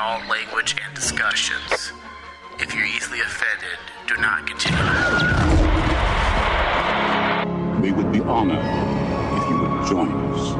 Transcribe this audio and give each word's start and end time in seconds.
adult 0.00 0.26
language 0.30 0.74
and 0.82 0.94
discussions. 0.94 1.92
If 2.58 2.74
you're 2.74 2.86
easily 2.86 3.20
offended, 3.20 3.78
do 4.06 4.16
not 4.16 4.46
continue. 4.46 4.78
We 7.82 7.92
would 7.92 8.10
be 8.10 8.20
honored 8.20 8.64
if 9.36 9.50
you 9.50 9.58
would 9.60 9.86
join 9.86 10.10
us. 10.32 10.54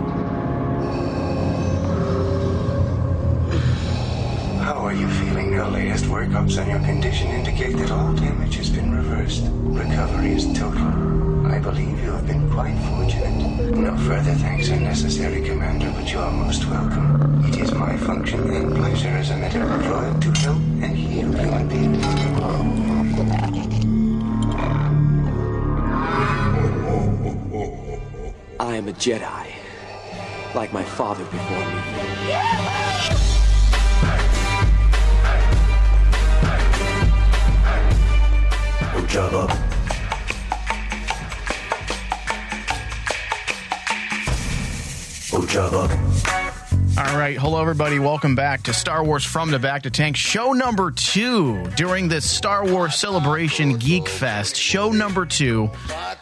How 4.63 4.75
are 4.75 4.93
you 4.93 5.09
feeling? 5.09 5.53
Your 5.53 5.69
latest 5.69 6.05
workups 6.05 6.61
on 6.61 6.69
your 6.69 6.81
condition 6.81 7.29
indicate 7.29 7.77
that 7.79 7.91
all 7.91 8.13
damage 8.13 8.57
has 8.57 8.69
been 8.69 8.95
reversed. 8.95 9.45
Recovery 9.51 10.33
is 10.33 10.47
total. 10.59 11.20
I 11.61 11.63
believe 11.63 12.03
you 12.03 12.13
have 12.13 12.27
been 12.27 12.51
quite 12.51 12.75
fortunate. 12.89 13.77
No 13.77 13.95
further 14.09 14.33
thanks 14.33 14.71
are 14.71 14.81
necessary, 14.81 15.43
Commander, 15.43 15.93
but 15.95 16.11
you 16.11 16.19
are 16.19 16.33
most 16.33 16.65
welcome. 16.65 17.45
It 17.45 17.59
is 17.59 17.71
my 17.73 17.99
function 17.99 18.51
and 18.51 18.75
pleasure 18.75 19.09
as 19.09 19.29
a 19.29 19.37
medical 19.37 19.69
droid 19.69 20.23
to 20.23 20.41
help 20.41 20.57
and 20.57 20.97
heal 20.97 21.31
human 21.31 21.69
beings. 21.69 22.03
I 28.59 28.77
am 28.77 28.89
a 28.89 28.93
Jedi, 28.93 29.53
like 30.55 30.73
my 30.73 30.83
father 30.83 31.25
before 31.25 31.59
me. 31.59 31.81
Ojaba. 38.97 39.70
All 46.97 47.17
right, 47.19 47.37
hello 47.37 47.61
everybody. 47.61 47.99
Welcome 47.99 48.37
back 48.37 48.63
to 48.63 48.73
Star 48.73 49.03
Wars 49.03 49.25
From 49.25 49.51
the 49.51 49.59
Bacta 49.59 49.91
Tank, 49.91 50.17
show 50.17 50.53
number 50.53 50.93
two 50.93 51.65
during 51.77 52.07
this 52.07 52.31
Star 52.31 52.65
Wars 52.65 52.95
Celebration 52.95 53.77
Geek 53.77 54.09
Fest. 54.09 54.55
Show 54.55 54.93
number 54.93 55.27
two. 55.27 55.69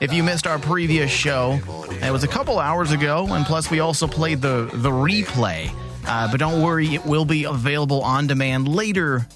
If 0.01 0.15
you 0.15 0.23
missed 0.23 0.47
our 0.47 0.59
previous 0.59 1.11
show, 1.11 1.61
it 2.03 2.11
was 2.11 2.25
a 2.25 2.29
couple 2.29 2.59
hours 2.59 2.91
ago, 2.91 3.27
and 3.29 3.45
plus 3.45 3.71
we 3.71 3.81
also 3.81 4.06
played 4.06 4.41
the 4.41 4.71
the 4.73 4.91
replay. 4.91 5.71
Uh, 6.06 6.31
but 6.31 6.41
don't 6.41 6.62
worry, 6.62 6.95
it 6.95 7.05
will 7.05 7.27
be 7.27 7.45
available 7.45 8.01
on 8.01 8.27
demand 8.27 8.67
later 8.67 9.27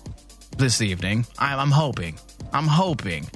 this 0.57 0.81
evening. 0.81 1.27
I'm, 1.39 1.59
I'm 1.59 1.71
hoping. 1.71 2.19
I'm 2.53 2.67
hoping. 2.67 3.29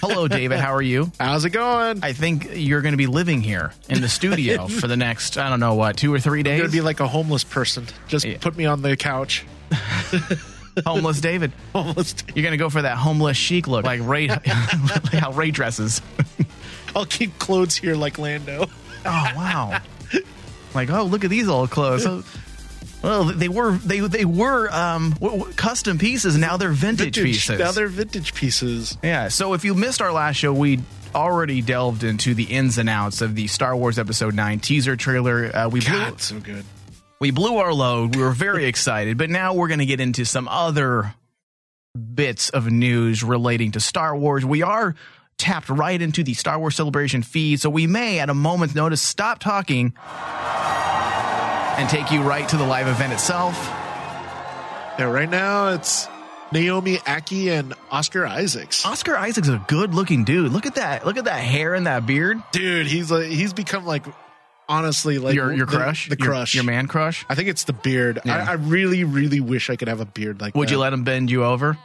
Hello, 0.00 0.28
David. 0.28 0.60
How 0.60 0.74
are 0.74 0.82
you? 0.82 1.12
How's 1.20 1.44
it 1.44 1.50
going? 1.50 2.00
I 2.02 2.12
think 2.12 2.48
you're 2.54 2.80
going 2.80 2.92
to 2.94 2.98
be 2.98 3.06
living 3.06 3.42
here 3.42 3.72
in 3.88 4.00
the 4.00 4.08
studio 4.08 4.66
for 4.80 4.86
the 4.86 4.96
next, 4.96 5.36
I 5.38 5.50
don't 5.50 5.60
know 5.60 5.74
what, 5.74 5.96
two 5.96 6.12
or 6.12 6.18
three 6.18 6.42
days. 6.42 6.60
gonna 6.60 6.72
be 6.72 6.80
like 6.80 7.00
a 7.00 7.06
homeless 7.08 7.44
person. 7.44 7.86
Just 8.08 8.24
Yeah. 8.24 8.38
put 8.40 8.56
me 8.56 8.64
on 8.66 8.82
the 8.82 8.96
couch. 8.96 9.44
homeless 10.86 11.20
David. 11.20 11.52
Homeless. 11.74 12.12
David. 12.14 12.36
You're 12.36 12.44
gonna 12.44 12.56
go 12.56 12.70
for 12.70 12.82
that 12.82 12.96
homeless 12.96 13.36
chic 13.36 13.66
look, 13.66 13.84
like 13.84 14.00
Ray, 14.02 14.28
like 14.28 14.46
how 14.46 15.32
Ray 15.32 15.50
dresses. 15.50 16.00
I'll 16.94 17.06
keep 17.06 17.38
clothes 17.38 17.76
here 17.76 17.94
like 17.94 18.18
Lando. 18.18 18.66
Oh 19.04 19.32
wow! 19.36 19.80
Like 20.74 20.90
oh 20.90 21.04
look 21.04 21.24
at 21.24 21.30
these 21.30 21.48
old 21.48 21.70
clothes. 21.70 22.06
Well, 23.06 23.24
they 23.24 23.48
were 23.48 23.72
they 23.76 24.00
they 24.00 24.24
were 24.24 24.68
um 24.74 25.10
w- 25.20 25.38
w- 25.38 25.54
custom 25.54 25.96
pieces. 25.98 26.36
Now 26.36 26.56
they're 26.56 26.72
vintage, 26.72 27.14
pieces. 27.14 27.58
Now 27.58 27.70
they're 27.70 27.86
vintage 27.88 28.34
pieces. 28.34 28.98
yeah. 29.02 29.28
So 29.28 29.54
if 29.54 29.64
you 29.64 29.74
missed 29.74 30.02
our 30.02 30.12
last 30.12 30.36
show, 30.36 30.52
we 30.52 30.80
already 31.14 31.62
delved 31.62 32.02
into 32.02 32.34
the 32.34 32.42
ins 32.44 32.78
and 32.78 32.88
outs 32.88 33.20
of 33.22 33.34
the 33.36 33.46
Star 33.46 33.76
Wars 33.76 33.98
Episode 33.98 34.34
Nine 34.34 34.58
teaser 34.58 34.96
trailer. 34.96 35.50
Uh, 35.54 35.68
we 35.68 35.80
blew 35.80 35.88
God, 35.92 36.20
so 36.20 36.40
good. 36.40 36.64
we 37.20 37.30
blew 37.30 37.58
our 37.58 37.72
load. 37.72 38.16
We 38.16 38.22
were 38.22 38.32
very 38.32 38.64
excited, 38.72 39.16
but 39.18 39.30
now 39.30 39.54
we're 39.54 39.68
going 39.68 39.78
to 39.78 39.86
get 39.86 40.00
into 40.00 40.24
some 40.24 40.48
other 40.48 41.14
bits 42.14 42.50
of 42.50 42.70
news 42.70 43.22
relating 43.22 43.70
to 43.72 43.80
Star 43.80 44.16
Wars. 44.16 44.44
We 44.44 44.62
are 44.62 44.94
tapped 45.38 45.68
right 45.68 46.02
into 46.02 46.24
the 46.24 46.34
Star 46.34 46.58
Wars 46.58 46.74
Celebration 46.76 47.22
feed, 47.22 47.60
so 47.60 47.70
we 47.70 47.86
may, 47.86 48.18
at 48.18 48.28
a 48.30 48.34
moment's 48.34 48.74
notice, 48.74 49.00
stop 49.00 49.38
talking 49.38 49.94
and 51.76 51.88
take 51.88 52.10
you 52.10 52.22
right 52.22 52.48
to 52.48 52.56
the 52.56 52.64
live 52.64 52.88
event 52.88 53.12
itself. 53.12 53.56
Yeah, 54.98 55.04
right 55.10 55.28
now 55.28 55.68
it's 55.68 56.08
Naomi 56.52 56.96
Ackie 56.98 57.48
and 57.50 57.74
Oscar 57.90 58.26
Isaacs. 58.26 58.84
Oscar 58.86 59.16
Isaac's 59.16 59.48
a 59.48 59.62
good-looking 59.68 60.24
dude. 60.24 60.52
Look 60.52 60.64
at 60.66 60.76
that! 60.76 61.04
Look 61.04 61.16
at 61.18 61.24
that 61.26 61.40
hair 61.40 61.74
and 61.74 61.86
that 61.86 62.06
beard. 62.06 62.38
Dude, 62.52 62.86
he's 62.86 63.10
like 63.10 63.26
he's 63.26 63.52
become 63.52 63.84
like 63.84 64.06
honestly 64.68 65.18
like 65.18 65.34
your 65.34 65.52
your 65.52 65.66
the- 65.66 65.76
crush, 65.76 66.08
The, 66.08 66.16
Your- 66.18 66.26
crush. 66.28 66.54
your, 66.54 66.64
man 66.64 66.86
crush. 66.86 67.26
I 67.28 67.34
think 67.34 67.48
it's 67.48 67.64
the 67.64 67.72
beard. 67.72 68.20
Yeah. 68.24 68.36
I, 68.46 68.50
I 68.50 68.54
really, 68.54 69.04
really 69.04 69.40
wish 69.40 69.68
I 69.70 69.76
could 69.76 69.88
have 69.88 70.00
a 70.00 70.06
beard 70.06 70.40
like 70.40 70.54
Would 70.54 70.68
that. 70.68 70.72
you 70.72 70.78
let 70.78 70.92
him 70.92 71.04
bend 71.04 71.30
you 71.30 71.44
over? 71.44 71.76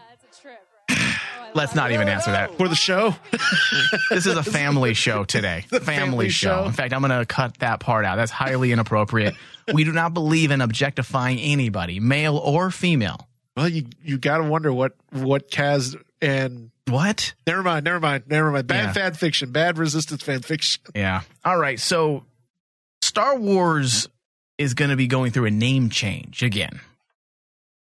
Let's 1.53 1.75
not 1.75 1.91
even 1.91 2.07
answer 2.07 2.31
that. 2.31 2.56
for 2.57 2.67
the 2.67 2.75
show? 2.75 3.16
This 4.09 4.25
is 4.25 4.35
a 4.35 4.44
family 4.44 4.94
show 4.94 5.23
today. 5.23 5.66
Family, 5.69 5.85
family 5.85 6.29
show. 6.29 6.63
show. 6.63 6.66
In 6.66 6.72
fact, 6.73 6.94
I'm 6.94 7.01
going 7.01 7.17
to 7.17 7.25
cut 7.25 7.57
that 7.59 7.79
part 7.79 8.03
out. 8.06 8.16
That's 8.17 8.31
highly 8.31 8.72
inappropriate. 8.73 9.35
we 9.73 9.84
do 9.85 9.91
not 9.94 10.13
believe 10.13 10.51
in 10.51 10.59
objectifying 10.61 11.40
anybody, 11.40 12.00
male 12.01 12.38
or 12.38 12.72
female. 12.72 13.28
well, 13.56 13.67
you 13.69 13.85
you 14.03 14.17
got 14.17 14.38
to 14.38 14.44
wonder 14.44 14.72
what 14.73 14.94
what 15.11 15.50
Kaz 15.50 15.95
and 16.22 16.72
What? 16.88 17.34
never 17.47 17.63
mind, 17.63 17.85
never 17.85 18.00
mind, 18.00 18.23
never 18.28 18.51
mind. 18.51 18.67
Bad 18.67 18.84
Yeah. 18.88 18.94
fan 18.94 19.13
fiction, 19.13 19.51
bad 19.51 19.78
resistance 19.78 20.22
fan 20.23 20.41
fiction. 20.41 20.81
Yeah. 20.95 21.22
All 21.45 21.57
right. 21.57 21.79
So, 21.79 22.25
Star 23.01 23.38
Wars 23.38 24.07
is 24.57 24.73
going 24.73 24.91
to 24.91 24.97
be 24.97 25.07
going 25.07 25.31
through 25.31 25.45
a 25.45 25.51
name 25.51 25.90
change 25.90 26.44
again. 26.44 26.79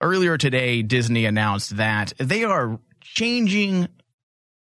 Earlier 0.00 0.36
today, 0.38 0.82
Disney 0.82 1.24
announced 1.24 1.76
that 1.76 2.12
they 2.18 2.44
are 2.44 2.78
changing 3.14 3.88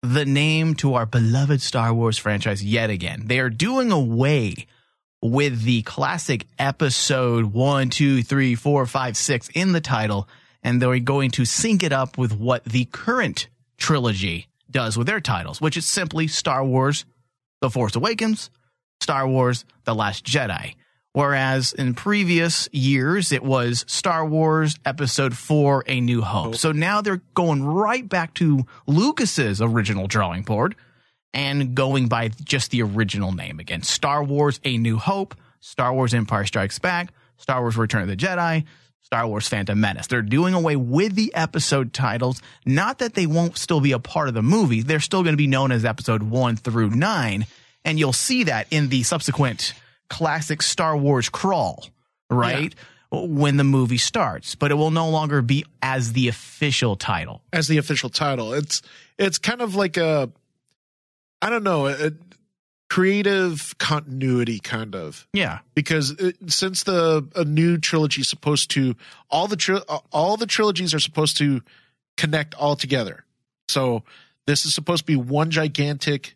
the 0.01 0.25
name 0.25 0.75
to 0.75 0.93
our 0.93 1.05
beloved 1.05 1.61
Star 1.61 1.93
Wars 1.93 2.17
franchise 2.17 2.63
yet 2.63 2.89
again. 2.89 3.23
They 3.25 3.39
are 3.39 3.49
doing 3.49 3.91
away 3.91 4.67
with 5.21 5.63
the 5.63 5.81
classic 5.81 6.45
episode 6.59 7.45
one, 7.45 7.89
two, 7.89 8.21
three, 8.21 8.55
four, 8.55 8.85
five, 8.85 9.17
six 9.17 9.49
in 9.55 9.71
the 9.71 9.81
title, 9.81 10.27
and 10.61 10.81
they're 10.81 10.99
going 10.99 11.31
to 11.31 11.45
sync 11.45 11.83
it 11.83 11.91
up 11.91 12.17
with 12.17 12.37
what 12.37 12.63
the 12.65 12.85
current 12.85 13.47
trilogy 13.77 14.47
does 14.69 14.97
with 14.97 15.07
their 15.07 15.19
titles, 15.19 15.59
which 15.59 15.77
is 15.77 15.85
simply 15.85 16.27
Star 16.27 16.63
Wars 16.63 17.05
The 17.61 17.69
Force 17.69 17.95
Awakens, 17.95 18.49
Star 19.01 19.27
Wars 19.27 19.65
The 19.85 19.95
Last 19.95 20.25
Jedi. 20.25 20.75
Whereas 21.15 21.71
in 21.71 21.93
previous 21.93 22.67
years, 22.73 23.31
it 23.31 23.41
was 23.41 23.85
Star 23.87 24.25
Wars 24.25 24.75
Episode 24.85 25.37
4 25.37 25.85
A 25.87 26.01
New 26.01 26.21
Hope. 26.21 26.57
So 26.57 26.73
now 26.73 26.99
they're 26.99 27.21
going 27.33 27.63
right 27.63 28.07
back 28.07 28.33
to 28.33 28.65
Lucas's 28.85 29.61
original 29.61 30.07
drawing 30.07 30.43
board 30.43 30.75
and 31.33 31.73
going 31.73 32.09
by 32.09 32.31
just 32.43 32.71
the 32.71 32.81
original 32.81 33.31
name 33.31 33.61
again 33.61 33.81
Star 33.81 34.25
Wars 34.25 34.59
A 34.65 34.77
New 34.77 34.97
Hope, 34.97 35.35
Star 35.61 35.93
Wars 35.93 36.13
Empire 36.13 36.45
Strikes 36.45 36.79
Back, 36.79 37.13
Star 37.37 37.61
Wars 37.61 37.77
Return 37.77 38.01
of 38.01 38.09
the 38.09 38.17
Jedi, 38.17 38.65
Star 38.99 39.25
Wars 39.25 39.47
Phantom 39.47 39.79
Menace. 39.79 40.07
They're 40.07 40.21
doing 40.21 40.53
away 40.53 40.75
with 40.75 41.15
the 41.15 41.33
episode 41.33 41.93
titles. 41.93 42.41
Not 42.65 42.99
that 42.99 43.13
they 43.13 43.25
won't 43.25 43.57
still 43.57 43.79
be 43.79 43.93
a 43.93 43.99
part 43.99 44.27
of 44.27 44.33
the 44.33 44.43
movie, 44.43 44.81
they're 44.81 44.99
still 44.99 45.23
going 45.23 45.31
to 45.31 45.37
be 45.37 45.47
known 45.47 45.71
as 45.71 45.85
episode 45.85 46.23
one 46.23 46.57
through 46.57 46.89
nine. 46.89 47.45
And 47.85 47.97
you'll 47.97 48.11
see 48.11 48.43
that 48.43 48.67
in 48.69 48.89
the 48.89 49.03
subsequent 49.03 49.73
classic 50.09 50.61
Star 50.61 50.95
Wars 50.97 51.29
crawl, 51.29 51.85
right? 52.29 52.73
When 53.11 53.57
the 53.57 53.63
movie 53.63 53.97
starts, 53.97 54.55
but 54.55 54.71
it 54.71 54.73
will 54.75 54.91
no 54.91 55.09
longer 55.09 55.41
be 55.41 55.63
as 55.81 56.13
the 56.13 56.27
official 56.27 56.95
title. 56.95 57.41
as 57.53 57.67
the 57.67 57.77
official 57.77 58.09
title. 58.09 58.53
It's 58.53 58.81
it's 59.17 59.37
kind 59.37 59.61
of 59.61 59.75
like 59.75 59.95
a 59.97 60.29
I 61.41 61.49
don't 61.49 61.63
know, 61.63 61.87
a, 61.87 62.07
a 62.07 62.11
creative 62.89 63.75
continuity 63.77 64.59
kind 64.59 64.95
of 64.95 65.27
Yeah. 65.33 65.59
because 65.73 66.11
it, 66.11 66.35
since 66.51 66.83
the 66.83 67.27
a 67.35 67.43
new 67.43 67.77
trilogy 67.77 68.21
is 68.21 68.27
supposed 68.29 68.69
to 68.71 68.95
all 69.29 69.47
the 69.47 69.55
tri- 69.55 69.81
all 70.11 70.37
the 70.37 70.45
trilogies 70.45 70.93
are 70.93 70.99
supposed 70.99 71.37
to 71.37 71.61
connect 72.17 72.53
all 72.55 72.75
together. 72.75 73.25
So 73.67 74.03
this 74.45 74.65
is 74.65 74.73
supposed 74.75 75.01
to 75.03 75.05
be 75.05 75.15
one 75.15 75.51
gigantic 75.51 76.35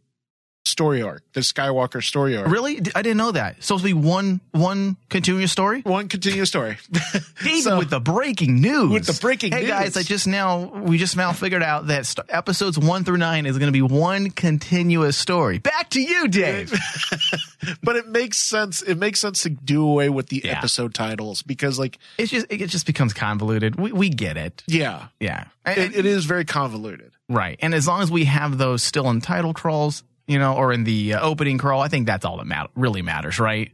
story 0.70 1.02
arc, 1.02 1.24
the 1.34 1.42
Skywalker 1.42 2.04
story 2.04 2.38
arc. 2.38 2.48
Really? 2.48 2.78
I 2.96 3.02
didn't 3.02 3.18
know 3.18 3.32
that. 3.32 3.58
It's 3.58 3.68
supposed 3.68 3.84
to 3.84 3.90
be 3.90 3.94
one 3.94 4.40
one 4.52 4.96
continuous 5.10 5.52
story? 5.52 5.82
One 5.82 6.08
continuous 6.08 6.50
story. 6.50 6.78
David 7.44 7.64
So- 7.64 7.78
with 7.78 7.90
the 7.90 8.00
breaking 8.00 8.62
news. 8.62 8.92
With 8.92 9.06
the 9.06 9.18
breaking 9.22 9.52
news. 9.52 9.60
hey 9.62 9.66
news. 9.66 9.72
guys, 9.72 9.98
I 9.98 10.04
just 10.04 10.28
now 10.28 10.66
we 10.66 10.98
just 10.98 11.18
now 11.18 11.32
figured 11.34 11.64
out 11.64 11.88
that 11.88 12.06
st- 12.06 12.26
episodes 12.30 12.78
one 12.80 13.04
through 13.04 13.18
nine 13.18 13.46
is 13.46 13.58
going 13.58 13.68
to 13.68 13.74
be 13.74 13.82
one 13.82 14.30
continuous 14.32 15.18
story. 15.18 15.58
Back 15.58 15.90
to 15.92 16.02
you, 16.02 16.28
Dave. 16.28 16.72
but 17.84 17.96
it 17.96 18.08
makes 18.08 18.38
sense. 18.38 18.82
It 18.82 18.96
makes 18.98 19.20
sense 19.20 19.44
to 19.44 19.50
do 19.50 19.84
away 19.86 20.10
with 20.10 20.28
the 20.28 20.42
Yeah. 20.44 20.58
episode 20.58 20.94
titles 20.94 21.42
because, 21.44 21.80
like, 21.80 21.98
it's 22.18 22.32
just 22.32 22.46
it 22.50 22.68
just 22.68 22.86
becomes 22.86 23.14
convoluted. 23.14 23.76
We 23.80 23.92
we 23.92 24.10
get 24.10 24.38
it. 24.38 24.64
yeah, 24.68 25.08
Yeah, 25.20 25.46
it, 25.66 25.96
it 25.96 26.06
is 26.06 26.26
very 26.26 26.46
convoluted. 26.46 27.12
right. 27.28 27.58
And 27.62 27.74
as 27.74 27.88
long 27.88 28.02
as 28.02 28.12
we 28.12 28.26
have 28.26 28.58
those 28.58 28.84
still 28.84 29.10
in 29.10 29.22
title 29.22 29.54
crawls, 29.54 30.04
you 30.30 30.38
know, 30.38 30.54
or 30.54 30.72
in 30.72 30.84
the 30.84 31.16
uh, 31.16 31.22
opening 31.22 31.58
crawl, 31.58 31.82
I 31.82 31.88
think 31.88 32.06
that's 32.06 32.24
all 32.24 32.38
that 32.38 32.46
mat- 32.46 32.70
really 32.76 33.02
matters, 33.02 33.40
right? 33.40 33.72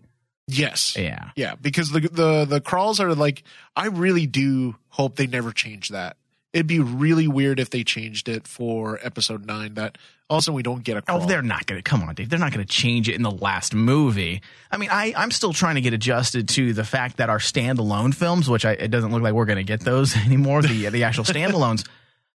Yes. 0.47 0.95
Yeah. 0.97 1.31
Yeah, 1.35 1.55
because 1.55 1.89
the 1.91 1.99
the 1.99 2.45
the 2.45 2.61
crawls 2.61 2.99
are 2.99 3.13
like 3.13 3.43
I 3.75 3.87
really 3.87 4.25
do 4.25 4.75
hope 4.89 5.17
they 5.17 5.27
never 5.27 5.51
change 5.51 5.89
that. 5.89 6.15
It'd 6.53 6.67
be 6.67 6.79
really 6.79 7.27
weird 7.27 7.59
if 7.59 7.69
they 7.71 7.83
changed 7.83 8.29
it 8.29 8.47
for 8.47 8.97
episode 9.03 9.45
nine. 9.45 9.73
That 9.73 9.97
also 10.29 10.53
we 10.53 10.63
don't 10.63 10.83
get 10.83 10.95
a 10.95 11.01
crawl. 11.01 11.23
Oh, 11.23 11.25
they're 11.25 11.41
not 11.41 11.65
going 11.65 11.79
to 11.79 11.83
come 11.83 12.01
on, 12.03 12.15
Dave. 12.15 12.29
They're 12.29 12.39
not 12.39 12.53
going 12.53 12.65
to 12.65 12.71
change 12.71 13.09
it 13.09 13.15
in 13.15 13.23
the 13.23 13.31
last 13.31 13.73
movie. 13.73 14.41
I 14.71 14.77
mean, 14.77 14.89
I 14.89 15.13
I'm 15.17 15.31
still 15.31 15.51
trying 15.51 15.75
to 15.75 15.81
get 15.81 15.93
adjusted 15.93 16.47
to 16.49 16.71
the 16.71 16.85
fact 16.85 17.17
that 17.17 17.29
our 17.29 17.39
standalone 17.39 18.15
films, 18.15 18.49
which 18.49 18.63
I, 18.63 18.71
it 18.71 18.91
doesn't 18.91 19.11
look 19.11 19.21
like 19.21 19.33
we're 19.33 19.45
going 19.45 19.57
to 19.57 19.63
get 19.63 19.81
those 19.81 20.15
anymore. 20.25 20.61
The 20.61 20.87
the 20.87 21.03
actual 21.03 21.25
standalones. 21.25 21.85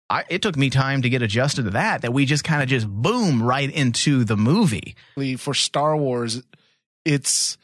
I, 0.09 0.23
it 0.29 0.41
took 0.41 0.57
me 0.57 0.69
time 0.69 1.03
to 1.03 1.09
get 1.09 1.21
adjusted 1.21 1.63
to 1.63 1.69
that. 1.71 2.01
That 2.01 2.13
we 2.13 2.25
just 2.25 2.43
kind 2.43 2.63
of 2.63 2.69
just 2.69 2.87
boom 2.87 3.43
right 3.43 3.69
into 3.69 4.23
the 4.23 4.37
movie. 4.37 4.95
for 5.35 5.53
Star 5.53 5.95
Wars, 5.95 6.41
it's 7.05 7.57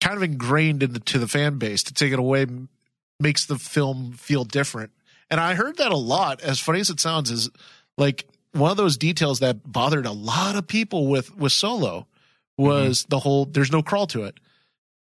kind 0.00 0.16
of 0.16 0.22
ingrained 0.22 0.82
into 0.82 1.18
the 1.18 1.28
fan 1.28 1.58
base. 1.58 1.84
To 1.84 1.94
take 1.94 2.12
it 2.12 2.18
away 2.18 2.46
makes 3.20 3.46
the 3.46 3.58
film 3.58 4.12
feel 4.12 4.44
different. 4.44 4.90
And 5.30 5.40
I 5.40 5.54
heard 5.54 5.78
that 5.78 5.92
a 5.92 5.96
lot. 5.96 6.40
As 6.42 6.58
funny 6.58 6.80
as 6.80 6.90
it 6.90 7.00
sounds, 7.00 7.30
is 7.30 7.48
like 7.96 8.26
one 8.52 8.70
of 8.70 8.76
those 8.76 8.96
details 8.96 9.40
that 9.40 9.70
bothered 9.70 10.06
a 10.06 10.12
lot 10.12 10.56
of 10.56 10.66
people 10.66 11.06
with 11.06 11.34
with 11.36 11.52
Solo 11.52 12.00
mm-hmm. 12.00 12.64
was 12.64 13.06
the 13.08 13.18
whole 13.18 13.46
there's 13.46 13.72
no 13.72 13.82
crawl 13.82 14.06
to 14.08 14.24
it. 14.24 14.38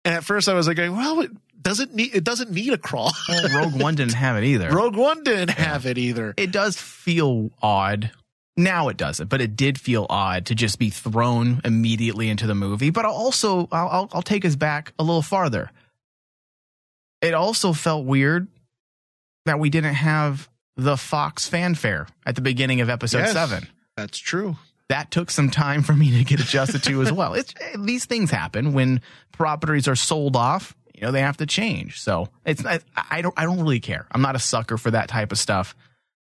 And 0.04 0.14
at 0.14 0.24
first 0.24 0.48
I 0.48 0.54
was 0.54 0.68
like, 0.68 0.78
well, 0.78 1.26
doesn't 1.62 1.94
need 1.94 2.14
it 2.14 2.24
doesn't 2.24 2.50
need 2.50 2.72
a 2.72 2.78
crawl. 2.78 3.12
Well, 3.28 3.62
Rogue 3.64 3.80
One 3.80 3.94
didn't 3.94 4.14
have 4.14 4.36
it 4.36 4.44
either. 4.44 4.70
Rogue 4.70 4.96
One 4.96 5.22
didn't 5.22 5.50
have 5.50 5.86
it 5.86 5.98
either. 5.98 6.34
it 6.36 6.50
does 6.52 6.76
feel 6.78 7.50
odd. 7.62 8.10
Now 8.56 8.88
it 8.88 8.98
doesn't, 8.98 9.28
but 9.28 9.40
it 9.40 9.56
did 9.56 9.80
feel 9.80 10.06
odd 10.10 10.44
to 10.46 10.54
just 10.54 10.78
be 10.78 10.90
thrown 10.90 11.62
immediately 11.64 12.28
into 12.28 12.46
the 12.46 12.54
movie. 12.54 12.90
But 12.90 13.06
I'll 13.06 13.12
also, 13.14 13.66
I'll, 13.72 13.88
I'll, 13.88 14.08
I'll 14.12 14.22
take 14.22 14.44
us 14.44 14.56
back 14.56 14.92
a 14.98 15.02
little 15.02 15.22
farther. 15.22 15.70
It 17.20 17.34
also 17.34 17.72
felt 17.72 18.04
weird 18.04 18.48
that 19.46 19.58
we 19.58 19.70
didn't 19.70 19.94
have 19.94 20.48
the 20.76 20.96
Fox 20.96 21.48
fanfare 21.48 22.06
at 22.26 22.34
the 22.34 22.40
beginning 22.42 22.80
of 22.80 22.90
episode 22.90 23.18
Yes. 23.20 23.32
seven. 23.32 23.66
That's 23.96 24.18
true. 24.18 24.56
That 24.88 25.10
took 25.10 25.30
some 25.30 25.48
time 25.50 25.82
for 25.82 25.94
me 25.94 26.18
to 26.18 26.24
get 26.24 26.40
adjusted 26.40 26.82
to 26.84 27.00
as 27.02 27.12
well. 27.12 27.34
It's, 27.34 27.54
these 27.78 28.04
things 28.04 28.30
happen 28.30 28.72
when 28.72 29.00
properties 29.32 29.88
are 29.88 29.96
sold 29.96 30.36
off. 30.36 30.74
You 31.02 31.08
know, 31.08 31.12
they 31.12 31.22
have 31.22 31.38
to 31.38 31.46
change. 31.46 32.00
So 32.00 32.28
it's 32.46 32.64
I, 32.64 32.78
I 33.10 33.22
don't 33.22 33.34
I 33.36 33.42
don't 33.42 33.58
really 33.58 33.80
care. 33.80 34.06
I'm 34.12 34.22
not 34.22 34.36
a 34.36 34.38
sucker 34.38 34.78
for 34.78 34.92
that 34.92 35.08
type 35.08 35.32
of 35.32 35.38
stuff. 35.38 35.74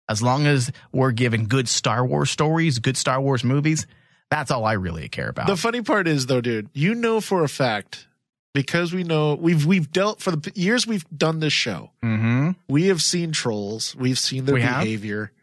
As 0.08 0.22
long 0.24 0.48
as 0.48 0.72
we're 0.94 1.12
given 1.12 1.48
good 1.48 1.68
Star 1.68 2.06
Wars 2.06 2.32
stories, 2.32 2.80
good 2.80 2.96
Star 2.96 3.20
Wars 3.20 3.44
movies, 3.44 3.86
that's 4.30 4.50
all 4.50 4.64
I 4.64 4.74
really 4.74 5.10
care 5.10 5.28
about. 5.28 5.48
The 5.48 5.58
funny 5.58 5.82
part 5.82 6.08
is 6.08 6.28
though, 6.28 6.40
dude, 6.40 6.70
you 6.74 6.96
know 6.96 7.20
for 7.20 7.44
a 7.44 7.50
fact 7.50 8.08
because 8.54 8.94
we 8.94 9.04
know 9.04 9.36
we've 9.36 9.66
we've 9.66 9.92
dealt 9.92 10.22
for 10.22 10.32
the 10.38 10.54
years 10.56 10.88
we've 10.88 11.06
done 11.10 11.42
this 11.42 11.52
show. 11.52 11.92
mm-hmm. 12.02 12.52
We 12.70 12.88
have 12.88 13.02
seen 13.02 13.34
trolls. 13.34 13.94
We've 13.94 14.18
seen 14.18 14.46
their 14.46 14.56
We 14.56 14.62
have? 14.62 14.86
behavior. 14.86 15.34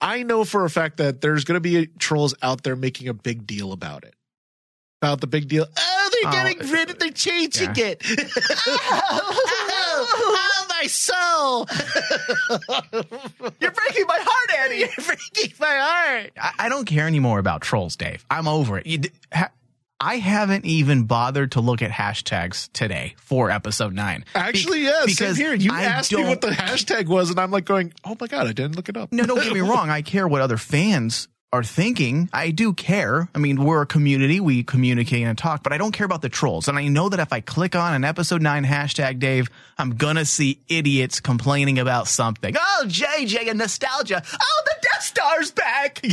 I 0.00 0.22
know 0.22 0.44
for 0.44 0.64
a 0.64 0.70
fact 0.70 0.98
that 0.98 1.20
there's 1.20 1.42
going 1.42 1.56
to 1.56 1.60
be 1.60 1.88
trolls 1.98 2.36
out 2.40 2.62
there 2.62 2.76
making 2.76 3.08
a 3.08 3.14
big 3.14 3.48
deal 3.48 3.72
about 3.72 4.04
it. 4.04 4.14
About 5.02 5.20
the 5.20 5.26
big 5.26 5.48
deal. 5.48 5.66
Oh, 5.76 6.10
they're 6.12 6.30
Oh, 6.30 6.32
getting 6.32 6.70
rid 6.70 6.88
of, 6.90 6.98
they're 6.98 7.10
changing 7.10 7.74
yeah. 7.76 7.94
it. 7.98 8.02
Oh, 9.96 10.06
oh, 10.10 10.66
my 10.68 10.86
soul. 10.88 11.66
You're 13.60 13.70
breaking 13.70 14.04
my 14.08 14.18
heart, 14.20 14.58
Andy. 14.60 14.76
You're 14.78 14.88
breaking 15.06 15.52
my 15.60 15.66
heart. 15.78 16.32
I, 16.40 16.50
I 16.66 16.68
don't 16.68 16.84
care 16.84 17.06
anymore 17.06 17.38
about 17.38 17.60
trolls, 17.62 17.94
Dave. 17.96 18.24
I'm 18.30 18.48
over 18.48 18.78
it. 18.78 18.86
You, 18.86 19.00
ha, 19.32 19.50
I 20.00 20.16
haven't 20.16 20.64
even 20.64 21.04
bothered 21.04 21.52
to 21.52 21.60
look 21.60 21.80
at 21.82 21.90
hashtags 21.90 22.70
today 22.72 23.14
for 23.18 23.50
episode 23.50 23.92
nine. 23.94 24.24
Actually, 24.34 24.80
Be- 24.80 24.86
same 24.88 25.06
because 25.06 25.36
here. 25.36 25.54
You 25.54 25.70
I 25.72 25.84
asked 25.84 26.12
me 26.12 26.24
what 26.24 26.40
the 26.40 26.48
hashtag 26.48 27.06
was, 27.06 27.30
and 27.30 27.38
I'm 27.38 27.50
like 27.52 27.64
going, 27.64 27.92
"Oh 28.04 28.16
my 28.20 28.26
god, 28.26 28.46
I 28.48 28.52
didn't 28.52 28.74
look 28.76 28.88
it 28.88 28.96
up." 28.96 29.12
No, 29.12 29.24
don't 29.24 29.42
get 29.42 29.52
me 29.52 29.60
wrong. 29.62 29.90
I 29.90 30.02
care 30.02 30.26
what 30.26 30.40
other 30.40 30.56
fans 30.58 31.28
are 31.54 31.62
thinking. 31.62 32.28
I 32.32 32.50
do 32.50 32.72
care. 32.72 33.28
I 33.32 33.38
mean, 33.38 33.62
we're 33.62 33.82
a 33.82 33.86
community. 33.86 34.40
We 34.40 34.64
communicate 34.64 35.22
and 35.22 35.38
talk, 35.38 35.62
but 35.62 35.72
I 35.72 35.78
don't 35.78 35.92
care 35.92 36.04
about 36.04 36.20
the 36.20 36.28
trolls. 36.28 36.66
And 36.66 36.76
I 36.76 36.88
know 36.88 37.08
that 37.08 37.20
if 37.20 37.32
I 37.32 37.40
click 37.40 37.76
on 37.76 37.94
an 37.94 38.02
episode 38.02 38.42
nine 38.42 38.64
hashtag 38.64 39.20
Dave, 39.20 39.48
I'm 39.78 39.94
going 39.94 40.16
to 40.16 40.24
see 40.24 40.58
idiots 40.68 41.20
complaining 41.20 41.78
about 41.78 42.08
something. 42.08 42.56
Oh, 42.58 42.84
JJ 42.86 43.48
and 43.48 43.58
nostalgia. 43.58 44.20
Oh, 44.32 44.62
the 44.64 44.74
Death 44.82 45.02
Star's 45.02 45.52
back. 45.52 46.02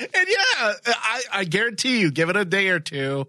And 0.00 0.26
yeah, 0.28 0.72
I, 0.86 1.22
I 1.30 1.44
guarantee 1.44 2.00
you, 2.00 2.10
give 2.10 2.30
it 2.30 2.36
a 2.36 2.46
day 2.46 2.68
or 2.68 2.80
two, 2.80 3.26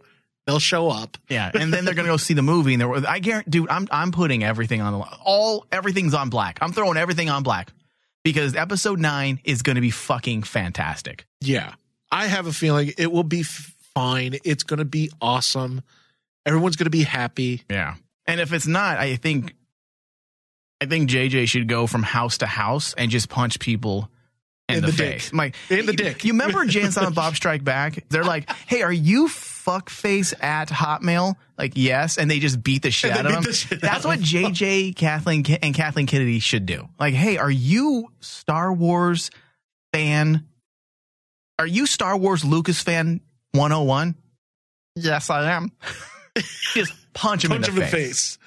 they'll 0.47 0.57
show 0.57 0.89
up. 0.89 1.17
yeah. 1.27 1.51
And 1.53 1.73
then 1.73 1.83
they're 1.83 1.93
going 1.93 2.05
to 2.05 2.13
go 2.13 2.15
see 2.15 2.33
the 2.33 2.41
movie. 2.41 2.75
And 2.75 2.81
they're, 2.81 3.09
I 3.09 3.19
guarantee, 3.19 3.51
dude, 3.51 3.69
I'm, 3.69 3.89
I'm 3.91 4.13
putting 4.13 4.41
everything 4.41 4.79
on 4.79 4.93
the. 4.93 5.05
All, 5.21 5.65
everything's 5.69 6.13
on 6.13 6.29
black. 6.29 6.59
I'm 6.61 6.71
throwing 6.71 6.95
everything 6.95 7.29
on 7.29 7.43
black 7.43 7.73
because 8.23 8.55
episode 8.55 8.99
nine 8.99 9.39
is 9.43 9.61
going 9.61 9.75
to 9.75 9.81
be 9.81 9.91
fucking 9.91 10.43
fantastic. 10.43 11.25
Yeah, 11.41 11.73
I 12.11 12.27
have 12.27 12.47
a 12.47 12.53
feeling 12.53 12.93
it 12.97 13.11
will 13.11 13.23
be 13.23 13.43
fine. 13.43 14.37
It's 14.43 14.63
going 14.63 14.79
to 14.79 14.85
be 14.85 15.11
awesome. 15.21 15.81
Everyone's 16.45 16.75
going 16.75 16.85
to 16.85 16.89
be 16.91 17.03
happy. 17.03 17.63
Yeah. 17.69 17.95
And 18.27 18.39
if 18.39 18.53
it's 18.53 18.67
not, 18.67 18.97
I 18.97 19.15
think 19.15 19.53
I 20.79 20.85
think 20.85 21.09
JJ 21.09 21.47
should 21.47 21.67
go 21.67 21.87
from 21.87 22.03
house 22.03 22.39
to 22.39 22.45
house 22.47 22.93
and 22.97 23.11
just 23.11 23.29
punch 23.29 23.59
people 23.59 24.09
in, 24.69 24.75
In 24.77 24.81
the, 24.81 24.87
the 24.91 24.97
dick. 24.97 25.13
face. 25.13 25.33
Like 25.33 25.55
In 25.69 25.85
the 25.85 25.93
dick. 25.93 26.23
You 26.23 26.31
remember 26.33 26.63
Jay 26.65 26.81
and 26.81 26.93
Silent 26.93 27.15
Bob 27.15 27.35
Strike 27.35 27.63
Back? 27.63 28.05
They're 28.09 28.23
like, 28.23 28.49
"Hey, 28.67 28.81
are 28.81 28.91
you 28.93 29.27
fuckface 29.65 30.33
at 30.43 30.69
Hotmail?" 30.69 31.35
Like, 31.57 31.73
yes, 31.75 32.17
and 32.17 32.29
they 32.29 32.39
just 32.39 32.61
beat 32.63 32.81
the 32.81 32.91
shit 32.91 33.11
out 33.11 33.25
of 33.25 33.33
him. 33.33 33.79
That's 33.79 34.05
what 34.05 34.19
JJ, 34.19 34.95
Kathleen, 34.95 35.45
and 35.61 35.73
Kathleen 35.73 36.07
Kennedy 36.07 36.39
should 36.39 36.65
do. 36.65 36.87
Like, 36.99 37.13
hey, 37.13 37.37
are 37.37 37.51
you 37.51 38.07
Star 38.19 38.73
Wars 38.73 39.29
fan? 39.93 40.47
Are 41.59 41.67
you 41.67 41.85
Star 41.85 42.17
Wars 42.17 42.43
Lucas 42.43 42.81
fan 42.81 43.21
101? 43.51 44.15
Yes, 44.95 45.29
I 45.29 45.51
am. 45.51 45.71
just 46.73 46.93
punch 47.13 47.43
him 47.43 47.51
Punch 47.51 47.67
in 47.67 47.73
him 47.73 47.75
the 47.75 47.81
in 47.81 47.85
the 47.85 47.91
face. 47.91 47.91
face. 47.91 48.37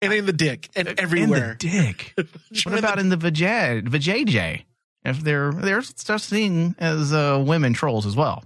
And 0.00 0.12
in 0.12 0.26
the 0.26 0.32
dick. 0.32 0.68
And 0.74 0.88
everywhere. 0.98 1.52
In 1.52 1.68
the 1.70 1.92
dick. 1.94 2.14
What 2.64 2.78
about 2.78 2.98
in 2.98 3.08
the 3.08 3.16
vajay, 3.16 3.82
vajayjay? 3.86 4.64
If 5.04 5.20
they're 5.20 5.52
they're 5.52 5.82
thing 5.82 6.74
as 6.78 7.12
uh, 7.12 7.42
women 7.44 7.72
trolls 7.72 8.06
as 8.06 8.14
well. 8.14 8.44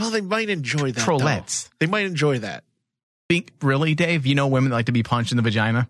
Well, 0.00 0.10
they 0.10 0.20
might 0.20 0.48
enjoy 0.48 0.92
that. 0.92 1.00
Trollettes. 1.04 1.64
though. 1.64 1.70
They 1.80 1.86
might 1.86 2.06
enjoy 2.06 2.38
that. 2.40 2.64
Think 3.28 3.52
really, 3.62 3.94
Dave? 3.94 4.26
You 4.26 4.34
know 4.34 4.48
women 4.48 4.70
that 4.70 4.76
like 4.76 4.86
to 4.86 4.92
be 4.92 5.02
punched 5.02 5.30
in 5.32 5.36
the 5.36 5.42
vagina. 5.42 5.88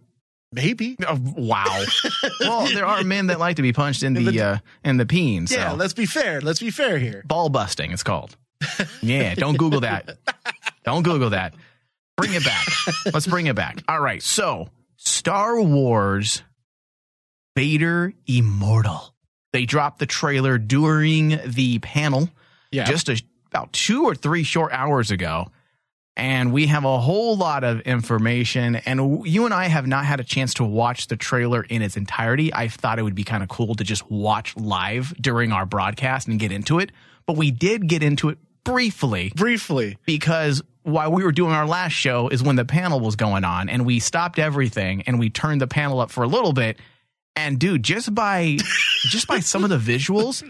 Maybe. 0.52 0.96
Oh, 1.06 1.16
wow. 1.36 1.84
well, 2.40 2.66
there 2.74 2.84
are 2.84 3.04
men 3.04 3.28
that 3.28 3.38
like 3.38 3.56
to 3.56 3.62
be 3.62 3.72
punched 3.72 4.02
in 4.02 4.16
In 4.16 4.24
the 4.24 4.30
the- 4.32 4.40
uh, 4.42 4.58
in 4.84 4.96
the 4.96 5.06
peen. 5.06 5.46
So. 5.46 5.56
Yeah, 5.56 5.72
let's 5.72 5.92
be 5.94 6.06
fair. 6.06 6.40
Let's 6.40 6.58
be 6.60 6.70
fair 6.70 6.98
here. 6.98 7.22
ball 7.24 7.48
busting. 7.48 7.92
It's 7.92 8.02
called. 8.02 8.36
Yeah, 9.00 9.34
don't 9.36 9.56
Google 9.56 9.80
that. 9.80 10.18
Don't 10.84 11.02
Google 11.02 11.30
that. 11.30 11.54
Bring 12.16 12.32
it 12.34 12.42
back. 12.44 12.66
Let's 13.12 13.26
bring 13.26 13.46
it 13.46 13.54
back. 13.56 13.82
All 13.88 14.00
right. 14.00 14.22
So, 14.22 14.68
Star 14.96 15.60
Wars 15.60 16.42
Vader 17.56 18.12
Immortal. 18.26 19.14
They 19.52 19.66
dropped 19.66 19.98
the 19.98 20.06
trailer 20.06 20.58
during 20.58 21.38
the 21.46 21.78
panel 21.80 22.30
Yeah. 22.70 22.84
just 22.84 23.08
a, 23.08 23.22
about 23.50 23.72
two 23.72 24.04
or 24.04 24.14
three 24.14 24.42
short 24.42 24.72
hours 24.72 25.10
ago. 25.10 25.48
And 26.16 26.52
we 26.52 26.66
have 26.66 26.84
a 26.84 27.00
whole 27.00 27.36
lot 27.36 27.64
of 27.64 27.80
information. 27.82 28.76
And 28.76 29.26
you 29.26 29.44
and 29.44 29.54
I 29.54 29.66
have 29.66 29.86
not 29.86 30.04
had 30.04 30.20
a 30.20 30.24
chance 30.24 30.54
to 30.54 30.64
watch 30.64 31.06
the 31.06 31.16
trailer 31.16 31.62
in 31.62 31.82
its 31.82 31.96
entirety. 31.96 32.52
I 32.52 32.68
thought 32.68 32.98
it 32.98 33.02
would 33.02 33.14
be 33.14 33.24
kind 33.24 33.42
of 33.42 33.48
cool 33.48 33.74
to 33.76 33.84
just 33.84 34.10
watch 34.10 34.56
live 34.56 35.14
during 35.20 35.50
our 35.52 35.64
broadcast 35.64 36.28
and 36.28 36.38
get 36.38 36.52
into 36.52 36.78
it. 36.78 36.92
But 37.26 37.36
we 37.36 37.50
did 37.50 37.86
get 37.86 38.02
into 38.02 38.28
it 38.28 38.38
briefly 38.64 39.32
briefly. 39.34 39.96
because 40.04 40.62
while 40.82 41.10
we 41.10 41.24
were 41.24 41.32
doing 41.32 41.52
our 41.52 41.66
last 41.66 41.92
show 41.92 42.28
is 42.28 42.42
when 42.42 42.56
the 42.56 42.64
panel 42.64 43.00
was 43.00 43.16
going 43.16 43.44
on 43.44 43.68
and 43.68 43.86
we 43.86 43.98
stopped 44.00 44.38
everything 44.38 45.02
and 45.02 45.18
we 45.18 45.30
turned 45.30 45.60
the 45.60 45.66
panel 45.66 46.00
up 46.00 46.10
for 46.10 46.22
a 46.22 46.28
little 46.28 46.52
bit. 46.52 46.78
And 47.36 47.58
dude, 47.58 47.82
just 47.82 48.14
by 48.14 48.58
just 49.08 49.26
by 49.26 49.40
some 49.40 49.64
of 49.64 49.70
the 49.70 49.78
visuals. 49.78 50.42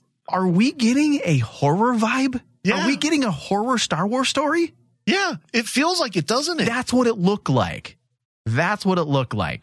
are 0.28 0.46
we 0.46 0.72
getting 0.72 1.20
a 1.24 1.38
horror 1.38 1.94
vibe? 1.94 2.40
Yeah. 2.64 2.82
Are 2.82 2.86
we 2.86 2.96
getting 2.96 3.24
a 3.24 3.30
horror 3.30 3.78
Star 3.78 4.06
Wars 4.06 4.28
story? 4.28 4.74
Yeah, 5.06 5.34
it 5.52 5.66
feels 5.66 6.00
like 6.00 6.16
it, 6.16 6.26
doesn't 6.26 6.60
it? 6.60 6.64
That's 6.66 6.92
what 6.92 7.06
it 7.06 7.14
looked 7.14 7.48
like. 7.48 7.96
That's 8.44 8.84
what 8.84 8.98
it 8.98 9.04
looked 9.04 9.34
like. 9.34 9.62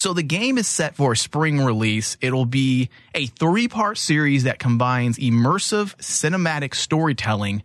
So 0.00 0.12
the 0.12 0.24
game 0.24 0.58
is 0.58 0.66
set 0.66 0.96
for 0.96 1.12
a 1.12 1.16
spring 1.16 1.60
release. 1.60 2.16
It'll 2.20 2.44
be 2.44 2.90
a 3.14 3.26
three 3.26 3.68
part 3.68 3.98
series 3.98 4.44
that 4.44 4.58
combines 4.58 5.16
immersive 5.16 5.94
cinematic 5.98 6.74
storytelling 6.74 7.62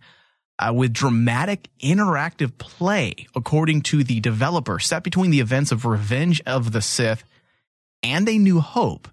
uh, 0.60 0.72
with 0.72 0.92
dramatic 0.92 1.68
interactive 1.80 2.56
play, 2.58 3.26
according 3.34 3.82
to 3.82 4.04
the 4.04 4.20
developer, 4.20 4.78
set 4.78 5.02
between 5.02 5.32
the 5.32 5.40
events 5.40 5.72
of 5.72 5.84
Revenge 5.84 6.40
of 6.46 6.70
the 6.70 6.80
Sith 6.80 7.24
and 8.04 8.28
A 8.28 8.38
New 8.38 8.60
Hope. 8.60 9.08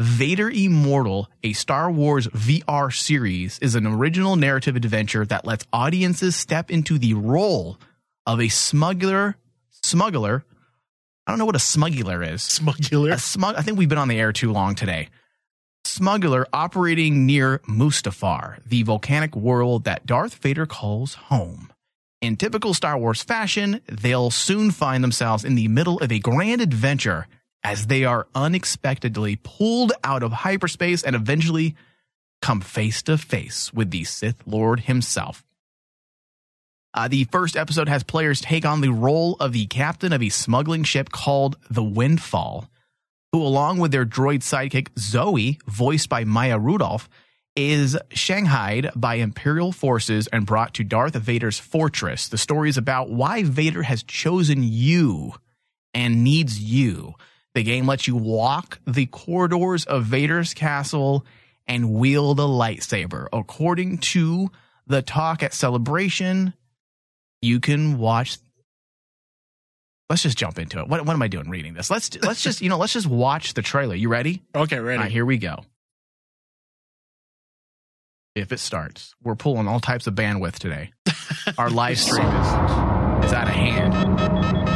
Vader 0.00 0.50
Immortal, 0.50 1.30
a 1.44 1.52
Star 1.52 1.88
Wars 1.88 2.26
VR 2.28 2.92
series, 2.92 3.60
is 3.60 3.76
an 3.76 3.86
original 3.86 4.34
narrative 4.34 4.74
adventure 4.74 5.24
that 5.26 5.44
lets 5.44 5.66
audiences 5.72 6.34
step 6.34 6.68
into 6.68 6.98
the 6.98 7.14
role 7.14 7.78
of 8.26 8.40
a 8.40 8.48
smuggler. 8.48 9.36
Smuggler. 9.70 10.44
I 11.26 11.30
don't 11.30 11.38
know 11.38 11.44
what 11.44 11.54
a 11.54 11.60
smuggler 11.60 12.24
is. 12.24 12.42
Smuggler. 12.42 13.16
Smug. 13.18 13.54
I 13.54 13.62
think 13.62 13.78
we've 13.78 13.88
been 13.88 13.98
on 13.98 14.08
the 14.08 14.18
air 14.18 14.32
too 14.32 14.50
long 14.50 14.74
today. 14.74 15.10
Smuggler 15.84 16.48
operating 16.52 17.24
near 17.24 17.60
Mustafar, 17.60 18.58
the 18.66 18.82
volcanic 18.82 19.36
world 19.36 19.84
that 19.84 20.06
Darth 20.06 20.34
Vader 20.34 20.66
calls 20.66 21.14
home. 21.14 21.72
In 22.20 22.36
typical 22.36 22.74
Star 22.74 22.98
Wars 22.98 23.22
fashion, 23.22 23.80
they'll 23.86 24.30
soon 24.32 24.72
find 24.72 25.04
themselves 25.04 25.44
in 25.44 25.54
the 25.54 25.68
middle 25.68 25.98
of 26.00 26.10
a 26.10 26.18
grand 26.18 26.60
adventure 26.60 27.28
as 27.64 27.86
they 27.86 28.04
are 28.04 28.28
unexpectedly 28.34 29.36
pulled 29.42 29.92
out 30.04 30.22
of 30.22 30.32
hyperspace 30.32 31.02
and 31.02 31.16
eventually 31.16 31.74
come 32.42 32.60
face 32.60 33.02
to 33.02 33.16
face 33.16 33.72
with 33.72 33.90
the 33.90 34.04
Sith 34.04 34.46
Lord 34.46 34.80
himself. 34.80 35.42
Uh, 36.92 37.08
the 37.08 37.24
first 37.24 37.56
episode 37.56 37.88
has 37.88 38.04
players 38.04 38.40
take 38.40 38.64
on 38.64 38.80
the 38.80 38.92
role 38.92 39.34
of 39.40 39.52
the 39.52 39.66
captain 39.66 40.12
of 40.12 40.22
a 40.22 40.28
smuggling 40.28 40.84
ship 40.84 41.10
called 41.10 41.56
the 41.68 41.82
Windfall, 41.82 42.70
who, 43.32 43.42
along 43.42 43.78
with 43.78 43.90
their 43.90 44.06
droid 44.06 44.40
sidekick 44.40 44.88
Zoe, 44.96 45.58
voiced 45.66 46.08
by 46.08 46.24
Maya 46.24 46.58
Rudolph, 46.58 47.08
is 47.56 47.96
shanghaied 48.10 48.90
by 48.94 49.16
Imperial 49.16 49.72
forces 49.72 50.26
and 50.28 50.46
brought 50.46 50.74
to 50.74 50.84
Darth 50.84 51.14
Vader's 51.14 51.58
fortress. 51.58 52.28
The 52.28 52.38
story 52.38 52.68
is 52.68 52.76
about 52.76 53.10
why 53.10 53.42
Vader 53.42 53.82
has 53.82 54.02
chosen 54.02 54.62
you 54.62 55.34
and 55.94 56.22
needs 56.22 56.60
you. 56.60 57.14
The 57.54 57.62
game 57.62 57.86
lets 57.86 58.06
you 58.08 58.16
walk 58.16 58.80
the 58.86 59.06
corridors 59.06 59.84
of 59.84 60.04
Vader's 60.04 60.54
castle 60.54 61.24
and 61.66 61.94
wield 61.94 62.40
a 62.40 62.44
lightsaber. 62.44 63.28
According 63.32 63.98
to 63.98 64.50
the 64.86 65.02
talk 65.02 65.42
at 65.42 65.54
Celebration, 65.54 66.54
you 67.40 67.60
can 67.60 67.98
watch. 67.98 68.38
Let's 70.10 70.22
just 70.22 70.36
jump 70.36 70.58
into 70.58 70.80
it. 70.80 70.88
What, 70.88 71.06
what 71.06 71.14
am 71.14 71.22
I 71.22 71.28
doing 71.28 71.48
reading 71.48 71.74
this? 71.74 71.90
Let's 71.90 72.10
let's 72.22 72.42
just 72.42 72.60
you 72.60 72.68
know 72.68 72.76
let's 72.76 72.92
just 72.92 73.06
watch 73.06 73.54
the 73.54 73.62
trailer. 73.62 73.94
You 73.94 74.08
ready? 74.08 74.42
Okay, 74.54 74.78
ready. 74.78 74.98
All 74.98 75.04
right, 75.04 75.12
here 75.12 75.24
we 75.24 75.38
go. 75.38 75.64
If 78.34 78.50
it 78.50 78.58
starts, 78.58 79.14
we're 79.22 79.36
pulling 79.36 79.68
all 79.68 79.78
types 79.78 80.08
of 80.08 80.14
bandwidth 80.14 80.58
today. 80.58 80.90
Our 81.56 81.70
live 81.70 81.98
stream 81.98 82.26
is 82.26 83.03
is 83.24 83.32
out 83.32 83.48
of 83.48 83.54
hand. 83.54 83.92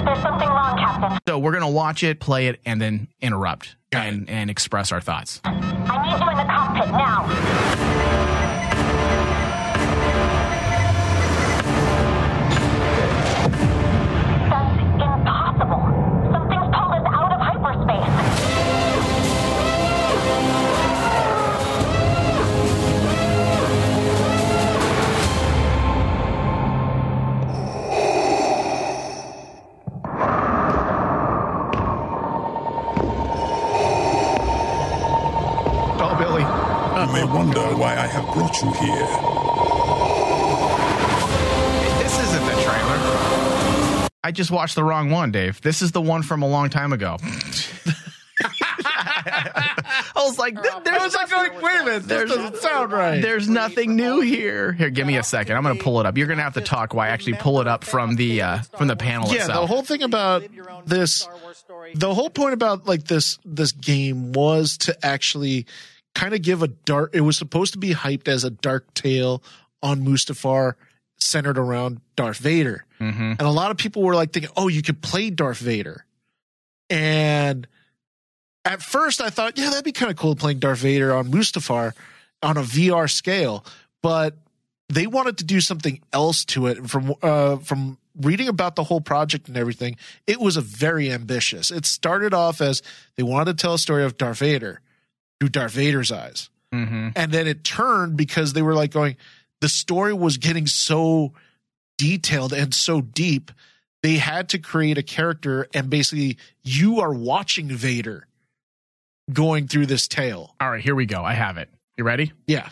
There's 0.07 0.23
something 0.23 0.49
wrong, 0.49 0.79
Captain. 0.79 1.19
So 1.29 1.39
we're 1.39 1.53
gonna 1.53 1.69
watch 1.71 2.03
it, 2.03 2.19
play 2.19 2.47
it, 2.49 2.61
and 2.65 2.81
then 2.81 3.09
interrupt 3.21 3.77
and 3.93 4.29
and 4.29 4.51
express 4.51 4.91
our 4.91 5.01
thoughts. 5.01 5.41
I 5.45 5.53
need 5.53 6.21
you 6.21 6.31
in 6.31 6.37
the 6.37 6.45
cockpit 6.45 6.91
now. 6.91 8.28
Wonder 37.33 37.61
why 37.77 37.93
I 37.95 38.07
have 38.07 38.25
brought 38.35 38.61
you 38.63 38.73
here. 38.73 39.07
This 42.03 42.19
isn't 42.21 42.45
the 42.47 42.53
trailer. 42.63 44.09
I 44.25 44.31
just 44.33 44.51
watched 44.51 44.75
the 44.75 44.85
wrong 44.85 45.11
one, 45.11 45.31
Dave. 45.31 45.61
This 45.61 45.83
is 45.83 45.93
the 45.93 46.01
one 46.01 46.23
from 46.23 46.43
a 46.43 46.49
long 46.49 46.71
time 46.71 46.93
ago. 46.93 47.17
I 49.31 50.25
was 50.25 50.39
like, 50.39 50.61
th- 50.61 50.75
there's 50.85 51.01
I 51.01 51.05
was 51.05 51.15
like, 51.15 51.31
nothing- 51.31 51.51
going, 51.53 51.63
wait 51.63 51.81
a 51.81 51.85
minute, 51.85 51.99
this 52.01 52.09
There's- 52.09 52.31
doesn't 52.31 52.57
sound 52.57 52.93
right. 52.93 53.21
There's 53.23 53.49
nothing 53.49 53.97
new 53.97 54.21
here. 54.21 54.73
Here, 54.73 54.91
give 54.91 55.07
me 55.07 55.17
a 55.17 55.23
second. 55.23 55.57
I'm 55.57 55.63
going 55.63 55.77
to 55.79 55.83
pull 55.83 56.01
it 56.01 56.07
up. 56.07 56.17
You're 56.19 56.27
going 56.27 56.39
to 56.39 56.43
have 56.45 56.55
to 56.55 56.61
talk 56.61 56.93
while 56.95 57.07
I 57.09 57.11
actually 57.11 57.35
pull 57.35 57.61
it 57.61 57.67
up 57.69 57.85
from 57.85 58.17
the 58.17 58.43
uh, 58.43 58.59
from 58.77 58.89
the 58.89 58.97
panel 58.97 59.29
yeah, 59.29 59.43
itself. 59.43 59.61
the 59.63 59.67
whole 59.67 59.83
thing 59.83 60.03
about 60.03 60.45
this, 60.87 61.29
the 61.95 62.13
whole 62.15 62.31
point 62.31 62.55
about 62.55 62.87
like 62.87 63.05
this 63.05 63.39
this 63.45 63.73
game 63.73 64.33
was 64.33 64.77
to 64.79 65.07
actually 65.07 65.67
kind 66.19 66.35
of 66.35 66.43
give 66.43 66.63
a 66.63 66.69
dark. 66.69 67.11
It 67.15 67.21
was 67.21 67.37
supposed 67.37 67.73
to 67.75 67.79
be 67.79 67.95
hyped 67.95 68.27
as 68.29 68.43
a 68.45 68.51
dark 68.51 68.93
tale 68.95 69.43
on 69.83 70.05
Mustafar, 70.05 70.75
centered 71.19 71.59
around 71.59 72.01
Darth 72.17 72.39
Vader, 72.39 72.85
Mhm. 73.01 73.37
and 73.39 73.41
a 73.43 73.51
lot 73.51 73.71
of 73.71 73.77
people 73.77 74.03
were 74.03 74.15
like 74.15 74.33
thinking, 74.33 74.51
"Oh, 74.57 74.69
you 74.69 74.83
could 74.83 75.01
play 75.03 75.31
Darth 75.31 75.59
Vader," 75.59 76.05
and 76.91 77.67
at 78.65 78.83
first 78.83 79.21
I 79.21 79.31
thought, 79.31 79.57
yeah, 79.59 79.71
that'd 79.71 79.85
be 79.85 79.93
kind 79.93 80.11
of 80.11 80.17
cool 80.17 80.35
playing 80.37 80.59
Darth 80.59 80.81
Vader 80.81 81.15
on 81.15 81.31
Mustafar 81.31 81.93
on 82.43 82.57
a 82.57 82.63
VR 82.63 83.09
scale, 83.09 83.65
but 84.03 84.37
they 84.89 85.07
wanted 85.07 85.39
to 85.39 85.45
do 85.45 85.61
something 85.61 86.01
else 86.13 86.45
to 86.47 86.67
it. 86.67 86.79
And 86.79 86.91
from 86.91 87.15
uh, 87.23 87.57
from 87.59 87.99
reading 88.21 88.49
about 88.49 88.75
the 88.77 88.85
whole 88.85 89.01
project 89.01 89.49
and 89.49 89.57
everything, 89.57 89.97
it 90.27 90.41
was 90.41 90.57
a 90.57 90.61
very 90.61 91.11
ambitious. 91.11 91.71
It 91.71 91.87
started 91.87 92.35
off 92.35 92.61
as 92.61 92.83
they 93.17 93.23
wanted 93.23 93.57
to 93.59 93.63
tell 93.63 93.75
a 93.75 93.79
story 93.79 94.05
of 94.05 94.17
Darth 94.19 94.39
Vader 94.39 94.81
through 95.41 95.51
Darth 95.51 95.73
Vader's 95.73 96.11
eyes, 96.13 96.51
Mhm. 96.75 97.13
and 97.17 97.33
then 97.33 97.47
it 97.47 97.65
turned 97.65 98.17
because 98.17 98.53
they 98.53 98.63
were 98.63 98.75
like 98.75 98.91
going, 98.91 99.17
the 99.61 99.69
story 99.69 100.13
was 100.13 100.37
getting 100.37 100.67
so 100.67 101.33
detailed 101.97 102.53
and 102.53 102.75
so 102.75 103.01
deep. 103.01 103.51
They 104.03 104.17
had 104.19 104.49
to 104.51 104.59
create 104.59 104.99
a 104.99 105.03
character, 105.03 105.67
and 105.75 105.91
basically, 105.91 106.39
you 106.63 107.01
are 107.01 107.13
watching 107.13 107.69
Vader 107.69 108.27
going 109.33 109.67
through 109.69 109.87
this 109.87 110.07
tale. 110.09 110.55
All 110.61 110.71
right, 110.71 110.83
here 110.83 110.95
we 110.95 111.07
go. 111.07 111.25
I 111.25 111.35
have 111.35 111.59
it. 111.59 111.69
You 111.97 112.05
ready? 112.05 112.33
Yeah. 112.47 112.69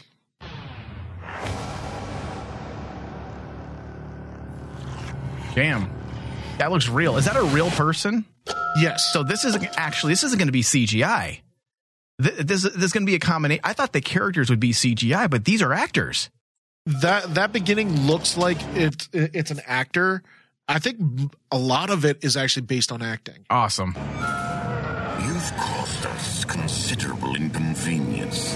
Damn. 5.54 5.90
That 6.58 6.70
looks 6.70 6.88
real. 6.88 7.16
Is 7.16 7.24
that 7.26 7.36
a 7.36 7.42
real 7.44 7.70
person? 7.70 8.24
Yes. 8.80 9.10
So 9.12 9.22
this 9.22 9.44
isn't 9.44 9.64
actually 9.76 10.12
this 10.12 10.22
isn't 10.24 10.38
going 10.38 10.48
to 10.48 10.52
be 10.52 10.62
CGI. 10.62 11.40
Th- 12.22 12.36
This, 12.38 12.62
this 12.62 12.74
is 12.84 12.92
going 12.92 13.04
to 13.04 13.10
be 13.10 13.14
a 13.14 13.18
combination. 13.18 13.60
I 13.64 13.72
thought 13.72 13.92
the 13.92 14.00
characters 14.00 14.48
would 14.50 14.60
be 14.60 14.72
CGI, 14.72 15.28
but 15.28 15.44
these 15.44 15.62
are 15.62 15.72
actors. 15.72 16.30
that 16.86 17.34
that 17.34 17.52
beginning 17.52 18.06
looks 18.06 18.36
like 18.36 18.58
it's 18.74 19.08
it's 19.12 19.50
an 19.50 19.60
actor. 19.66 20.22
I 20.68 20.78
think 20.78 20.98
a 21.52 21.58
lot 21.58 21.90
of 21.90 22.04
it 22.04 22.24
is 22.24 22.36
actually 22.36 22.66
based 22.66 22.90
on 22.92 23.02
acting. 23.02 23.44
Awesome. 23.50 23.94
You've 25.24 25.52
caused 25.56 26.06
us 26.06 26.44
considerable 26.44 27.34
inconvenience. 27.36 28.54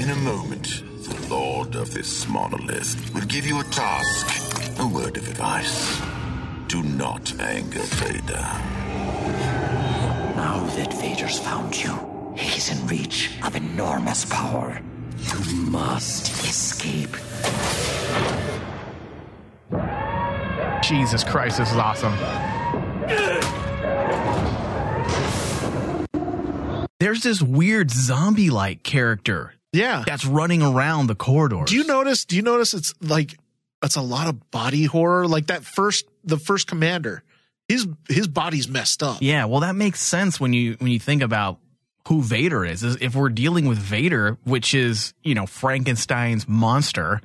In 0.00 0.10
a 0.10 0.16
moment, 0.16 0.82
the 1.02 1.26
Lord 1.28 1.74
of 1.74 1.92
this 1.92 2.26
monolith 2.28 3.12
will 3.14 3.26
give 3.26 3.44
you 3.46 3.60
a 3.60 3.64
task, 3.64 4.78
a 4.80 4.86
word 4.86 5.16
of 5.16 5.28
advice. 5.28 6.00
Do 6.68 6.82
not 6.82 7.38
anger 7.40 7.80
Vader. 7.82 8.46
Now 10.38 10.64
that 10.76 10.94
Vader's 10.94 11.36
found 11.38 11.74
you, 11.82 11.92
he's 12.36 12.70
in 12.70 12.86
reach 12.86 13.30
of 13.44 13.56
enormous 13.56 14.24
power. 14.24 14.80
You 15.18 15.56
must 15.62 16.28
escape. 16.44 17.10
Jesus 20.84 21.24
Christ, 21.24 21.58
this 21.58 21.72
is 21.72 21.76
awesome. 21.76 22.14
There's 27.00 27.22
this 27.22 27.42
weird 27.42 27.90
zombie 27.90 28.50
like 28.50 28.82
character 28.84 29.54
Yeah. 29.72 30.04
that's 30.06 30.24
running 30.24 30.62
around 30.62 31.08
the 31.08 31.14
corridors. 31.16 31.68
Do 31.70 31.76
you 31.76 31.84
notice? 31.84 32.24
Do 32.24 32.36
you 32.36 32.42
notice 32.42 32.74
it's 32.74 32.94
like 33.00 33.36
it's 33.82 33.96
a 33.96 34.02
lot 34.02 34.28
of 34.28 34.50
body 34.52 34.84
horror? 34.84 35.26
Like 35.26 35.48
that 35.48 35.64
first, 35.64 36.06
the 36.24 36.38
first 36.38 36.66
commander, 36.68 37.22
his 37.68 37.86
his 38.08 38.26
body's 38.26 38.68
messed 38.68 39.02
up. 39.02 39.18
Yeah, 39.20 39.44
well, 39.44 39.60
that 39.60 39.74
makes 39.76 40.00
sense 40.00 40.40
when 40.40 40.52
you 40.52 40.74
when 40.78 40.90
you 40.90 40.98
think 40.98 41.22
about 41.22 41.58
who 42.08 42.22
Vader 42.22 42.64
is. 42.64 42.82
is 42.82 42.96
if 43.00 43.14
we're 43.14 43.28
dealing 43.28 43.66
with 43.68 43.78
Vader, 43.78 44.38
which 44.44 44.74
is 44.74 45.12
you 45.22 45.34
know 45.34 45.46
Frankenstein's 45.46 46.48
monster, 46.48 47.20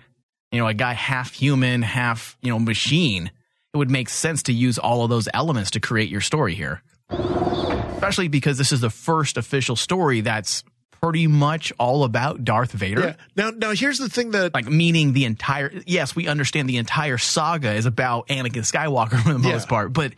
you 0.52 0.60
know 0.60 0.68
a 0.68 0.74
guy 0.74 0.94
half 0.94 1.34
human, 1.34 1.82
half 1.82 2.38
you 2.42 2.50
know 2.52 2.60
machine, 2.60 3.32
it 3.74 3.78
would 3.78 3.90
make 3.90 4.10
sense 4.10 4.44
to 4.44 4.54
use 4.54 4.78
all 4.78 5.04
of 5.04 5.10
those 5.10 5.28
elements 5.34 5.72
to 5.72 5.80
create 5.80 6.10
your 6.10 6.22
story 6.22 6.54
here. 6.56 6.82
Especially 7.10 8.28
because 8.28 8.58
this 8.58 8.72
is 8.72 8.82
the 8.82 8.90
first 8.90 9.38
official 9.38 9.76
story 9.76 10.22
that's 10.22 10.64
pretty 10.92 11.28
much 11.28 11.72
all 11.80 12.04
about 12.04 12.44
Darth 12.44 12.72
Vader. 12.72 13.02
Yeah. 13.02 13.16
Now, 13.36 13.50
now 13.52 13.72
here's 13.72 13.98
the 13.98 14.10
thing 14.10 14.32
that 14.32 14.54
Like 14.54 14.68
meaning 14.68 15.14
the 15.14 15.26
entire 15.26 15.72
yes, 15.86 16.16
we 16.16 16.28
understand 16.28 16.68
the 16.68 16.78
entire 16.78 17.18
saga 17.18 17.74
is 17.74 17.86
about 17.86 18.28
Anakin 18.28 18.64
Skywalker 18.70 19.22
for 19.22 19.34
the 19.34 19.40
Yeah. 19.48 19.54
most 19.54 19.70
part, 19.70 19.94
but 19.94 20.14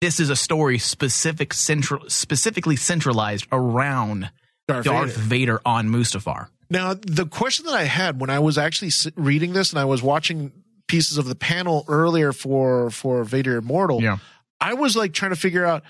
this 0.00 0.20
is 0.20 0.30
a 0.30 0.36
story 0.36 0.78
specific 0.78 1.52
central 1.52 2.08
specifically 2.08 2.76
centralized 2.76 3.46
around 3.52 4.30
Darth 4.68 4.84
Darth, 4.84 5.16
Vader. 5.16 5.28
Vader. 5.56 5.60
on 5.66 5.88
Mustafar. 5.88 6.48
Now, 6.70 6.94
the 6.94 7.26
question 7.26 7.66
that 7.66 7.74
I 7.74 7.84
had 7.84 8.20
when 8.20 8.30
I 8.30 8.38
was 8.38 8.56
actually 8.56 8.92
reading 9.16 9.52
this 9.52 9.70
and 9.72 9.80
I 9.80 9.84
was 9.84 10.02
watching 10.02 10.52
pieces 10.86 11.18
of 11.18 11.26
the 11.26 11.34
panel 11.34 11.84
earlier 11.88 12.32
for 12.32 12.90
for 12.90 13.24
Vader 13.24 13.56
Immortal, 13.56 14.02
Yeah. 14.02 14.18
I 14.60 14.74
was 14.74 14.94
like 14.96 15.12
trying 15.12 15.32
to 15.32 15.36
figure 15.36 15.64
out 15.64 15.82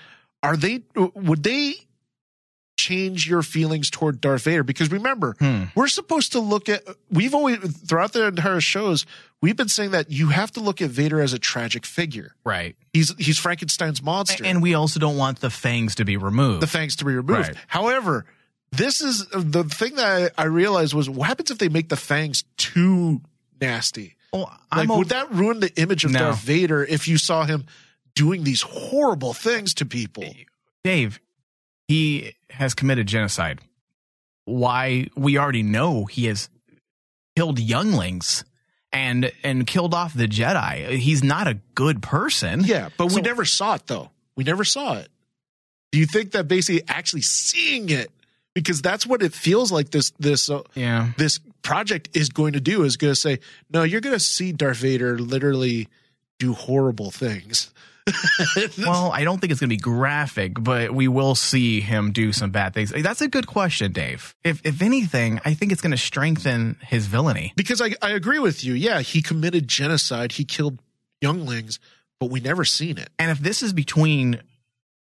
are 0.43 0.57
they 0.57 0.83
would 0.95 1.43
they 1.43 1.75
change 2.81 3.27
your 3.29 3.41
feelings 3.43 3.89
toward 3.89 4.19
Darth 4.21 4.43
Vader 4.43 4.63
because 4.63 4.91
remember, 4.91 5.35
Hmm. 5.39 5.63
we're 5.75 5.87
supposed 5.87 6.31
to 6.33 6.39
look 6.39 6.67
at 6.69 6.83
we've 7.09 7.33
always 7.35 7.57
throughout 7.87 8.13
the 8.13 8.27
entire 8.27 8.59
shows, 8.61 9.05
we've 9.41 9.55
been 9.55 9.67
saying 9.69 9.91
that 9.91 10.09
you 10.11 10.27
have 10.29 10.51
to 10.51 10.59
look 10.59 10.81
at 10.81 10.89
Vader 10.89 11.21
as 11.21 11.33
a 11.33 11.39
tragic 11.39 11.85
figure. 11.85 12.35
Right. 12.43 12.75
He's 12.93 13.13
he's 13.17 13.37
Frankenstein's 13.37 14.01
monster. 14.01 14.43
And 14.45 14.61
we 14.61 14.73
also 14.73 14.99
don't 14.99 15.17
want 15.17 15.39
the 15.39 15.49
fangs 15.49 15.95
to 15.95 16.05
be 16.05 16.17
removed. 16.17 16.61
the 16.61 16.67
fangs 16.67 16.95
to 16.97 17.05
be 17.05 17.13
removed. 17.13 17.47
Right. 17.49 17.55
However, 17.67 18.25
this 18.71 19.01
is 19.01 19.27
the 19.33 19.63
thing 19.65 19.95
that 19.95 20.31
I, 20.37 20.43
I 20.43 20.45
realized 20.45 20.93
was 20.93 21.09
what 21.09 21.27
happens 21.27 21.51
if 21.51 21.57
they 21.57 21.69
make 21.69 21.89
the 21.89 21.97
fangs 21.97 22.43
too 22.57 23.21
nasty? 23.59 24.15
Well, 24.33 24.43
Like, 24.73 24.89
I'm 24.89 24.97
would 24.97 25.09
that 25.09 25.31
ruin 25.33 25.59
the 25.59 25.73
image 25.75 26.05
of 26.05 26.11
No. 26.11 26.19
Darth 26.19 26.39
Vader 26.39 26.83
if 26.85 27.07
you 27.07 27.17
saw 27.17 27.43
him 27.45 27.65
doing 28.15 28.43
these 28.45 28.61
horrible 28.61 29.33
things 29.33 29.73
to 29.75 29.85
people? 29.85 30.23
Dave, 30.83 31.19
he 31.91 32.33
has 32.49 32.73
committed 32.73 33.07
genocide. 33.07 33.59
Why? 34.45 35.07
We 35.15 35.37
already 35.37 35.63
know 35.63 36.05
he 36.05 36.25
has 36.25 36.49
killed 37.35 37.59
younglings 37.59 38.43
and 38.91 39.31
and 39.43 39.65
killed 39.67 39.93
off 39.93 40.13
the 40.13 40.27
Jedi. 40.27 40.97
He's 40.97 41.23
not 41.23 41.47
a 41.47 41.59
good 41.75 42.01
person. 42.01 42.63
Yeah, 42.63 42.89
but 42.97 43.11
we 43.11 43.21
never 43.21 43.45
saw 43.45 43.75
it 43.75 43.87
though. 43.87 44.09
We 44.35 44.43
never 44.43 44.63
saw 44.63 44.97
it. 44.97 45.09
Do 45.91 45.99
you 45.99 46.05
think 46.05 46.31
that 46.31 46.47
basically 46.47 46.83
actually 46.87 47.21
seeing 47.21 47.89
it 47.89 48.09
because 48.53 48.81
that's 48.81 49.05
what 49.05 49.21
it 49.21 49.33
feels 49.33 49.71
like 49.71 49.91
this 49.91 50.11
this 50.19 50.49
uh, 50.49 50.61
Yeah. 50.75 51.11
this 51.17 51.39
project 51.61 52.09
is 52.13 52.29
going 52.29 52.53
to 52.53 52.59
do 52.59 52.83
is 52.83 52.97
going 52.97 53.11
to 53.11 53.19
say 53.19 53.39
no 53.69 53.83
you're 53.83 54.01
going 54.01 54.15
to 54.15 54.19
see 54.19 54.51
Darth 54.51 54.77
Vader 54.77 55.19
literally 55.19 55.87
do 56.39 56.53
horrible 56.53 57.11
things. 57.11 57.71
Well, 58.77 59.11
I 59.11 59.23
don't 59.23 59.39
think 59.39 59.51
it's 59.51 59.59
going 59.59 59.69
to 59.69 59.75
be 59.75 59.79
graphic, 59.81 60.53
but 60.61 60.93
we 60.93 61.07
will 61.07 61.35
see 61.35 61.81
him 61.81 62.11
do 62.11 62.31
some 62.33 62.51
bad 62.51 62.73
things. 62.73 62.91
That's 62.91 63.21
a 63.21 63.27
good 63.27 63.47
question, 63.47 63.91
Dave. 63.91 64.35
If 64.43 64.61
if 64.65 64.81
anything, 64.81 65.39
I 65.45 65.53
think 65.53 65.71
it's 65.71 65.81
going 65.81 65.91
to 65.91 65.97
strengthen 65.97 66.77
his 66.81 67.07
villainy. 67.07 67.53
because 67.55 67.81
I, 67.81 67.93
I 68.01 68.11
agree 68.11 68.39
with 68.39 68.63
you. 68.63 68.73
Yeah, 68.73 69.01
he 69.01 69.21
committed 69.21 69.67
genocide. 69.67 70.33
He 70.33 70.45
killed 70.45 70.79
younglings, 71.21 71.79
but 72.19 72.29
we 72.29 72.39
never 72.39 72.65
seen 72.65 72.97
it. 72.97 73.09
And 73.19 73.31
if 73.31 73.39
this 73.39 73.61
is 73.63 73.73
between 73.73 74.41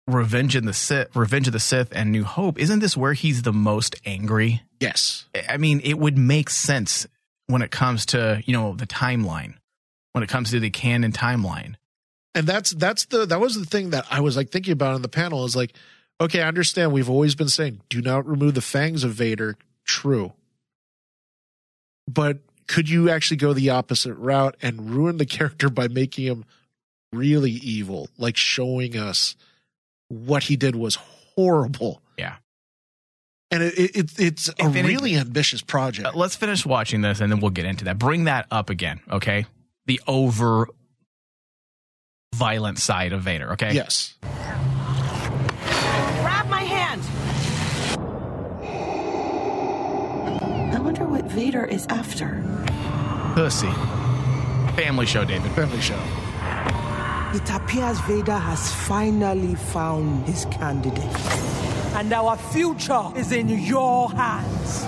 Revenge 0.08 0.56
of 0.56 0.64
the 0.64 0.72
Sith, 0.72 1.14
Revenge 1.14 1.46
of 1.46 1.52
the 1.52 1.60
Sith, 1.60 1.88
and 1.92 2.10
New 2.10 2.24
Hope, 2.24 2.58
isn't 2.58 2.80
this 2.80 2.96
where 2.96 3.12
he's 3.12 3.42
the 3.42 3.52
most 3.52 3.94
angry? 4.04 4.62
Yes. 4.80 5.26
I 5.48 5.56
mean, 5.58 5.80
it 5.84 5.98
would 5.98 6.18
make 6.18 6.50
sense 6.50 7.06
when 7.46 7.62
it 7.62 7.70
comes 7.70 8.06
to 8.06 8.42
you 8.44 8.52
know 8.52 8.74
the 8.74 8.86
timeline, 8.86 9.54
when 10.12 10.24
it 10.24 10.28
comes 10.28 10.50
to 10.50 10.60
the 10.60 10.70
canon 10.70 11.12
timeline. 11.12 11.76
And 12.34 12.46
that's 12.46 12.70
that's 12.70 13.04
the 13.06 13.26
that 13.26 13.40
was 13.40 13.58
the 13.58 13.66
thing 13.66 13.90
that 13.90 14.06
I 14.10 14.20
was 14.20 14.36
like 14.36 14.50
thinking 14.50 14.72
about 14.72 14.94
on 14.94 15.02
the 15.02 15.08
panel 15.08 15.44
is 15.44 15.54
like, 15.54 15.74
okay, 16.20 16.40
I 16.40 16.48
understand 16.48 16.92
we've 16.92 17.10
always 17.10 17.34
been 17.34 17.48
saying 17.48 17.80
do 17.88 18.00
not 18.00 18.26
remove 18.26 18.54
the 18.54 18.62
fangs 18.62 19.04
of 19.04 19.12
Vader. 19.12 19.56
True. 19.84 20.32
But 22.08 22.38
could 22.66 22.88
you 22.88 23.10
actually 23.10 23.36
go 23.36 23.52
the 23.52 23.70
opposite 23.70 24.14
route 24.14 24.56
and 24.62 24.90
ruin 24.90 25.18
the 25.18 25.26
character 25.26 25.68
by 25.68 25.88
making 25.88 26.26
him 26.26 26.44
really 27.12 27.50
evil, 27.50 28.08
like 28.16 28.36
showing 28.36 28.96
us 28.96 29.36
what 30.08 30.44
he 30.44 30.56
did 30.56 30.76
was 30.76 30.96
horrible. 31.36 32.02
Yeah. 32.18 32.36
And 33.50 33.62
it, 33.62 33.78
it, 33.78 33.96
it 33.96 34.20
it's 34.20 34.50
a 34.58 34.68
really 34.68 35.16
ambitious 35.16 35.60
project. 35.60 36.08
Uh, 36.08 36.12
let's 36.14 36.36
finish 36.36 36.64
watching 36.64 37.02
this, 37.02 37.20
and 37.20 37.30
then 37.30 37.40
we'll 37.40 37.50
get 37.50 37.66
into 37.66 37.84
that. 37.84 37.98
Bring 37.98 38.24
that 38.24 38.46
up 38.50 38.70
again, 38.70 39.00
okay? 39.10 39.44
The 39.86 40.00
over 40.06 40.68
violent 42.34 42.78
side 42.78 43.12
of 43.12 43.22
Vader, 43.22 43.52
okay? 43.52 43.72
Yes. 43.72 44.14
Grab 46.20 46.48
my 46.48 46.62
hand. 46.62 47.02
I 50.74 50.78
wonder 50.80 51.04
what 51.06 51.24
Vader 51.26 51.64
is 51.64 51.86
after. 51.88 52.42
Pussy. 53.34 53.70
Family 54.76 55.06
show, 55.06 55.24
David. 55.24 55.52
Family 55.52 55.80
show. 55.80 56.00
It 57.34 57.48
appears 57.50 57.98
Vader 58.00 58.36
has 58.36 58.72
finally 58.74 59.54
found 59.54 60.26
his 60.26 60.44
candidate. 60.46 61.16
And 61.94 62.12
our 62.12 62.36
future 62.36 63.04
is 63.16 63.32
in 63.32 63.48
your 63.48 64.10
hands. 64.10 64.86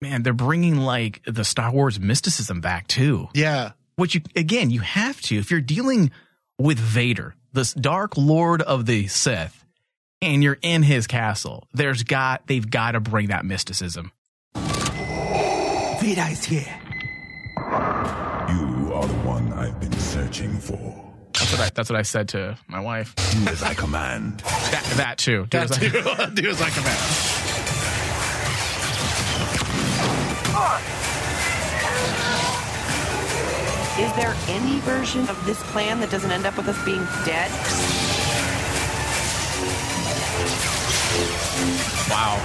Man, 0.00 0.22
they're 0.22 0.32
bringing 0.32 0.76
like 0.76 1.22
the 1.26 1.44
Star 1.44 1.72
Wars 1.72 1.98
mysticism 1.98 2.60
back 2.60 2.86
too. 2.86 3.28
Yeah. 3.34 3.72
Which 3.96 4.14
you 4.14 4.20
again, 4.36 4.70
you 4.70 4.80
have 4.80 5.20
to 5.22 5.36
if 5.36 5.50
you're 5.50 5.60
dealing 5.60 6.12
with 6.58 6.78
Vader, 6.78 7.34
this 7.52 7.72
Dark 7.72 8.16
Lord 8.16 8.62
of 8.62 8.86
the 8.86 9.06
Sith, 9.06 9.64
and 10.20 10.42
you're 10.42 10.58
in 10.62 10.82
his 10.82 11.06
castle. 11.06 11.66
There's 11.72 12.02
got 12.02 12.46
they've 12.46 12.68
got 12.68 12.92
to 12.92 13.00
bring 13.00 13.28
that 13.28 13.44
mysticism. 13.44 14.12
Vader 14.54 16.26
is 16.30 16.44
here. 16.44 16.80
You 17.56 18.92
are 18.94 19.06
the 19.06 19.20
one 19.24 19.52
I've 19.52 19.78
been 19.80 19.92
searching 19.92 20.56
for. 20.58 21.04
That's 21.34 21.52
what 21.52 21.60
I 21.60 21.70
that's 21.74 21.90
what 21.90 21.98
I 21.98 22.02
said 22.02 22.28
to 22.30 22.58
my 22.66 22.80
wife. 22.80 23.14
Do 23.16 23.50
as 23.50 23.62
I 23.62 23.74
command. 23.74 24.40
That 24.40 24.84
that 24.96 25.18
too. 25.18 25.46
Do 25.50 25.58
That 25.58 25.70
as 25.70 25.78
I- 25.78 25.80
too. 25.80 26.34
Do 26.42 26.50
as 26.50 26.60
I 26.62 26.70
command. 26.70 27.47
There 34.18 34.34
any 34.48 34.80
version 34.80 35.28
of 35.28 35.44
this 35.46 35.62
plan 35.70 36.00
that 36.00 36.10
doesn't 36.10 36.30
end 36.30 36.44
up 36.46 36.56
with 36.56 36.68
us 36.68 36.84
being 36.84 37.04
dead? 37.24 37.50
Wow. 42.10 42.38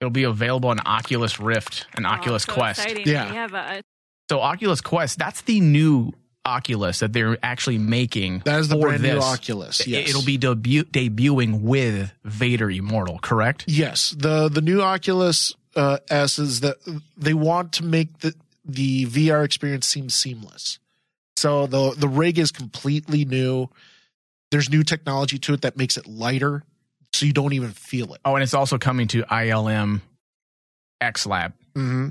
It'll 0.00 0.10
be 0.10 0.24
available 0.24 0.70
on 0.70 0.80
Oculus 0.84 1.38
Rift 1.38 1.86
and 1.94 2.06
Oculus 2.06 2.44
Oh, 2.48 2.52
so 2.52 2.54
Quest. 2.54 2.80
exciting. 2.80 3.06
Yeah. 3.06 3.46
A, 3.52 3.82
So 4.28 4.40
Oculus 4.40 4.80
Quest, 4.80 5.18
that's 5.18 5.42
the 5.42 5.60
new 5.60 6.12
Oculus 6.44 6.98
that 7.00 7.12
they're 7.12 7.38
actually 7.42 7.78
making. 7.78 8.42
That 8.44 8.60
is 8.60 8.68
the 8.68 8.76
for 8.76 8.88
brand 8.88 9.02
new. 9.02 9.18
Oculus, 9.18 9.86
yes. 9.86 10.08
It'll 10.08 10.24
be 10.24 10.38
debu- 10.38 10.84
debuting 10.84 11.62
with 11.62 12.12
Vader 12.24 12.70
Immortal, 12.70 13.18
correct? 13.20 13.64
Yes, 13.68 14.10
the 14.10 14.48
the 14.48 14.60
new 14.60 14.82
Oculus 14.82 15.54
uh, 15.76 15.98
S 16.10 16.38
is 16.38 16.60
that 16.60 16.76
they 17.16 17.34
want 17.34 17.72
to 17.74 17.84
make 17.84 18.18
the 18.18 18.34
the 18.64 19.06
VR 19.06 19.44
experience 19.44 19.86
seem 19.86 20.08
seamless. 20.08 20.78
So 21.36 21.66
the 21.66 21.94
the 21.96 22.08
rig 22.08 22.38
is 22.38 22.50
completely 22.50 23.24
new. 23.24 23.68
There's 24.50 24.68
new 24.68 24.82
technology 24.82 25.38
to 25.40 25.54
it 25.54 25.62
that 25.62 25.76
makes 25.76 25.96
it 25.96 26.06
lighter, 26.06 26.62
so 27.12 27.24
you 27.26 27.32
don't 27.32 27.52
even 27.52 27.70
feel 27.70 28.12
it. 28.14 28.20
Oh, 28.24 28.34
and 28.34 28.42
it's 28.42 28.54
also 28.54 28.78
coming 28.78 29.08
to 29.08 29.22
ILM 29.22 30.02
X 31.00 31.26
Lab. 31.26 31.54
Mm-hmm. 31.74 32.08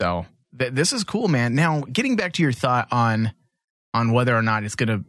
So 0.00 0.26
th- 0.58 0.72
this 0.72 0.92
is 0.92 1.04
cool, 1.04 1.28
man. 1.28 1.54
Now, 1.54 1.80
getting 1.80 2.16
back 2.16 2.32
to 2.34 2.42
your 2.42 2.52
thought 2.52 2.88
on 2.90 3.32
on 3.94 4.12
whether 4.12 4.36
or 4.36 4.42
not 4.42 4.64
it's 4.64 4.74
going 4.74 4.88
to 4.88 5.04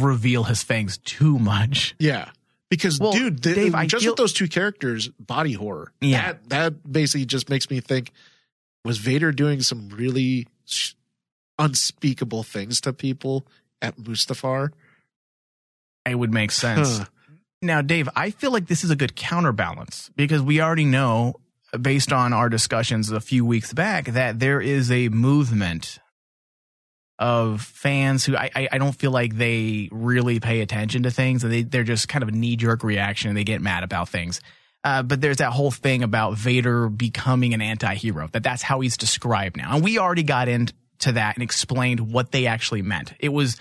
reveal 0.00 0.44
his 0.44 0.62
fangs 0.62 0.98
too 0.98 1.38
much. 1.38 1.94
Yeah, 1.98 2.30
because 2.70 2.98
Well, 2.98 3.12
dude, 3.12 3.42
the, 3.42 3.54
Dave, 3.54 3.72
just 3.86 4.02
feel- 4.04 4.12
with 4.12 4.18
those 4.18 4.32
two 4.32 4.48
characters, 4.48 5.08
body 5.18 5.52
horror. 5.52 5.92
Yeah. 6.00 6.32
that 6.32 6.48
that 6.50 6.92
basically 6.92 7.24
just 7.26 7.48
makes 7.48 7.70
me 7.70 7.80
think: 7.80 8.10
was 8.84 8.98
Vader 8.98 9.32
doing 9.32 9.62
some 9.62 9.88
really 9.90 10.46
sh- 10.66 10.92
unspeakable 11.58 12.42
things 12.42 12.80
to 12.82 12.92
people 12.92 13.46
at 13.80 13.96
Mustafar? 13.96 14.70
It 16.04 16.16
would 16.16 16.32
make 16.32 16.50
sense. 16.50 16.98
Huh. 16.98 17.04
Now, 17.64 17.80
Dave, 17.80 18.08
I 18.16 18.30
feel 18.30 18.50
like 18.50 18.66
this 18.66 18.82
is 18.82 18.90
a 18.90 18.96
good 18.96 19.14
counterbalance 19.14 20.10
because 20.16 20.42
we 20.42 20.60
already 20.60 20.84
know, 20.84 21.36
based 21.80 22.12
on 22.12 22.32
our 22.32 22.48
discussions 22.48 23.10
a 23.10 23.20
few 23.20 23.44
weeks 23.44 23.72
back, 23.72 24.06
that 24.06 24.38
there 24.38 24.60
is 24.60 24.90
a 24.90 25.08
movement 25.08 25.98
of 27.18 27.62
fans 27.62 28.24
who 28.24 28.36
I, 28.36 28.50
I, 28.54 28.68
I 28.72 28.78
don't 28.78 28.94
feel 28.94 29.10
like 29.10 29.36
they 29.36 29.88
really 29.92 30.40
pay 30.40 30.60
attention 30.60 31.04
to 31.04 31.10
things 31.10 31.44
and 31.44 31.52
they, 31.52 31.62
they're 31.62 31.84
just 31.84 32.08
kind 32.08 32.22
of 32.22 32.28
a 32.28 32.32
knee 32.32 32.56
jerk 32.56 32.82
reaction 32.82 33.28
and 33.28 33.36
they 33.36 33.44
get 33.44 33.60
mad 33.60 33.84
about 33.84 34.08
things. 34.08 34.40
Uh, 34.84 35.02
but 35.02 35.20
there's 35.20 35.36
that 35.36 35.52
whole 35.52 35.70
thing 35.70 36.02
about 36.02 36.36
Vader 36.36 36.88
becoming 36.88 37.54
an 37.54 37.62
anti 37.62 37.94
hero, 37.94 38.28
that 38.32 38.42
that's 38.42 38.62
how 38.62 38.80
he's 38.80 38.96
described 38.96 39.56
now. 39.56 39.74
And 39.74 39.84
we 39.84 39.98
already 39.98 40.24
got 40.24 40.48
into 40.48 41.12
that 41.12 41.36
and 41.36 41.42
explained 41.42 42.12
what 42.12 42.32
they 42.32 42.46
actually 42.46 42.82
meant. 42.82 43.12
It 43.20 43.28
was 43.28 43.56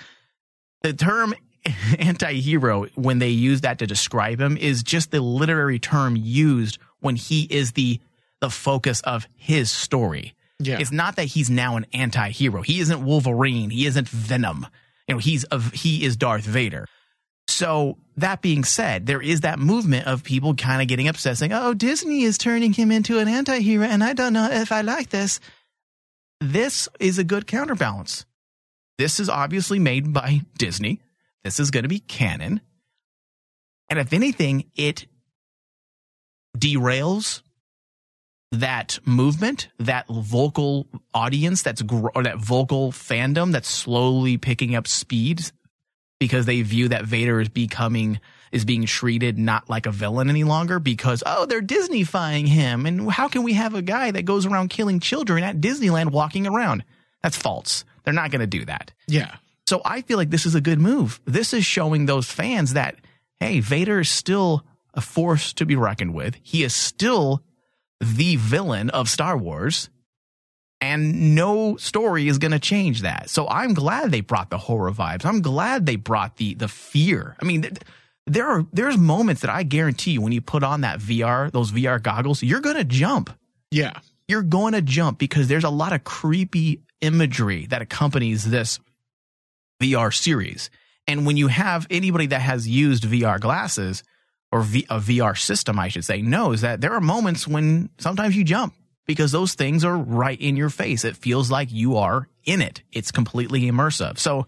the 0.82 0.94
term 0.94 1.36
anti-hero 2.00 2.88
when 2.96 3.20
they 3.20 3.30
use 3.30 3.62
that 3.62 3.80
to 3.80 3.88
describe 3.88 4.42
him 4.42 4.58
is 4.58 4.84
just 4.84 5.12
the 5.12 5.22
literary 5.22 5.80
term 5.80 6.16
used 6.16 6.80
when 7.02 7.16
he 7.16 7.44
is 7.44 7.74
the 7.74 8.00
the 8.40 8.50
focus 8.50 9.02
of 9.02 9.28
his 9.36 9.70
story. 9.70 10.34
Yeah. 10.60 10.80
It's 10.80 10.92
not 10.92 11.18
that 11.18 11.26
he's 11.26 11.50
now 11.50 11.76
an 11.76 11.86
anti-hero. 11.94 12.62
He 12.64 12.80
isn't 12.80 13.04
Wolverine. 13.04 13.70
He 13.70 13.86
isn't 13.86 14.10
Venom. 14.10 14.66
You 15.08 15.16
know, 15.16 15.20
he's 15.20 15.46
a, 15.52 15.60
he 15.60 16.04
is 16.04 16.18
Darth 16.18 16.46
Vader. 16.46 16.88
So 17.48 17.98
that 18.18 18.42
being 18.42 18.64
said, 18.64 19.06
there 19.06 19.22
is 19.22 19.42
that 19.42 19.60
movement 19.60 20.08
of 20.08 20.24
people 20.24 20.56
kind 20.56 20.82
of 20.82 20.88
getting 20.88 21.08
upset 21.08 21.38
saying, 21.38 21.54
"Oh, 21.54 21.74
Disney 21.74 22.24
is 22.24 22.38
turning 22.38 22.74
him 22.74 22.92
into 22.92 23.20
an 23.20 23.28
anti-hero 23.28 23.86
and 23.86 24.04
I 24.04 24.14
don't 24.14 24.34
know 24.34 24.50
if 24.50 24.72
I 24.72 24.82
like 24.82 25.10
this." 25.10 25.40
This 26.40 26.90
is 27.00 27.20
a 27.20 27.24
good 27.24 27.46
counterbalance. 27.46 28.26
This 28.98 29.20
is 29.20 29.30
obviously 29.30 29.80
made 29.80 30.14
by 30.14 30.42
Disney. 30.58 31.02
This 31.44 31.60
is 31.60 31.72
going 31.72 31.84
to 31.84 31.90
be 31.90 32.00
canon. 32.00 32.62
And 33.90 34.00
if 34.00 34.14
anything, 34.14 34.66
it 34.76 35.06
derails 36.58 37.42
that 38.52 39.00
movement, 39.06 39.70
that 39.80 40.08
vocal 40.08 40.86
audience, 41.14 41.62
that's 41.62 41.82
gr- 41.82 42.10
or 42.14 42.24
that 42.24 42.38
vocal 42.38 42.92
fandom 42.92 43.52
that's 43.52 43.70
slowly 43.70 44.38
picking 44.38 44.76
up 44.76 44.88
speed 44.88 45.42
because 46.20 46.46
they 46.46 46.62
view 46.62 46.90
that 46.90 47.06
Vader 47.06 47.40
is 47.42 47.50
becoming 47.50 48.20
is 48.52 48.66
being 48.66 48.86
treated 48.86 49.38
not 49.40 49.70
like 49.70 49.86
a 49.86 49.92
villain 49.92 50.30
any 50.30 50.44
longer 50.44 50.78
because 50.78 51.24
oh 51.26 51.46
they're 51.46 51.62
Disneyfying 51.62 52.48
him 52.48 52.86
and 52.86 53.10
how 53.10 53.30
can 53.30 53.44
we 53.44 53.54
have 53.54 53.74
a 53.74 53.82
guy 53.82 54.12
that 54.12 54.24
goes 54.24 54.46
around 54.46 54.70
killing 54.70 55.00
children 55.00 55.44
at 55.44 55.62
Disneyland 55.62 56.12
walking 56.12 56.46
around? 56.46 56.84
That's 57.24 57.38
false. 57.38 57.86
They're 58.04 58.14
not 58.14 58.32
going 58.32 58.42
to 58.42 58.48
do 58.48 58.66
that. 58.66 58.92
Yeah. 59.08 59.36
So 59.66 59.82
I 59.86 60.02
feel 60.02 60.18
like 60.18 60.30
this 60.30 60.46
is 60.46 60.56
a 60.56 60.62
good 60.62 60.80
move. 60.80 61.22
This 61.26 61.54
is 61.54 61.66
showing 61.66 62.06
those 62.06 62.30
fans 62.30 62.74
that, 62.74 62.96
hey, 63.40 63.62
Vader 63.62 64.02
is 64.02 64.10
still 64.10 64.66
a 64.94 65.02
force 65.02 65.54
to 65.54 65.66
be 65.66 65.76
reckoned 65.76 66.14
with. 66.14 66.36
He 66.44 66.64
is 66.64 66.76
still 66.76 67.44
the 68.00 68.36
villain 68.36 68.90
of 68.90 69.10
Star 69.10 69.38
Wars. 69.38 69.90
And 70.84 71.36
no 71.36 71.78
story 71.78 72.28
is 72.28 72.40
going 72.40 72.52
to 72.54 72.60
change 72.60 73.02
that. 73.04 73.30
So 73.30 73.48
I'm 73.48 73.76
glad 73.76 74.10
they 74.10 74.22
brought 74.22 74.50
the 74.50 74.58
horror 74.58 74.92
vibes. 74.92 75.26
I'm 75.26 75.42
glad 75.42 75.86
they 75.86 75.96
brought 75.96 76.38
the 76.38 76.56
the 76.56 76.68
fear. 76.68 77.36
I 77.40 77.46
mean, 77.46 77.62
th- 77.62 77.78
there 78.26 78.48
are 78.48 78.66
there's 78.74 78.98
moments 78.98 79.42
that 79.42 79.52
I 79.52 79.62
guarantee 79.62 80.12
you 80.14 80.22
when 80.22 80.32
you 80.32 80.42
put 80.42 80.64
on 80.64 80.82
that 80.82 81.00
VR, 81.00 81.52
those 81.52 81.72
VR 81.72 82.02
goggles, 82.02 82.42
you're 82.42 82.62
going 82.62 82.78
to 82.78 82.84
jump 82.84 83.30
Yeah. 83.70 84.00
you're 84.28 84.42
going 84.42 84.74
to 84.74 84.82
jump 84.82 85.20
because 85.20 85.48
there's 85.48 85.64
a 85.64 85.70
lot 85.70 85.94
of 85.94 86.04
creepy 86.04 86.82
imagery 87.02 87.68
that 87.68 87.84
accompanies 87.84 88.50
this 88.50 88.80
VR 89.82 90.12
series. 90.14 90.72
And 91.08 91.26
when 91.28 91.38
you 91.38 91.48
have 91.48 91.86
anybody 91.92 92.28
that 92.28 92.42
has 92.42 92.68
used 92.68 93.04
VR 93.04 93.40
glasses 93.40 94.04
or 94.52 94.62
v- 94.62 94.86
a 94.90 95.00
VR 95.00 95.38
system, 95.38 95.80
I 95.80 95.88
should 95.88 96.06
say, 96.06 96.22
knows 96.22 96.62
that 96.62 96.82
there 96.82 96.94
are 96.94 97.02
moments 97.02 97.48
when 97.48 97.90
sometimes 97.98 98.36
you 98.36 98.44
jump 98.44 98.74
because 99.06 99.32
those 99.32 99.54
things 99.54 99.84
are 99.86 99.98
right 99.98 100.40
in 100.40 100.56
your 100.56 100.70
face. 100.70 101.06
It 101.06 101.16
feels 101.18 101.50
like 101.50 101.72
you 101.72 101.98
are 101.98 102.28
in 102.44 102.62
it. 102.62 102.82
It's 102.92 103.12
completely 103.12 103.62
immersive. 103.64 104.18
So 104.20 104.48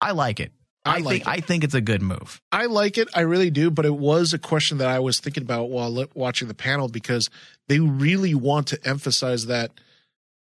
I 0.00 0.12
like 0.12 0.40
it. 0.40 0.52
I 0.84 0.96
I, 0.96 0.98
like 0.98 1.04
think 1.08 1.20
it. 1.22 1.28
I 1.28 1.40
think 1.40 1.64
it's 1.64 1.74
a 1.74 1.80
good 1.80 2.02
move. 2.02 2.40
I 2.52 2.66
like 2.66 2.98
it. 2.98 3.08
I 3.14 3.20
really 3.20 3.50
do. 3.50 3.70
But 3.70 3.84
it 3.84 3.94
was 3.94 4.32
a 4.32 4.38
question 4.38 4.78
that 4.78 4.88
I 4.88 5.00
was 5.00 5.20
thinking 5.20 5.42
about 5.42 5.70
while 5.70 5.90
li- 5.90 6.06
watching 6.14 6.48
the 6.48 6.54
panel 6.54 6.88
because 6.88 7.28
they 7.66 7.80
really 7.80 8.34
want 8.34 8.68
to 8.68 8.88
emphasize 8.88 9.46
that 9.46 9.72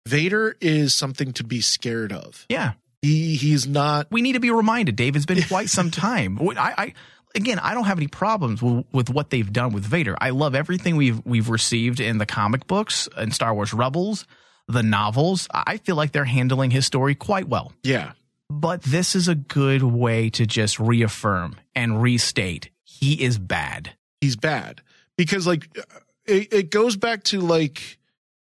Vader 0.08 0.56
is 0.62 0.94
something 0.94 1.34
to 1.34 1.44
be 1.44 1.60
scared 1.62 2.14
of. 2.14 2.46
Yeah. 2.50 2.74
He 3.02 3.36
he's 3.36 3.68
not. 3.68 4.08
we 4.10 4.22
need 4.22 4.34
to 4.34 4.40
be 4.40 4.52
reminded, 4.52 4.96
Dave. 4.96 5.16
It's 5.16 5.26
been 5.26 5.44
quite 5.44 5.70
some 5.70 5.92
time. 5.92 6.40
I, 6.42 6.74
I 6.78 6.94
again, 7.36 7.60
I 7.60 7.74
don't 7.74 7.86
have 7.86 7.98
any 7.98 8.08
problems 8.08 8.62
with, 8.62 8.86
with 8.92 9.10
what 9.10 9.30
they've 9.30 9.52
done 9.52 9.74
with 9.74 9.84
Vader. 9.84 10.16
I 10.20 10.32
love 10.32 10.56
everything 10.56 10.96
we've 10.96 11.24
we've 11.26 11.50
received 11.50 12.00
in 12.00 12.18
the 12.18 12.26
comic 12.26 12.68
books 12.68 13.08
and 13.16 13.34
Star 13.34 13.54
Wars 13.54 13.74
Rebels, 13.74 14.26
the 14.68 14.84
novels. 14.84 15.48
I 15.54 15.78
feel 15.78 15.96
like 15.96 16.12
they're 16.12 16.26
handling 16.26 16.72
his 16.72 16.86
story 16.86 17.16
quite 17.16 17.48
well. 17.48 17.74
Yeah. 17.84 18.14
But 18.50 18.82
this 18.82 19.16
is 19.16 19.28
a 19.28 19.36
good 19.36 19.84
way 19.84 20.30
to 20.32 20.46
just 20.46 20.80
reaffirm 20.80 21.58
and 21.76 22.02
restate 22.02 22.70
he 23.00 23.24
is 23.24 23.38
bad. 23.38 23.92
He's 24.22 24.36
bad 24.36 24.82
because 25.18 25.46
like 25.46 25.70
uh, 25.78 26.00
it, 26.26 26.52
it 26.52 26.70
goes 26.72 26.96
back 26.96 27.24
to 27.26 27.40
like 27.42 28.00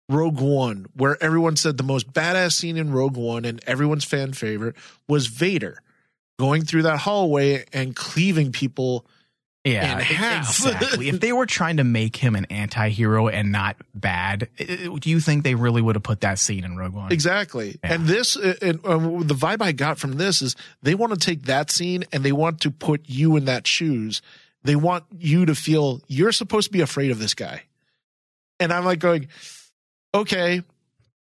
Rogue 0.09 0.39
One, 0.39 0.87
where 0.95 1.21
everyone 1.21 1.57
said 1.57 1.77
the 1.77 1.83
most 1.83 2.11
badass 2.11 2.53
scene 2.53 2.77
in 2.77 2.91
Rogue 2.91 3.17
One 3.17 3.45
and 3.45 3.61
everyone's 3.67 4.05
fan 4.05 4.33
favorite 4.33 4.75
was 5.07 5.27
Vader 5.27 5.81
going 6.37 6.63
through 6.63 6.83
that 6.83 6.97
hallway 6.99 7.65
and 7.73 7.95
cleaving 7.95 8.51
people 8.51 9.05
Yeah, 9.65 9.93
in 9.93 9.99
half. 9.99 10.49
exactly. 10.49 11.09
if 11.09 11.19
they 11.19 11.33
were 11.33 11.45
trying 11.47 11.77
to 11.77 11.83
make 11.83 12.15
him 12.15 12.35
an 12.35 12.45
anti-hero 12.45 13.27
and 13.27 13.51
not 13.51 13.75
bad, 13.95 14.47
do 14.57 15.09
you 15.09 15.19
think 15.19 15.43
they 15.43 15.55
really 15.55 15.81
would 15.81 15.95
have 15.95 16.03
put 16.03 16.21
that 16.21 16.39
scene 16.39 16.63
in 16.63 16.77
Rogue 16.77 16.93
One? 16.93 17.11
Exactly. 17.11 17.77
And 17.83 18.05
this, 18.05 18.37
uh, 18.37 18.53
and 18.61 18.79
um, 18.85 19.27
the 19.27 19.33
vibe 19.33 19.61
I 19.61 19.71
got 19.71 19.97
from 19.97 20.13
this 20.13 20.41
is 20.41 20.55
they 20.83 20.95
want 20.95 21.13
to 21.13 21.19
take 21.19 21.43
that 21.43 21.71
scene 21.71 22.05
and 22.13 22.23
they 22.23 22.31
want 22.31 22.61
to 22.61 22.71
put 22.71 23.01
you 23.07 23.35
in 23.35 23.45
that 23.45 23.65
shoes. 23.65 24.21
They 24.63 24.75
want 24.75 25.05
you 25.17 25.45
to 25.47 25.55
feel 25.55 26.01
you're 26.07 26.31
supposed 26.31 26.67
to 26.67 26.71
be 26.73 26.81
afraid 26.81 27.09
of 27.11 27.19
this 27.19 27.33
guy. 27.33 27.63
And 28.59 28.71
I'm 28.71 28.85
like 28.85 28.99
going, 28.99 29.27
okay, 30.13 30.61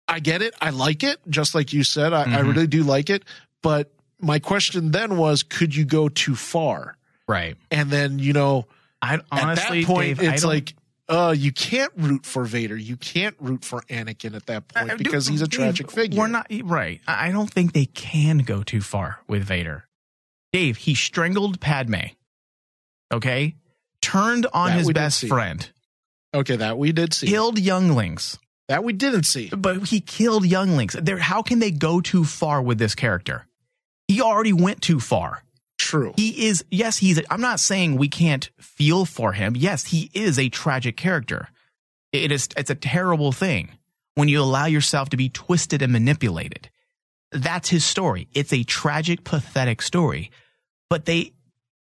I 0.08 0.20
get 0.20 0.42
it. 0.42 0.54
I 0.62 0.70
like 0.72 1.04
it. 1.04 1.18
Just 1.30 1.54
like 1.56 1.74
you 1.74 1.84
said, 1.84 2.14
I, 2.14 2.24
I 2.24 2.26
Mhm. 2.42 2.48
really 2.56 2.68
do 2.68 2.84
like 2.84 3.10
it. 3.10 3.24
But 3.62 3.92
my 4.20 4.40
question 4.40 4.92
then 4.92 5.18
was, 5.18 5.44
could 5.44 5.76
you 5.76 5.86
go 5.86 6.10
too 6.10 6.36
far? 6.36 6.96
Right. 7.28 7.56
And 7.72 7.90
then, 7.92 8.20
you 8.20 8.34
know, 8.34 8.66
I 9.02 9.20
honestly, 9.32 9.80
at 9.80 9.86
that 9.86 9.86
point, 9.86 10.20
Dave, 10.20 10.34
it's 10.34 10.44
like, 10.46 10.74
uh, 11.10 11.34
you 11.38 11.52
can't 11.52 11.92
root 11.96 12.26
for 12.26 12.44
Vader. 12.44 12.76
You 12.76 12.98
can't 12.98 13.36
root 13.40 13.64
for 13.64 13.82
Anakin 13.84 14.36
at 14.36 14.46
that 14.48 14.68
point 14.68 14.92
Uh, 14.92 14.96
dude, 14.96 15.06
because 15.06 15.28
he's 15.28 15.42
a 15.42 15.48
Dave, 15.48 15.60
tragic 15.60 15.92
figure. 15.92 16.20
We're 16.20 16.28
not 16.28 16.48
right. 16.64 17.00
I 17.08 17.28
I 17.28 17.32
don't 17.32 17.50
think 17.52 17.74
they 17.74 17.86
can 17.86 18.40
go 18.40 18.64
too 18.64 18.82
far 18.82 19.20
with 19.28 19.44
Vader. 19.44 19.86
Dave, 20.52 20.78
he 20.78 20.96
strangled 20.96 21.60
Padme. 21.62 21.96
Okay, 23.14 23.56
turned 24.02 24.48
on 24.54 24.70
That 24.72 24.80
his 24.80 24.92
best 24.92 25.26
friend, 25.28 25.70
Okay, 26.34 26.58
that 26.58 26.78
we 26.78 26.92
did 26.92 27.14
see. 27.14 27.28
killed 27.28 27.58
younglings, 27.58 28.38
That 28.68 28.84
we 28.84 28.92
didn't 28.92 29.24
see. 29.24 29.50
but 29.50 29.88
he 29.88 30.02
killed 30.02 30.46
younglings. 30.46 30.94
There, 30.94 31.18
how 31.20 31.42
can 31.42 31.60
they 31.60 31.72
go 31.72 32.02
too 32.02 32.26
far 32.26 32.62
with 32.62 32.80
this 32.80 32.96
character? 32.96 33.46
He 34.08 34.22
already 34.22 34.54
went 34.54 34.82
too 34.82 35.00
far. 35.00 35.44
True. 35.78 36.14
He 36.16 36.48
is, 36.48 36.66
yes, 36.72 36.98
he's, 36.98 37.20
a, 37.20 37.24
I'm 37.32 37.42
not 37.42 37.60
saying 37.60 37.96
we 37.98 38.10
can't 38.10 38.50
feel 38.60 39.06
for 39.06 39.34
him. 39.34 39.56
Yes, 39.56 39.86
he 39.86 40.10
is 40.14 40.40
a 40.40 40.50
tragic 40.50 40.98
character. 40.98 41.50
It 42.12 42.32
is, 42.32 42.50
it's 42.58 42.70
a 42.70 42.76
terrible 42.76 43.32
thing 43.32 43.70
when 44.16 44.28
you 44.28 44.42
allow 44.42 44.66
yourself 44.66 45.10
to 45.10 45.18
be 45.18 45.30
twisted 45.30 45.82
and 45.82 45.92
manipulated. 45.94 46.70
That's 47.32 47.70
his 47.70 47.86
story. 47.86 48.28
It's 48.34 48.52
a 48.54 48.64
tragic, 48.64 49.24
pathetic 49.24 49.82
story, 49.82 50.32
but 50.90 51.06
they, 51.06 51.34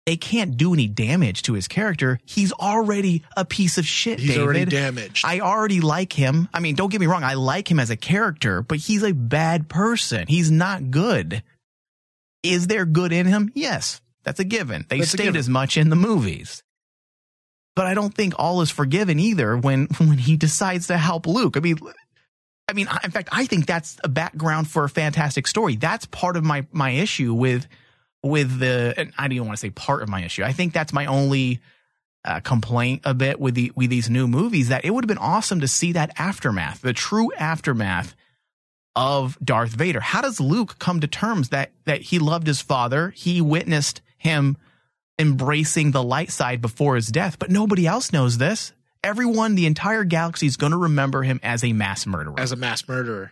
they 0.06 0.16
can't 0.18 0.56
do 0.58 0.74
any 0.74 0.88
damage 0.88 1.42
to 1.44 1.54
his 1.54 1.68
character. 1.68 2.20
He's 2.26 2.54
already 2.54 3.24
a 3.36 3.44
piece 3.46 3.78
of 3.78 3.86
shit, 3.86 4.20
He's 4.20 4.30
David. 4.30 4.44
already 4.44 4.66
damaged. 4.66 5.26
I 5.26 5.42
already 5.42 5.82
like 5.82 6.14
him. 6.14 6.48
I 6.54 6.60
mean, 6.60 6.76
don't 6.76 6.92
get 6.92 7.02
me 7.02 7.08
wrong. 7.08 7.24
I 7.24 7.34
like 7.36 7.70
him 7.70 7.80
as 7.80 7.90
a 7.90 7.98
character, 7.98 8.62
but 8.62 8.78
he's 8.78 9.04
a 9.04 9.12
bad 9.14 9.68
person. 9.70 10.26
He's 10.28 10.50
not 10.50 10.90
good. 10.92 11.44
Is 12.46 12.68
there 12.68 12.86
good 12.86 13.12
in 13.12 13.26
him? 13.26 13.52
Yes, 13.56 14.02
that's 14.24 14.40
a 14.40 14.44
given. 14.44 14.86
They 14.90 15.00
That's 15.00 15.12
state 15.12 15.36
as 15.36 15.50
much 15.50 15.78
in 15.78 15.90
the 15.90 15.96
movies. 15.96 16.64
But 17.76 17.88
I 17.88 17.94
don't 17.94 18.14
think 18.14 18.34
all 18.38 18.62
is 18.62 18.72
forgiven 18.72 19.20
either 19.20 19.58
when 19.58 19.88
when 19.98 20.18
he 20.18 20.38
decides 20.38 20.88
to 20.88 20.98
help 20.98 21.28
Luke. 21.28 21.58
I 21.58 21.60
mean, 21.60 21.78
I 22.68 22.74
mean, 22.74 22.88
in 23.04 23.12
fact, 23.12 23.30
I 23.32 23.46
think 23.46 23.66
that's 23.66 23.98
a 24.04 24.10
background 24.10 24.70
for 24.70 24.84
a 24.84 24.90
fantastic 24.90 25.48
story. 25.48 25.76
That's 25.76 26.06
part 26.06 26.38
of 26.38 26.44
my 26.44 26.66
my 26.72 26.92
issue 26.92 27.34
with 27.34 27.68
with 28.24 28.60
the. 28.60 28.94
And 28.98 29.14
I 29.18 29.24
don't 29.24 29.34
even 29.34 29.48
want 29.48 29.58
to 29.58 29.62
say 29.62 29.70
part 29.70 30.02
of 30.02 30.10
my 30.10 30.24
issue. 30.24 30.44
I 30.44 30.54
think 30.54 30.74
that's 30.74 30.94
my 30.94 31.06
only 31.06 31.62
uh, 32.24 32.40
complaint 32.40 33.02
a 33.04 33.14
bit 33.14 33.40
with 33.40 33.54
the 33.54 33.72
with 33.76 33.90
these 33.90 34.10
new 34.10 34.28
movies 34.28 34.70
that 34.70 34.84
it 34.84 34.92
would 34.92 35.04
have 35.04 35.10
been 35.10 35.18
awesome 35.18 35.60
to 35.60 35.68
see 35.68 35.92
that 35.92 36.12
aftermath, 36.18 36.82
the 36.82 36.94
true 36.94 37.32
aftermath 37.38 38.16
of 38.96 39.38
Darth 39.44 39.72
Vader. 39.72 40.00
How 40.00 40.22
does 40.22 40.40
Luke 40.40 40.80
come 40.80 41.00
to 41.02 41.08
terms 41.08 41.50
that 41.50 41.72
that 41.86 42.02
he 42.02 42.20
loved 42.20 42.48
his 42.48 42.62
father, 42.62 43.10
he 43.12 43.42
witnessed 43.42 44.02
him 44.18 44.58
embracing 45.18 45.92
the 45.92 46.04
light 46.04 46.32
side 46.32 46.62
before 46.62 46.96
his 46.96 47.08
death, 47.08 47.40
but 47.40 47.50
nobody 47.50 47.88
else 47.88 48.12
knows 48.12 48.38
this. 48.38 48.74
Everyone, 49.04 49.56
the 49.56 49.66
entire 49.66 50.04
galaxy 50.04 50.48
is 50.48 50.58
going 50.58 50.72
to 50.72 50.78
remember 50.78 51.24
him 51.24 51.40
as 51.44 51.64
a 51.64 51.74
mass 51.74 52.06
murderer. 52.08 52.40
as 52.40 52.52
a 52.52 52.56
mass 52.56 52.88
murderer. 52.88 53.32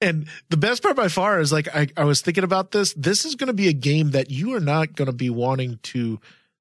And 0.00 0.28
the 0.48 0.56
best 0.56 0.82
part 0.82 0.96
by 0.96 1.08
far 1.08 1.40
is 1.40 1.52
like 1.52 1.68
I, 1.74 1.88
I 1.96 2.04
was 2.04 2.22
thinking 2.22 2.44
about 2.44 2.70
this. 2.70 2.94
This 2.94 3.24
is 3.24 3.34
going 3.34 3.48
to 3.48 3.52
be 3.52 3.68
a 3.68 3.72
game 3.72 4.12
that 4.12 4.30
you 4.30 4.54
are 4.54 4.60
not 4.60 4.94
going 4.94 5.06
to 5.06 5.12
be 5.12 5.28
wanting 5.28 5.78
to 5.84 6.20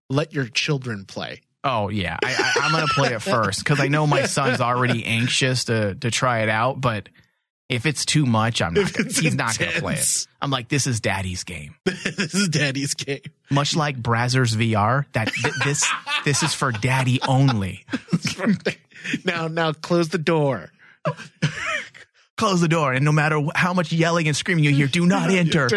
let 0.09 0.33
your 0.33 0.45
children 0.45 1.05
play. 1.05 1.41
Oh 1.63 1.89
yeah, 1.89 2.17
I, 2.23 2.33
I, 2.33 2.65
I'm 2.65 2.71
gonna 2.71 2.87
play 2.87 3.13
it 3.13 3.21
first 3.21 3.59
because 3.59 3.81
I 3.81 3.89
know 3.89 4.07
my 4.07 4.23
son's 4.23 4.61
already 4.61 5.05
anxious 5.05 5.65
to 5.65 5.95
to 5.95 6.09
try 6.09 6.39
it 6.39 6.49
out. 6.49 6.79
But 6.79 7.09
if 7.69 7.85
it's 7.85 8.03
too 8.03 8.25
much, 8.25 8.61
I'm 8.61 8.73
not. 8.73 8.91
Gonna, 8.91 9.09
he's 9.09 9.35
not 9.35 9.57
gonna 9.57 9.71
play 9.73 9.93
it. 9.93 10.27
I'm 10.41 10.49
like, 10.49 10.67
this 10.69 10.87
is 10.87 10.99
daddy's 10.99 11.43
game. 11.43 11.75
this 11.85 12.33
is 12.33 12.49
daddy's 12.49 12.95
game. 12.95 13.21
Much 13.51 13.75
like 13.75 14.01
Brazzers 14.01 14.55
VR, 14.55 15.05
that 15.13 15.31
th- 15.31 15.53
this 15.63 15.87
this 16.25 16.41
is 16.41 16.53
for 16.53 16.71
daddy 16.71 17.21
only. 17.27 17.85
now, 19.23 19.47
now 19.47 19.71
close 19.71 20.09
the 20.09 20.17
door. 20.17 20.71
Close 22.37 22.61
the 22.61 22.69
door, 22.69 22.93
and 22.93 23.03
no 23.03 23.11
matter 23.11 23.41
how 23.53 23.73
much 23.73 23.91
yelling 23.91 24.29
and 24.29 24.37
screaming 24.37 24.63
you 24.63 24.71
hear, 24.71 24.87
do 24.87 25.05
not 25.05 25.29
enter. 25.29 25.69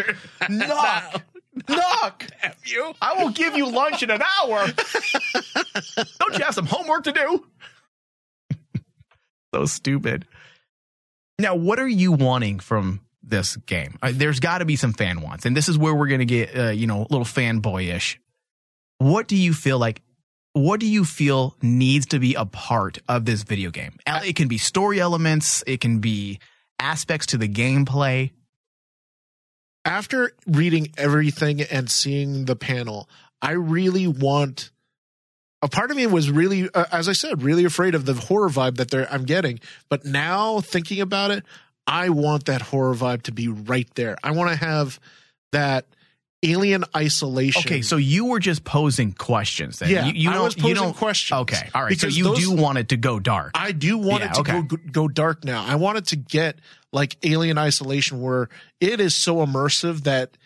Knock. 0.48 1.22
Knock. 1.68 2.26
you. 2.64 2.94
I 3.02 3.20
will 3.20 3.31
give 3.31 3.57
you 3.57 3.68
lunch 3.68 4.05
in 4.05 4.12
an 4.12 4.22
hour. 4.22 4.68
Don't 6.20 6.38
you 6.38 6.44
have 6.44 6.55
some 6.55 6.66
homework 6.66 7.02
to 7.02 7.12
do? 7.12 7.44
so 9.52 9.64
stupid. 9.66 10.24
Now, 11.42 11.57
what 11.57 11.81
are 11.81 11.88
you 11.88 12.12
wanting 12.12 12.61
from 12.61 13.00
this 13.20 13.57
game? 13.57 13.98
Uh, 14.00 14.12
there's 14.14 14.38
got 14.38 14.59
to 14.59 14.64
be 14.64 14.76
some 14.76 14.92
fan 14.92 15.20
wants, 15.20 15.44
and 15.44 15.57
this 15.57 15.68
is 15.68 15.76
where 15.76 15.92
we're 15.92 16.07
going 16.07 16.20
to 16.20 16.24
get, 16.24 16.57
uh, 16.57 16.70
you 16.70 16.87
know, 16.87 17.00
a 17.00 17.09
little 17.11 17.24
fanboyish. 17.24 18.18
What 18.98 19.26
do 19.26 19.37
you 19.37 19.52
feel 19.52 19.78
like? 19.78 20.02
What 20.52 20.81
do 20.81 20.87
you 20.87 21.05
feel 21.05 21.57
needs 21.62 22.07
to 22.07 22.18
be 22.18 22.35
a 22.35 22.44
part 22.44 22.98
of 23.09 23.24
this 23.24 23.42
video 23.42 23.70
game? 23.70 23.98
It 24.07 24.37
can 24.37 24.48
be 24.48 24.59
story 24.59 25.00
elements. 25.00 25.64
It 25.66 25.81
can 25.81 25.98
be 25.98 26.38
aspects 26.78 27.26
to 27.28 27.38
the 27.38 27.48
gameplay. 27.48 28.33
After 29.85 30.33
reading 30.46 30.92
everything 30.96 31.62
and 31.62 31.90
seeing 31.90 32.44
the 32.44 32.55
panel, 32.55 33.09
I 33.40 33.52
really 33.52 34.07
want. 34.07 34.71
A 35.62 35.68
part 35.68 35.90
of 35.92 35.96
me 35.96 36.07
was 36.09 36.29
really, 36.31 36.68
uh, 36.75 36.85
as 36.90 37.09
I 37.09 37.12
said, 37.12 37.42
really 37.42 37.64
afraid 37.64 37.94
of 37.94 38.05
the 38.05 38.14
horror 38.14 38.48
vibe 38.51 38.77
that 38.79 38.90
they're, 38.90 39.11
I'm 39.12 39.25
getting. 39.25 39.61
But 39.88 40.05
now 40.05 40.61
thinking 40.61 41.01
about 41.01 41.31
it, 41.31 41.44
I 41.87 42.09
want 42.09 42.46
that 42.46 42.62
horror 42.62 42.94
vibe 42.94 43.22
to 43.22 43.33
be 43.33 43.46
right 43.48 43.88
there. 43.94 44.16
I 44.25 44.33
want 44.33 44.51
to 44.51 44.57
have 44.57 44.98
that 45.53 45.87
alien 46.42 46.85
isolation. 46.96 47.62
Okay, 47.64 47.83
so 47.83 47.96
you 47.96 48.25
were 48.25 48.40
just 48.40 48.64
posing 48.64 49.12
questions. 49.12 49.79
Then. 49.79 49.90
Yeah, 49.90 50.07
you, 50.07 50.12
you 50.14 50.31
I 50.31 50.35
don't, 50.35 50.44
was 50.44 50.57
you 50.57 50.62
posing 50.62 50.75
don't, 50.77 50.96
questions. 50.96 51.40
Okay, 51.42 51.68
all 51.72 51.83
right. 51.83 51.90
Because 51.90 52.12
so 52.14 52.18
you 52.18 52.25
those- 52.25 52.40
do 52.40 52.51
want 52.53 52.79
it 52.79 52.88
to 52.88 52.96
go 52.96 53.20
dark. 53.20 53.53
I 53.55 53.70
do 53.70 53.98
want 53.98 54.22
Yeah, 54.25 54.31
it 54.31 54.35
to 54.35 54.40
okay. 54.40 54.62
go 54.62 54.77
go 54.90 55.09
dark 55.09 55.44
now. 55.44 55.64
I 55.64 55.77
want 55.77 55.98
it 55.98 56.07
to 56.07 56.16
get 56.16 56.57
like 56.92 57.16
Alien 57.25 57.59
Isolation, 57.59 58.20
where 58.20 58.48
it 58.81 58.98
is 59.01 59.14
so 59.14 59.37
immersive 59.37 60.03
that 60.03 60.37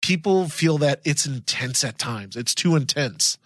people 0.00 0.48
feel 0.48 0.78
that 0.78 1.00
it's 1.04 1.26
intense 1.26 1.84
at 1.84 1.98
times. 1.98 2.36
It's 2.36 2.54
too 2.54 2.74
intense. 2.76 3.36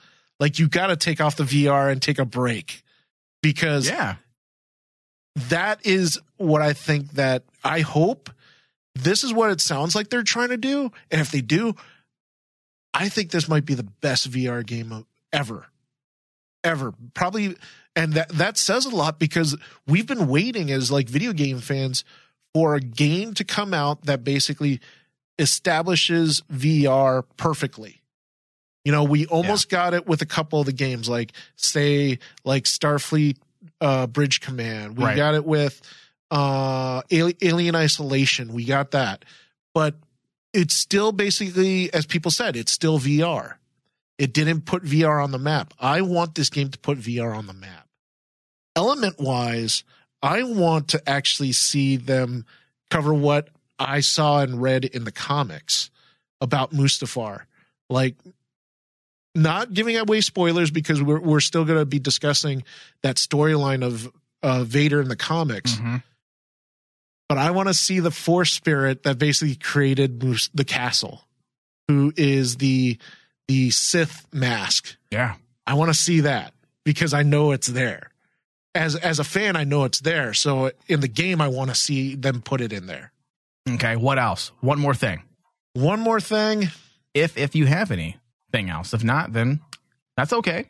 Like 0.41 0.59
you 0.59 0.69
got 0.69 0.89
to 0.89 0.97
take 0.97 1.21
off 1.21 1.37
the 1.37 1.45
VR 1.45 1.93
and 1.93 2.01
take 2.01 2.19
a 2.19 2.25
break 2.25 2.83
because 3.43 3.89
yeah, 3.89 4.17
that 5.49 5.85
is 5.87 6.19
what 6.39 6.63
I 6.63 6.73
think 6.73 7.13
that 7.13 7.45
I 7.63 7.81
hope 7.81 8.31
this 8.95 9.23
is 9.23 9.33
what 9.33 9.51
it 9.51 9.61
sounds 9.61 9.95
like 9.95 10.09
they're 10.09 10.23
trying 10.23 10.49
to 10.49 10.57
do. 10.57 10.91
And 11.11 11.21
if 11.21 11.31
they 11.31 11.43
do, 11.43 11.75
I 12.93 13.09
think 13.09 13.31
this 13.31 13.49
might 13.49 13.67
be 13.67 13.75
the 13.75 13.85
best 13.85 14.31
VR 14.31 14.65
game 14.65 15.07
ever. 15.33 15.67
Ever. 16.65 16.95
Probably 17.15 17.57
and 17.95 18.15
that 18.15 18.31
that 18.31 18.57
says 18.57 18.87
a 18.87 18.91
lot 18.91 19.19
because 19.19 19.57
we've 19.87 20.07
been 20.07 20.27
waiting 20.27 20.71
as 20.71 20.91
like 20.91 21.09
video 21.09 21.33
game 21.33 21.59
fans 21.59 22.05
for 22.55 22.75
a 22.75 22.81
game 22.81 23.35
to 23.35 23.45
come 23.45 23.73
out 23.73 24.07
that 24.07 24.25
basically 24.25 24.81
establishes 25.39 26.43
VR 26.53 27.25
perfectly. 27.37 28.00
You 28.85 28.93
know, 28.93 29.05
we 29.05 29.27
almost 29.27 29.69
got 29.69 29.93
it 29.95 30.07
with 30.07 30.23
a 30.23 30.27
couple 30.27 30.61
of 30.61 30.67
the 30.67 30.73
games, 30.73 31.09
like 31.09 31.33
say, 31.57 32.19
like 32.45 32.65
Starfleet 32.65 33.37
uh, 33.81 34.07
Bridge 34.07 34.41
Command. 34.41 34.97
We 34.97 35.05
Right. 35.05 35.17
got 35.17 35.35
it 35.35 35.45
with 35.45 35.81
uh, 36.31 37.03
Alien 37.11 37.75
Isolation. 37.75 38.53
We 38.55 38.65
got 38.65 38.93
that, 38.93 39.25
but 39.75 39.97
it's 40.53 40.75
still 40.75 41.13
basically, 41.13 41.93
as 41.93 42.07
people 42.07 42.31
said, 42.31 42.57
it's 42.57 42.73
still 42.73 42.99
VR. 42.99 43.55
It 44.19 44.33
didn't 44.33 44.63
put 44.63 44.83
VR 44.85 45.23
on 45.23 45.31
the 45.31 45.39
map. 45.39 45.75
I 45.79 46.01
want 46.03 46.35
this 46.35 46.51
game 46.51 46.69
to 46.71 46.79
put 46.79 46.99
VR 46.99 47.37
on 47.37 47.47
the 47.47 47.53
map. 47.53 47.87
Element 48.77 49.19
wise, 49.19 49.85
I 50.23 50.43
want 50.43 50.89
to 50.89 51.09
actually 51.09 51.53
see 51.53 51.97
them 51.97 52.45
cover 52.91 53.13
what 53.15 53.49
I 53.79 54.01
saw 54.01 54.41
and 54.41 54.61
read 54.61 54.85
in 54.85 55.05
the 55.05 55.13
comics 55.13 55.91
about 56.41 56.73
Mustafar. 56.73 57.43
Like, 57.89 58.17
not 59.35 59.73
giving 59.73 59.97
away 59.97 60.21
spoilers 60.21 60.71
because 60.71 61.03
we're 61.03 61.21
we're 61.21 61.41
still 61.41 61.65
going 61.65 61.79
to 61.79 61.87
be 61.87 61.99
discussing 61.99 62.65
that 63.03 63.17
storyline 63.17 63.85
of 63.85 64.11
uh, 64.43 64.65
Vader 64.65 65.01
in 65.01 65.09
the 65.09 65.17
comics. 65.17 65.79
But 67.29 67.39
I 67.39 67.53
want 67.53 67.69
to 67.69 67.75
see 67.75 68.01
the 68.01 68.11
Force 68.11 68.53
spirit 68.53 69.05
that 69.05 69.19
basically 69.19 69.55
created 69.55 70.21
the 70.53 70.65
castle, 70.65 71.23
who 71.87 72.13
is 72.17 72.57
the 72.57 72.99
the 73.47 73.71
Sith 73.71 74.27
mask. 74.33 74.97
Yeah. 75.11 75.37
I 75.67 75.75
want 75.75 75.91
to 75.91 75.95
see 75.95 76.21
that 76.21 76.53
because 76.85 77.15
I 77.15 77.23
know 77.23 77.53
it's 77.53 77.69
there. 77.69 78.11
As 78.75 78.97
as 78.97 79.21
a 79.21 79.25
fan, 79.25 79.55
I 79.55 79.63
know 79.63 79.85
it's 79.85 80.01
there. 80.01 80.35
So 80.35 80.73
in 80.89 81.01
the 81.01 81.09
game, 81.09 81.41
I 81.41 81.47
want 81.49 81.71
to 81.71 81.77
see 81.77 82.17
them 82.17 82.43
put 82.43 82.61
it 82.61 82.73
in 82.73 82.87
there. 82.87 83.13
Okay. 83.69 83.95
What 83.95 84.19
else? 84.19 84.51
One 84.61 84.81
more 84.81 84.95
thing. 84.95 85.23
One 85.75 86.01
more 86.01 86.21
thing. 86.21 86.69
If 87.15 87.39
if 87.39 87.55
you 87.55 87.67
have 87.67 87.93
anything 88.53 88.71
else, 88.71 88.95
if 88.95 89.05
not, 89.05 89.33
then 89.33 89.61
that's 90.17 90.33
okay. 90.33 90.67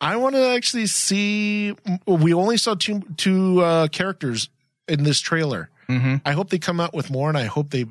I 0.00 0.16
want 0.16 0.34
to 0.34 0.48
actually 0.50 0.86
see. 0.86 1.74
We 2.06 2.34
only 2.34 2.56
saw 2.56 2.74
two 2.74 3.02
two 3.16 3.60
uh, 3.60 3.88
characters 3.88 4.48
in 4.88 5.04
this 5.04 5.20
trailer. 5.20 5.70
Mm-hmm. 5.88 6.16
I 6.24 6.32
hope 6.32 6.50
they 6.50 6.58
come 6.58 6.80
out 6.80 6.94
with 6.94 7.10
more, 7.10 7.28
and 7.28 7.38
I 7.38 7.44
hope 7.44 7.70
they 7.70 7.86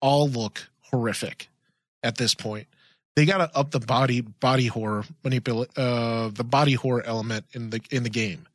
all 0.00 0.28
look 0.28 0.68
horrific 0.90 1.48
at 2.02 2.16
this 2.16 2.34
point. 2.34 2.68
They 3.16 3.26
got 3.26 3.38
to 3.38 3.58
up 3.58 3.70
the 3.70 3.80
body 3.80 4.22
body 4.22 4.66
horror 4.66 5.04
manipul 5.22 5.66
uh, 5.76 6.30
the 6.32 6.44
body 6.44 6.74
horror 6.74 7.02
element 7.04 7.44
in 7.52 7.70
the 7.70 7.80
in 7.90 8.02
the 8.02 8.10
game 8.10 8.46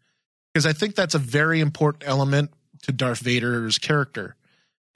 because 0.53 0.65
I 0.65 0.73
think 0.73 0.95
that's 0.95 1.13
a 1.13 1.19
very 1.19 1.59
important 1.59 2.03
element 2.07 2.51
to 2.83 2.91
Darth 2.91 3.19
Vader's 3.19 3.77
character. 3.77 4.35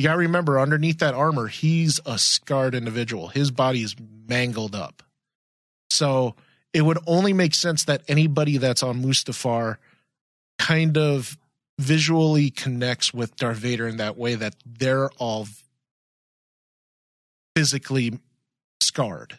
You 0.02 0.08
got 0.08 0.14
to 0.14 0.20
remember, 0.20 0.60
underneath 0.60 0.98
that 0.98 1.14
armor, 1.14 1.46
he's 1.46 2.00
a 2.08 2.18
scarred 2.18 2.74
individual. 2.74 3.28
His 3.28 3.52
body 3.52 3.84
is 3.84 3.96
mangled 4.28 4.74
up. 4.74 5.04
So 5.92 6.34
it 6.74 6.82
would 6.82 6.98
only 7.06 7.34
make 7.34 7.54
sense 7.54 7.84
that 7.84 8.02
anybody 8.08 8.58
that's 8.58 8.82
on 8.82 9.04
Mustafar 9.04 9.78
kind 10.58 10.98
of 10.98 11.38
visually 11.78 12.50
connects 12.50 13.14
with 13.14 13.36
Darth 13.36 13.58
Vader 13.58 13.88
in 13.88 13.98
that 13.98 14.18
way 14.18 14.34
that 14.34 14.56
they're 14.66 15.12
all 15.20 15.48
physically 17.56 18.18
scarred. 18.82 19.38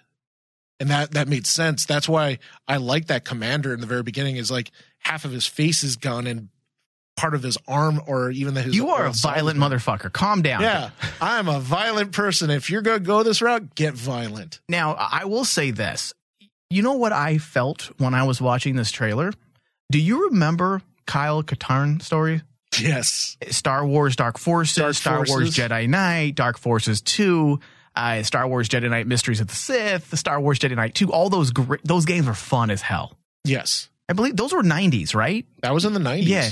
And 0.79 0.91
that 0.91 1.11
that 1.11 1.27
made 1.27 1.45
sense. 1.45 1.87
That's 1.87 2.09
why 2.09 2.39
I 2.69 2.77
like 2.77 3.09
that 3.09 3.25
commander 3.25 3.75
in 3.75 3.81
the 3.81 3.87
very 3.89 4.05
beginning 4.05 4.37
is 4.37 4.49
like 4.49 4.71
half 5.01 5.25
of 5.25 5.33
his 5.33 5.49
face 5.49 5.83
is 5.83 5.97
gone 5.97 6.29
and 6.29 6.51
part 7.17 7.35
of 7.35 7.43
his 7.43 7.59
arm 7.69 8.01
or 8.07 8.31
even 8.31 8.55
the 8.55 8.63
his 8.63 8.75
You 8.77 8.89
are 8.91 9.07
a 9.07 9.13
violent 9.13 9.59
gone. 9.59 9.71
motherfucker. 9.71 10.13
Calm 10.13 10.43
down. 10.43 10.63
Yeah, 10.63 10.91
I'm 11.21 11.49
a 11.49 11.61
violent 11.61 12.13
person. 12.13 12.51
If 12.51 12.71
you're 12.71 12.83
gonna 12.83 13.01
go 13.01 13.23
this 13.23 13.43
route, 13.43 13.75
get 13.75 13.95
violent. 13.95 14.61
Now, 14.69 14.95
I 14.95 15.25
will 15.27 15.45
say 15.45 15.71
this. 15.71 16.13
You 16.71 16.83
know 16.83 16.95
what 16.95 17.13
I 17.13 17.39
felt 17.39 17.91
when 17.99 18.15
I 18.15 18.23
was 18.25 18.41
watching 18.41 18.77
this 18.77 18.91
trailer? 18.91 19.33
Do 19.91 19.99
you 19.99 20.29
remember 20.31 20.81
Kyle 21.07 21.43
Katarn 21.43 22.01
story? 22.01 22.41
Yes. 22.81 23.37
Star 23.51 23.85
Wars 23.87 24.17
Dark 24.17 24.39
Forces, 24.39 24.77
Dark 24.77 24.95
Star 24.95 25.25
Wars 25.29 25.55
Jedi 25.55 25.87
Knight, 25.87 26.35
Dark 26.35 26.57
Forces 26.59 27.03
2, 27.03 27.61
uh, 27.95 28.23
Star 28.23 28.49
Wars 28.49 28.71
Jedi 28.71 28.89
Knight 28.89 29.07
Mysteries 29.07 29.41
of 29.41 29.49
the 29.49 29.55
Sith, 29.55 30.09
the 30.11 30.17
Star 30.17 30.41
Wars 30.41 30.59
Jedi 30.59 30.75
Knight 30.75 30.95
2. 30.95 31.13
All 31.13 31.29
those 31.29 31.51
gr- 31.51 31.77
those 31.85 32.07
games 32.07 32.27
are 32.27 32.33
fun 32.35 32.71
as 32.71 32.81
hell. 32.81 33.19
Yes. 33.45 33.91
I 34.09 34.15
believe 34.15 34.37
those 34.37 34.55
were 34.55 34.63
90s, 34.63 35.15
right? 35.15 35.45
That 35.61 35.75
was 35.75 35.85
in 35.85 35.93
the 35.93 36.01
90s. 36.01 36.27
Yeah. 36.27 36.49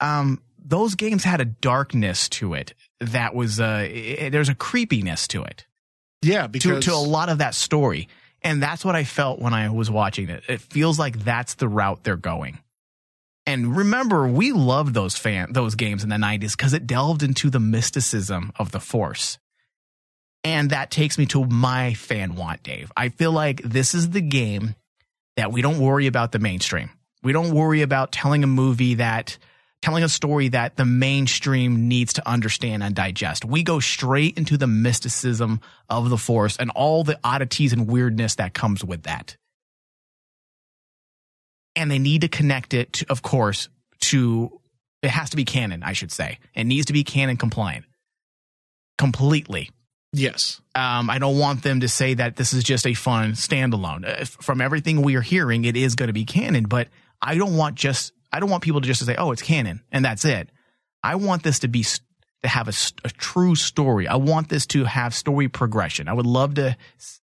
Um, 0.00 0.42
those 0.64 0.94
games 0.94 1.24
had 1.24 1.40
a 1.40 1.44
darkness 1.44 2.28
to 2.28 2.54
it 2.54 2.74
that 3.00 3.34
was, 3.34 3.58
uh, 3.58 3.88
there's 4.30 4.48
a 4.48 4.54
creepiness 4.54 5.28
to 5.28 5.42
it. 5.42 5.66
Yeah, 6.22 6.42
to, 6.42 6.48
because 6.48 6.84
to 6.84 6.94
a 6.94 6.96
lot 6.96 7.28
of 7.28 7.38
that 7.38 7.54
story. 7.54 8.08
And 8.42 8.62
that's 8.62 8.84
what 8.84 8.94
I 8.94 9.04
felt 9.04 9.40
when 9.40 9.54
I 9.54 9.68
was 9.70 9.90
watching 9.90 10.28
it. 10.28 10.44
It 10.48 10.60
feels 10.60 10.98
like 10.98 11.18
that's 11.24 11.54
the 11.54 11.68
route 11.68 12.04
they're 12.04 12.16
going. 12.16 12.58
And 13.46 13.74
remember, 13.76 14.28
we 14.28 14.52
loved 14.52 14.92
those 14.92 15.16
fan 15.16 15.54
those 15.54 15.74
games 15.74 16.02
in 16.04 16.10
the 16.10 16.16
90s 16.16 16.56
because 16.56 16.74
it 16.74 16.86
delved 16.86 17.22
into 17.22 17.48
the 17.48 17.58
mysticism 17.58 18.52
of 18.58 18.72
the 18.72 18.80
force. 18.80 19.38
And 20.44 20.70
that 20.70 20.90
takes 20.90 21.18
me 21.18 21.26
to 21.26 21.44
my 21.46 21.94
fan 21.94 22.34
want, 22.34 22.62
Dave. 22.62 22.92
I 22.96 23.08
feel 23.08 23.32
like 23.32 23.62
this 23.62 23.94
is 23.94 24.10
the 24.10 24.20
game 24.20 24.74
that 25.36 25.50
we 25.50 25.62
don't 25.62 25.78
worry 25.78 26.06
about 26.06 26.32
the 26.32 26.38
mainstream. 26.38 26.90
We 27.22 27.32
don't 27.32 27.52
worry 27.52 27.82
about 27.82 28.12
telling 28.12 28.44
a 28.44 28.48
movie 28.48 28.94
that 28.94 29.38
telling 29.80 30.02
a 30.02 30.08
story 30.08 30.48
that 30.48 30.76
the 30.76 30.84
mainstream 30.84 31.88
needs 31.88 32.14
to 32.14 32.28
understand 32.28 32.82
and 32.82 32.94
digest. 32.94 33.44
We 33.44 33.62
go 33.62 33.78
straight 33.80 34.36
into 34.36 34.56
the 34.56 34.66
mysticism 34.66 35.60
of 35.88 36.10
the 36.10 36.18
force 36.18 36.56
and 36.56 36.70
all 36.70 37.04
the 37.04 37.18
oddities 37.22 37.72
and 37.72 37.86
weirdness 37.86 38.36
that 38.36 38.54
comes 38.54 38.84
with 38.84 39.04
that. 39.04 39.36
And 41.76 41.90
they 41.90 42.00
need 42.00 42.22
to 42.22 42.28
connect 42.28 42.74
it, 42.74 42.92
to, 42.94 43.06
of 43.08 43.22
course, 43.22 43.68
to 44.00 44.60
it 45.00 45.10
has 45.10 45.30
to 45.30 45.36
be 45.36 45.44
canon, 45.44 45.84
I 45.84 45.92
should 45.92 46.10
say. 46.10 46.40
It 46.54 46.64
needs 46.64 46.86
to 46.86 46.92
be 46.92 47.04
canon 47.04 47.36
compliant. 47.36 47.84
Completely. 48.96 49.70
yes. 50.12 50.60
Um, 50.74 51.08
I 51.08 51.20
don't 51.20 51.38
want 51.38 51.62
them 51.62 51.80
to 51.80 51.88
say 51.88 52.14
that 52.14 52.34
this 52.34 52.52
is 52.52 52.64
just 52.64 52.84
a 52.84 52.94
fun 52.94 53.32
standalone. 53.32 54.26
From 54.42 54.60
everything 54.60 55.02
we 55.02 55.14
are 55.14 55.20
hearing, 55.20 55.64
it 55.64 55.76
is 55.76 55.94
going 55.94 56.08
to 56.08 56.12
be 56.12 56.24
canon, 56.24 56.64
but 56.64 56.88
I 57.22 57.36
don't 57.36 57.56
want 57.56 57.76
just, 57.76 58.12
I 58.32 58.40
don't 58.40 58.50
want 58.50 58.62
people 58.62 58.80
to 58.80 58.86
just 58.86 59.04
say, 59.04 59.16
"Oh, 59.16 59.32
it's 59.32 59.42
canon," 59.42 59.82
and 59.90 60.04
that's 60.04 60.24
it. 60.24 60.50
I 61.02 61.14
want 61.16 61.42
this 61.42 61.60
to 61.60 61.68
be 61.68 61.84
to 62.42 62.48
have 62.48 62.68
a, 62.68 62.72
a 63.04 63.10
true 63.10 63.54
story. 63.54 64.06
I 64.06 64.16
want 64.16 64.48
this 64.48 64.66
to 64.68 64.84
have 64.84 65.14
story 65.14 65.48
progression. 65.48 66.08
I 66.08 66.12
would 66.12 66.26
love 66.26 66.54
to 66.54 66.76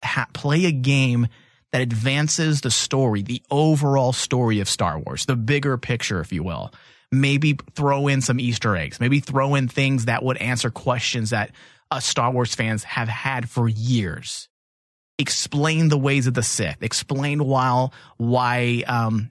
ha- 0.03 0.29
play 0.33 0.65
a 0.67 0.73
game 0.73 1.29
that 1.73 1.83
advances 1.83 2.61
the 2.61 2.71
story, 2.71 3.23
the 3.23 3.43
overall 3.51 4.13
story 4.13 4.61
of 4.61 4.69
Star 4.69 4.99
Wars, 4.99 5.27
the 5.27 5.37
bigger 5.37 5.77
picture, 5.79 6.21
if 6.21 6.33
you 6.33 6.43
will. 6.43 6.73
Maybe 7.11 7.59
throw 7.75 8.09
in 8.09 8.21
some 8.23 8.41
Easter 8.41 8.77
eggs. 8.77 9.01
Maybe 9.01 9.21
throw 9.21 9.55
in 9.55 9.69
things 9.69 10.07
that 10.07 10.23
would 10.23 10.39
answer 10.39 10.71
questions 10.71 11.31
that 11.31 11.51
us 11.91 12.07
Star 12.07 12.31
Wars 12.31 12.55
fans 12.55 12.85
have 12.85 13.09
had 13.09 13.49
for 13.51 13.69
years. 13.69 14.49
Explain 15.19 15.89
the 15.89 15.99
ways 15.99 16.27
of 16.27 16.35
the 16.35 16.43
Sith. 16.43 16.83
Explain 16.83 17.45
why 17.45 17.89
why 18.17 18.83
um, 18.87 19.31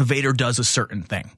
Vader 0.00 0.32
does 0.32 0.58
a 0.58 0.64
certain 0.64 1.02
thing 1.02 1.30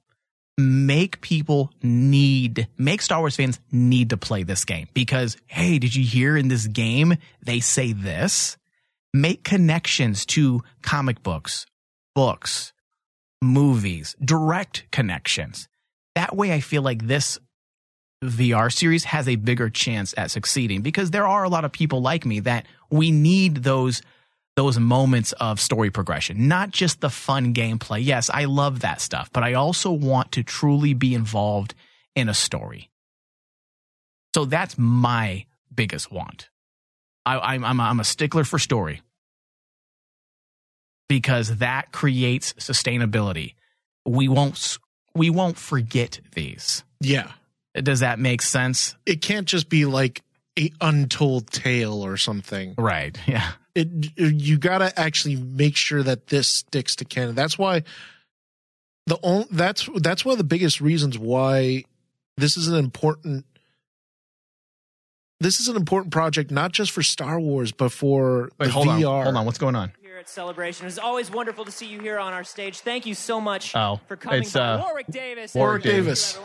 make 0.59 1.21
people 1.21 1.71
need 1.83 2.67
make 2.79 3.03
Star 3.03 3.21
Wars 3.21 3.37
fans 3.37 3.61
need 3.71 4.11
to 4.11 4.17
play 4.17 4.43
this 4.43 4.65
game 4.65 4.89
because 4.95 5.37
hey, 5.47 5.79
did 5.79 5.95
you 5.95 6.05
hear 6.05 6.37
in 6.37 6.49
this 6.49 6.67
game 6.67 7.15
they 7.43 7.61
say 7.61 7.93
this? 7.93 8.57
Make 9.13 9.45
connections 9.45 10.27
to 10.27 10.63
comic 10.83 11.23
books, 11.23 11.67
books, 12.15 12.73
movies, 13.43 14.15
direct 14.23 14.91
connections. 14.91 15.69
That 16.15 16.35
way 16.35 16.53
I 16.53 16.61
feel 16.61 16.83
like 16.83 17.07
this 17.07 17.39
VR 18.25 18.73
series 18.73 19.05
has 19.05 19.29
a 19.29 19.37
bigger 19.37 19.69
chance 19.69 20.15
at 20.17 20.31
succeeding 20.31 20.81
because 20.81 21.11
there 21.11 21.27
are 21.27 21.45
a 21.45 21.49
lot 21.49 21.65
of 21.65 21.73
people 21.73 22.01
like 22.01 22.25
me 22.25 22.41
that 22.41 22.67
we 22.91 23.11
need 23.11 23.57
those 23.57 24.01
those 24.57 24.79
moments 24.79 25.33
of 25.33 25.61
story 25.61 25.91
progression, 25.91 26.49
not 26.49 26.71
just 26.71 27.01
the 27.01 27.11
fun 27.11 27.53
gameplay. 27.53 28.05
Yes, 28.05 28.31
I 28.33 28.47
love 28.47 28.81
that 28.81 29.01
stuff, 29.01 29.31
but 29.33 29.43
I 29.43 29.55
also 29.55 29.93
want 29.93 30.33
to 30.33 30.43
truly 30.43 30.95
be 30.95 31.15
involved 31.15 31.75
in 32.15 32.29
a 32.29 32.35
story. 32.35 32.91
So 34.35 34.47
that's 34.47 34.77
my 34.79 35.45
biggest 35.75 36.11
want. 36.11 36.49
I, 37.25 37.55
am 37.55 37.65
I'm, 37.65 37.81
I'm 37.81 38.01
a 38.01 38.05
stickler 38.05 38.45
for 38.45 38.59
story 38.59 39.03
because 41.09 41.57
that 41.57 41.93
creates 41.93 42.53
sustainability. 42.55 43.55
We 44.05 44.29
won't 44.29 44.79
we 45.15 45.31
won't 45.31 45.59
forget 45.59 46.21
these. 46.35 46.85
Yeah. 47.01 47.31
Does 47.75 48.01
that 48.01 48.19
make 48.19 48.43
sense? 48.43 48.95
It 49.05 49.23
can't 49.23 49.47
just 49.47 49.69
be 49.69 49.85
like 49.87 50.23
a 50.59 50.73
untold 50.81 51.51
tale 51.51 52.05
or 52.05 52.17
something. 52.17 52.75
Right. 52.77 53.19
Yeah 53.27 53.53
it 53.77 53.89
you 54.17 54.59
got 54.59 54.79
to 54.79 54.99
actually 54.99 55.37
make 55.37 55.77
sure 55.77 56.03
that 56.03 56.29
this 56.29 56.49
sticks 56.49 56.97
to 56.97 57.05
canon. 57.05 57.35
That's 57.35 57.59
why 57.59 57.83
the 59.07 59.19
only, 59.23 59.47
that's 59.51 59.89
that's 59.97 60.25
one 60.25 60.33
of 60.33 60.39
the 60.39 60.45
biggest 60.45 60.81
reasons 60.81 61.19
why 61.19 61.85
this 62.37 62.57
is 62.57 62.69
an 62.69 62.77
important 62.77 63.45
this 65.41 65.61
is 65.61 65.69
an 65.69 65.77
important 65.77 66.13
project 66.13 66.51
not 66.51 66.73
just 66.73 66.91
for 66.91 67.03
Star 67.03 67.39
Wars 67.39 67.71
but 67.71 67.93
for 67.93 68.49
Wait, 68.59 68.67
the 68.67 68.73
hold 68.73 68.87
VR. 68.89 69.09
On, 69.09 69.25
hold 69.25 69.37
on, 69.37 69.47
what's 69.47 69.59
going 69.59 69.77
on? 69.77 69.93
Here 70.01 70.17
at 70.17 70.29
Celebration, 70.29 70.87
it's 70.87 70.99
always 70.99 71.31
wonderful 71.31 71.67
to 71.67 71.71
see 71.71 71.87
you 71.87 72.01
here 72.01 72.19
on 72.19 72.33
our 72.33 72.45
stage. 72.45 72.81
Thank 72.81 73.05
you 73.05 73.15
so 73.15 73.41
much 73.43 73.77
oh, 73.77 74.01
for 74.09 74.17
coming. 74.17 74.41
It's, 74.41 74.57
uh, 74.57 74.81
Warwick 74.83 75.09
Davis. 75.09 75.55
Warwick 75.55 75.83
Davis. 75.83 76.39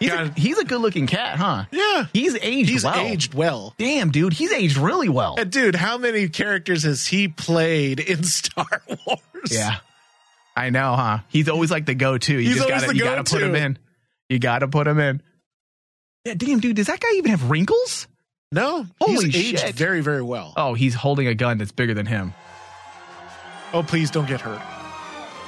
He's 0.00 0.10
a, 0.12 0.32
he's 0.36 0.58
a 0.58 0.64
good 0.64 0.80
looking 0.80 1.06
cat, 1.06 1.36
huh? 1.38 1.66
Yeah. 1.70 2.06
He's 2.12 2.34
aged 2.36 2.70
He's 2.70 2.84
well. 2.84 2.98
aged 2.98 3.34
well. 3.34 3.74
Damn, 3.78 4.10
dude, 4.10 4.32
he's 4.32 4.50
aged 4.50 4.78
really 4.78 5.08
well. 5.10 5.36
And 5.38 5.50
dude, 5.52 5.74
how 5.76 5.98
many 5.98 6.28
characters 6.30 6.84
has 6.84 7.06
he 7.06 7.28
played 7.28 8.00
in 8.00 8.22
Star 8.24 8.82
Wars? 9.06 9.20
Yeah. 9.50 9.76
I 10.56 10.70
know, 10.70 10.96
huh? 10.96 11.18
He's 11.28 11.48
always 11.48 11.70
like 11.70 11.84
the 11.86 11.94
go 11.94 12.16
to. 12.18 12.32
You 12.32 12.38
He's 12.40 12.56
just 12.56 12.68
gotta 12.68 12.96
you 12.96 13.04
gotta 13.04 13.24
put 13.24 13.42
him 13.42 13.54
in. 13.54 13.78
You 14.28 14.38
gotta 14.38 14.68
put 14.68 14.86
him 14.86 14.98
in. 14.98 15.22
Yeah, 16.24 16.34
damn, 16.34 16.60
dude, 16.60 16.76
does 16.76 16.86
that 16.88 17.00
guy 17.00 17.08
even 17.14 17.30
have 17.30 17.50
wrinkles? 17.50 18.08
No. 18.52 18.86
Holy 19.00 19.30
he's 19.30 19.52
aged 19.52 19.58
shit. 19.60 19.74
very, 19.74 20.00
very 20.00 20.22
well. 20.22 20.54
Oh, 20.56 20.74
he's 20.74 20.94
holding 20.94 21.26
a 21.28 21.34
gun 21.34 21.58
that's 21.58 21.72
bigger 21.72 21.94
than 21.94 22.06
him. 22.06 22.32
Oh, 23.72 23.82
please 23.82 24.10
don't 24.10 24.26
get 24.26 24.40
hurt. 24.40 24.60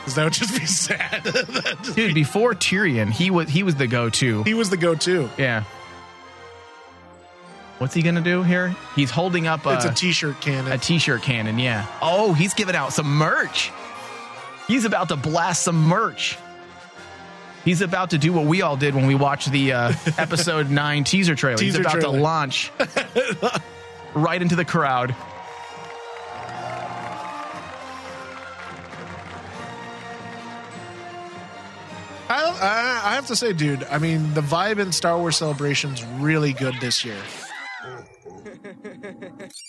Because 0.03 0.15
that 0.17 0.25
would 0.25 0.33
just 0.33 0.59
be 0.59 0.67
sad. 0.67 1.23
Dude, 1.95 2.15
before 2.15 2.55
Tyrion, 2.55 3.11
he 3.11 3.31
was 3.31 3.49
he 3.49 3.63
was 3.63 3.77
the 3.77 3.87
go 3.87 4.11
to. 4.11 4.43
he 4.43 4.53
was 4.55 4.69
the 4.69 4.77
go 4.77 4.95
to. 4.97 5.31
Yeah. 5.39 5.63
What's 7.79 7.95
he 7.95 8.03
gonna 8.03 8.21
do 8.21 8.43
here? 8.43 8.75
He's 8.95 9.11
holding 9.11 9.47
up 9.47 9.67
a 9.67 9.75
It's 9.75 9.85
a 9.85 9.93
t 9.95 10.13
shirt 10.13 10.41
cannon. 10.41 10.71
a 10.73 10.79
t-shirt 10.79 11.23
cannon. 11.23 11.59
Yeah. 11.59 11.87
Oh, 12.01 12.33
he's 12.33 12.55
giving 12.55 12.77
out 12.77 12.93
some 12.93 13.07
merch. 13.17 13.71
He's 14.69 14.85
about 14.85 15.09
to 15.09 15.17
blast 15.17 15.63
some 15.65 15.83
merch. 15.85 16.39
He's 17.65 17.81
about 17.81 18.11
to 18.11 18.19
do 18.19 18.33
what 18.33 18.47
we 18.47 18.63
all 18.63 18.77
did 18.77 18.95
when 18.95 19.07
we 19.07 19.15
watched 19.15 19.51
the 19.53 19.73
uh, 19.73 19.93
episode 20.19 20.69
nine 20.71 21.05
teaser 21.05 21.35
trailer. 21.37 21.61
he's 21.63 21.75
Teaser 21.75 21.81
about 21.83 21.93
trailer. 22.01 22.17
to 22.17 22.23
launch 22.23 22.73
right 24.15 24.41
into 24.43 24.57
the 24.57 24.65
crowd. 24.65 25.15
I, 32.33 33.03
I, 33.05 33.11
I 33.11 33.15
have 33.15 33.27
to 33.29 33.37
say, 33.37 33.53
dude, 33.53 33.85
I 33.85 33.99
mean, 33.99 34.33
the 34.35 34.41
vibe 34.41 34.79
in 34.79 34.93
Star 34.93 35.19
Wars 35.19 35.37
Celebration's 35.37 36.05
really 36.19 36.53
good 36.53 36.75
this 36.81 37.05
year. 37.05 37.17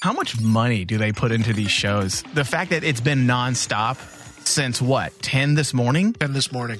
How 0.02 0.14
much 0.14 0.40
money 0.42 0.86
do 0.86 0.98
they 0.98 1.12
put 1.12 1.32
into 1.32 1.54
these 1.54 1.72
shows? 1.72 2.24
The 2.34 2.46
fact 2.46 2.70
that 2.72 2.84
it's 2.84 3.02
been 3.02 3.26
nonstop 3.28 3.98
since 4.46 4.82
what 4.82 5.18
ten 5.22 5.56
this 5.56 5.74
morning? 5.74 6.14
Ten 6.14 6.34
this 6.34 6.52
morning. 6.52 6.80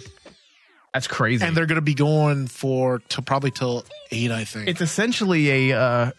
That's 0.94 1.08
crazy. 1.08 1.44
And 1.46 1.56
they're 1.58 1.66
going 1.66 1.78
to 1.78 1.82
be 1.82 1.96
going 1.96 2.48
for 2.48 3.00
to 3.10 3.22
probably 3.22 3.52
till 3.52 3.84
eight, 4.12 4.32
I 4.32 4.44
think. 4.44 4.68
it's 4.70 4.82
essentially 4.82 5.72
a 5.72 5.78
uh, 5.80 6.12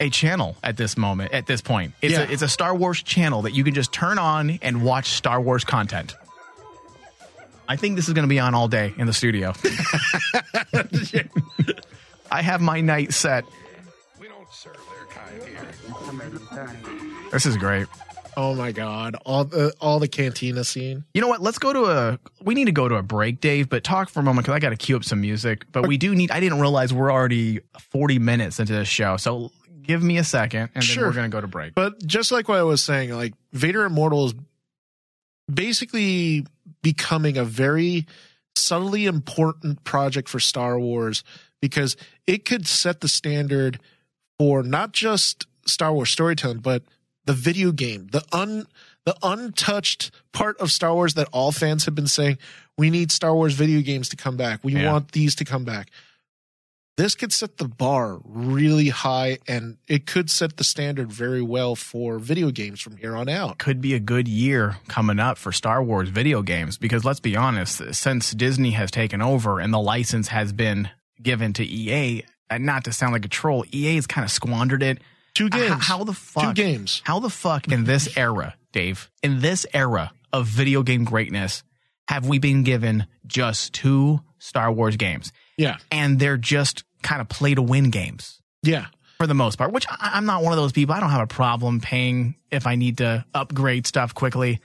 a 0.00 0.10
channel 0.10 0.56
at 0.62 0.76
this 0.76 0.96
moment. 0.96 1.32
At 1.32 1.46
this 1.46 1.60
point, 1.60 1.94
it's 2.02 2.14
Yeah. 2.14 2.22
a 2.28 2.32
it's 2.32 2.42
a 2.42 2.48
Star 2.48 2.74
Wars 2.74 3.02
channel 3.02 3.42
that 3.42 3.52
you 3.52 3.62
can 3.64 3.74
just 3.74 3.92
turn 3.92 4.18
on 4.18 4.58
and 4.62 4.82
watch 4.82 5.10
Star 5.10 5.40
Wars 5.40 5.64
content. 5.64 6.14
I 7.68 7.76
think 7.76 7.96
this 7.96 8.08
is 8.08 8.14
going 8.14 8.24
to 8.24 8.28
be 8.28 8.38
on 8.38 8.54
all 8.54 8.66
day 8.66 8.94
in 8.96 9.06
the 9.06 9.12
studio. 9.12 9.52
I 12.30 12.42
have 12.42 12.60
my 12.60 12.80
night 12.80 13.12
set. 13.12 13.44
This 17.30 17.44
is 17.46 17.56
great. 17.56 17.86
oh 18.36 18.54
my 18.54 18.72
god, 18.72 19.16
all 19.26 19.44
the 19.44 19.74
all 19.80 19.98
the 19.98 20.08
cantina 20.08 20.64
scene. 20.64 21.04
You 21.12 21.20
know 21.20 21.28
what? 21.28 21.42
Let's 21.42 21.58
go 21.58 21.72
to 21.72 21.84
a. 21.84 22.18
We 22.42 22.54
need 22.54 22.64
to 22.66 22.72
go 22.72 22.88
to 22.88 22.94
a 22.96 23.02
break, 23.02 23.40
Dave. 23.40 23.68
But 23.68 23.84
talk 23.84 24.08
for 24.08 24.20
a 24.20 24.22
moment 24.22 24.46
because 24.46 24.56
I 24.56 24.60
got 24.60 24.70
to 24.70 24.76
cue 24.76 24.96
up 24.96 25.04
some 25.04 25.20
music. 25.20 25.66
But 25.70 25.86
we 25.86 25.98
do 25.98 26.14
need. 26.14 26.30
I 26.30 26.40
didn't 26.40 26.60
realize 26.60 26.92
we're 26.94 27.12
already 27.12 27.60
forty 27.90 28.18
minutes 28.18 28.58
into 28.60 28.72
this 28.72 28.88
show. 28.88 29.18
So 29.18 29.52
give 29.82 30.02
me 30.02 30.16
a 30.18 30.24
second, 30.24 30.70
and 30.74 30.82
then 30.82 31.00
we're 31.00 31.12
going 31.12 31.30
to 31.30 31.34
go 31.34 31.40
to 31.40 31.46
break. 31.46 31.74
But 31.74 32.04
just 32.06 32.32
like 32.32 32.48
what 32.48 32.58
I 32.58 32.62
was 32.62 32.82
saying, 32.82 33.12
like 33.12 33.34
Vader 33.52 33.84
Immortal 33.84 34.26
is 34.26 34.34
basically 35.52 36.46
becoming 36.82 37.36
a 37.36 37.44
very 37.44 38.06
subtly 38.56 39.06
important 39.06 39.84
project 39.84 40.28
for 40.28 40.40
Star 40.40 40.78
Wars 40.78 41.22
because 41.60 41.96
it 42.26 42.44
could 42.44 42.66
set 42.66 43.00
the 43.00 43.08
standard 43.08 43.78
for 44.38 44.62
not 44.62 44.92
just 44.92 45.46
Star 45.66 45.92
Wars 45.92 46.10
storytelling, 46.10 46.58
but 46.58 46.82
the 47.24 47.32
video 47.32 47.72
game, 47.72 48.08
the 48.12 48.24
un 48.32 48.66
the 49.04 49.16
untouched 49.22 50.10
part 50.32 50.58
of 50.58 50.70
Star 50.70 50.92
Wars 50.94 51.14
that 51.14 51.28
all 51.32 51.50
fans 51.50 51.86
have 51.86 51.94
been 51.94 52.06
saying, 52.06 52.36
we 52.76 52.90
need 52.90 53.10
Star 53.10 53.34
Wars 53.34 53.54
video 53.54 53.80
games 53.80 54.08
to 54.10 54.16
come 54.16 54.36
back. 54.36 54.60
We 54.62 54.74
Yeah. 54.74 54.92
want 54.92 55.12
these 55.12 55.34
to 55.36 55.44
come 55.46 55.64
back. 55.64 55.90
This 56.98 57.14
could 57.14 57.32
set 57.32 57.58
the 57.58 57.68
bar 57.68 58.18
really 58.24 58.88
high 58.88 59.38
and 59.46 59.76
it 59.86 60.04
could 60.04 60.28
set 60.28 60.56
the 60.56 60.64
standard 60.64 61.12
very 61.12 61.40
well 61.40 61.76
for 61.76 62.18
video 62.18 62.50
games 62.50 62.80
from 62.80 62.96
here 62.96 63.14
on 63.14 63.28
out. 63.28 63.58
could 63.58 63.80
be 63.80 63.94
a 63.94 64.00
good 64.00 64.26
year 64.26 64.78
coming 64.88 65.20
up 65.20 65.38
for 65.38 65.52
Star 65.52 65.80
Wars 65.80 66.08
video 66.08 66.42
games 66.42 66.76
because 66.76 67.04
let's 67.04 67.20
be 67.20 67.36
honest, 67.36 67.94
since 67.94 68.32
Disney 68.32 68.72
has 68.72 68.90
taken 68.90 69.22
over 69.22 69.60
and 69.60 69.72
the 69.72 69.78
license 69.78 70.26
has 70.26 70.52
been 70.52 70.90
given 71.22 71.52
to 71.52 71.64
EA, 71.64 72.24
and 72.50 72.66
not 72.66 72.82
to 72.86 72.92
sound 72.92 73.12
like 73.12 73.24
a 73.24 73.28
troll, 73.28 73.64
EA 73.70 73.94
has 73.94 74.08
kind 74.08 74.24
of 74.24 74.32
squandered 74.32 74.82
it. 74.82 74.98
Two 75.34 75.48
games. 75.50 75.86
How, 75.86 76.02
the 76.02 76.12
fuck? 76.12 76.42
Two 76.42 76.52
games. 76.60 77.00
How 77.04 77.20
the 77.20 77.30
fuck 77.30 77.70
in 77.70 77.84
this 77.84 78.16
era, 78.16 78.56
Dave, 78.72 79.08
in 79.22 79.38
this 79.38 79.66
era 79.72 80.10
of 80.32 80.48
video 80.48 80.82
game 80.82 81.04
greatness, 81.04 81.62
have 82.08 82.26
we 82.26 82.40
been 82.40 82.64
given 82.64 83.06
just 83.24 83.72
two 83.72 84.18
Star 84.40 84.72
Wars 84.72 84.96
games? 84.96 85.30
Yeah. 85.56 85.76
And 85.92 86.18
they're 86.18 86.36
just 86.36 86.84
kind 87.02 87.20
of 87.20 87.28
play 87.28 87.54
to 87.54 87.62
win 87.62 87.90
games 87.90 88.40
Yeah. 88.62 88.86
for 89.18 89.26
the 89.26 89.34
most 89.34 89.56
part, 89.56 89.72
which 89.72 89.86
I, 89.90 90.12
I'm 90.14 90.26
not 90.26 90.42
one 90.42 90.52
of 90.52 90.56
those 90.58 90.72
people. 90.72 90.94
I 90.94 91.00
don't 91.00 91.10
have 91.10 91.22
a 91.22 91.26
problem 91.26 91.80
paying 91.80 92.34
if 92.50 92.66
I 92.66 92.74
need 92.76 92.98
to 92.98 93.24
upgrade 93.34 93.86
stuff 93.86 94.14
quickly, 94.14 94.60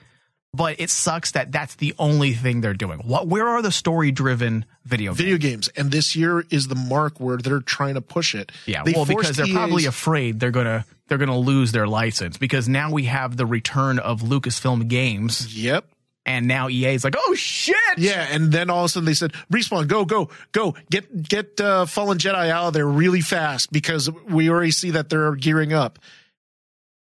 but 0.53 0.79
it 0.79 0.89
sucks 0.89 1.31
that 1.31 1.51
that's 1.51 1.75
the 1.75 1.93
only 1.97 2.33
thing 2.33 2.61
they're 2.61 2.73
doing. 2.75 2.99
What? 2.99 3.27
Where 3.27 3.47
are 3.47 3.61
the 3.61 3.71
story 3.71 4.11
driven 4.11 4.65
video 4.85 5.11
games? 5.11 5.17
Video 5.17 5.37
games. 5.37 5.67
And 5.69 5.91
this 5.91 6.15
year 6.15 6.43
is 6.51 6.67
the 6.67 6.75
mark 6.75 7.19
where 7.19 7.37
they're 7.37 7.59
trying 7.61 7.95
to 7.95 8.01
push 8.01 8.35
it. 8.35 8.51
Yeah, 8.67 8.83
They 8.83 8.93
well, 8.93 9.05
because 9.05 9.35
they're 9.35 9.47
EA's 9.47 9.53
probably 9.55 9.85
afraid 9.85 10.39
they're 10.39 10.51
gonna 10.51 10.85
they're 11.07 11.17
gonna 11.17 11.37
lose 11.39 11.71
their 11.71 11.87
license 11.87 12.37
because 12.37 12.69
now 12.69 12.91
we 12.91 13.03
have 13.05 13.35
the 13.35 13.45
return 13.47 13.97
of 13.99 14.21
Lucasfilm 14.21 14.87
Games 14.87 15.57
Yep. 15.57 15.85
And 16.25 16.47
now 16.47 16.69
EA 16.69 16.93
is 16.93 17.03
like, 17.03 17.15
oh 17.17 17.33
shit. 17.35 17.75
Yeah, 17.97 18.27
and 18.31 18.51
then 18.51 18.69
all 18.69 18.79
of 18.79 18.85
a 18.85 18.89
sudden 18.89 19.05
they 19.05 19.13
said, 19.13 19.33
"Respawn, 19.51 19.87
go, 19.87 20.05
go, 20.05 20.29
go! 20.51 20.75
Get 20.89 21.23
get 21.23 21.59
uh, 21.59 21.85
Fallen 21.85 22.17
Jedi 22.17 22.49
out 22.49 22.67
of 22.67 22.73
there 22.73 22.87
really 22.87 23.21
fast 23.21 23.71
because 23.71 24.09
we 24.29 24.49
already 24.49 24.71
see 24.71 24.91
that 24.91 25.09
they're 25.09 25.35
gearing 25.35 25.73
up." 25.73 25.99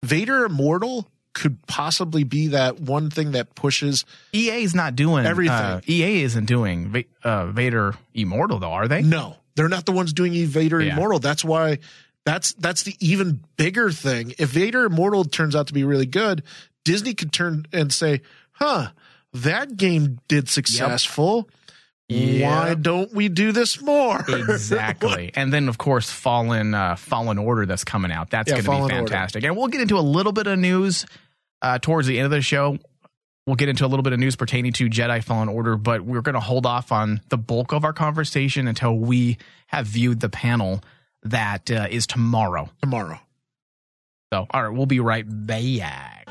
Vader 0.04 0.44
Immortal 0.44 1.08
could 1.34 1.64
possibly 1.66 2.24
be 2.24 2.48
that 2.48 2.80
one 2.80 3.08
thing 3.10 3.32
that 3.32 3.54
pushes. 3.54 4.04
EA 4.34 4.62
is 4.64 4.74
not 4.74 4.96
doing 4.96 5.24
Everything. 5.24 5.54
uh, 5.54 5.80
EA 5.88 6.22
isn't 6.22 6.44
doing 6.46 7.04
uh, 7.22 7.46
Vader 7.46 7.94
Immortal 8.14 8.58
though, 8.58 8.72
are 8.72 8.88
they? 8.88 9.02
No, 9.02 9.36
they're 9.54 9.68
not 9.68 9.86
the 9.86 9.92
ones 9.92 10.12
doing 10.12 10.34
Vader 10.46 10.80
Yeah. 10.80 10.92
Immortal. 10.92 11.18
That's 11.20 11.44
why. 11.44 11.78
That's 12.24 12.52
that's 12.54 12.84
the 12.84 12.94
even 13.00 13.42
bigger 13.56 13.90
thing. 13.90 14.34
If 14.38 14.50
Vader 14.50 14.84
Immortal 14.84 15.24
turns 15.24 15.56
out 15.56 15.66
to 15.68 15.72
be 15.74 15.84
really 15.84 16.06
good, 16.06 16.42
Disney 16.84 17.14
could 17.14 17.32
turn 17.32 17.66
and 17.72 17.92
say, 17.92 18.22
"Huh, 18.52 18.90
that 19.34 19.76
game 19.76 20.18
did 20.28 20.48
successful. 20.48 21.48
Why 22.08 22.68
Yep. 22.70 22.80
don't 22.80 23.12
we 23.14 23.28
do 23.28 23.52
this 23.52 23.80
more?" 23.80 24.20
exactly. 24.28 25.30
and 25.34 25.52
then 25.52 25.68
of 25.68 25.78
course 25.78 26.10
Fallen 26.10 26.74
uh, 26.74 26.96
Fallen 26.96 27.38
Order 27.38 27.64
that's 27.64 27.84
coming 27.84 28.12
out. 28.12 28.28
That's 28.30 28.48
Yeah, 28.50 28.56
going 28.60 28.64
to 28.64 28.70
be 28.70 28.76
Order. 28.82 28.94
fantastic. 28.94 29.44
And 29.44 29.56
we'll 29.56 29.68
get 29.68 29.80
into 29.80 29.98
a 29.98 30.00
little 30.00 30.32
bit 30.32 30.46
of 30.46 30.58
news 30.58 31.06
uh, 31.62 31.78
towards 31.78 32.06
the 32.06 32.18
end 32.18 32.26
of 32.26 32.30
the 32.32 32.42
show. 32.42 32.76
We'll 33.46 33.56
get 33.56 33.68
into 33.68 33.84
a 33.84 33.88
little 33.88 34.02
bit 34.02 34.12
of 34.12 34.18
news 34.20 34.36
pertaining 34.36 34.72
to 34.74 34.88
Jedi 34.90 35.24
Fallen 35.24 35.48
Order, 35.48 35.76
but 35.76 36.02
we're 36.02 36.20
going 36.20 36.34
to 36.34 36.40
hold 36.40 36.64
off 36.66 36.92
on 36.92 37.20
the 37.30 37.38
bulk 37.38 37.72
of 37.72 37.84
our 37.84 37.92
conversation 37.92 38.68
until 38.68 38.96
we 38.96 39.36
have 39.68 39.86
viewed 39.86 40.20
the 40.20 40.28
panel 40.28 40.80
that 41.24 41.68
uh, 41.70 41.86
is 41.90 42.06
tomorrow. 42.06 42.68
Tomorrow. 42.82 43.18
So, 44.32 44.46
all 44.50 44.62
right, 44.62 44.68
we'll 44.76 44.86
be 44.86 45.00
right 45.00 45.24
back. 45.26 46.28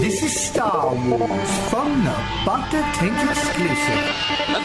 This 0.00 0.22
is 0.22 0.45
Star 0.56 0.86
Wars 0.86 1.68
from 1.68 2.02
the 2.02 2.16
Bacta 2.46 2.80
Tank 2.94 3.28
exclusive. 3.28 3.76
That 4.48 4.64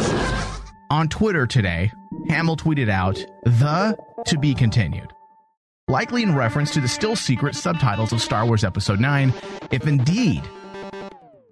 thing's. 0.00 0.72
On 0.90 1.06
Twitter 1.06 1.46
today, 1.46 1.92
Hamill 2.30 2.56
tweeted 2.56 2.88
out, 2.88 3.22
The 3.44 3.94
to 4.24 4.38
be 4.38 4.54
continued. 4.54 5.12
Likely 5.86 6.22
in 6.22 6.34
reference 6.34 6.70
to 6.70 6.80
the 6.80 6.88
still 6.88 7.14
secret 7.14 7.54
subtitles 7.54 8.14
of 8.14 8.22
Star 8.22 8.46
Wars 8.46 8.64
Episode 8.64 9.00
9, 9.00 9.34
if 9.70 9.86
indeed 9.86 10.42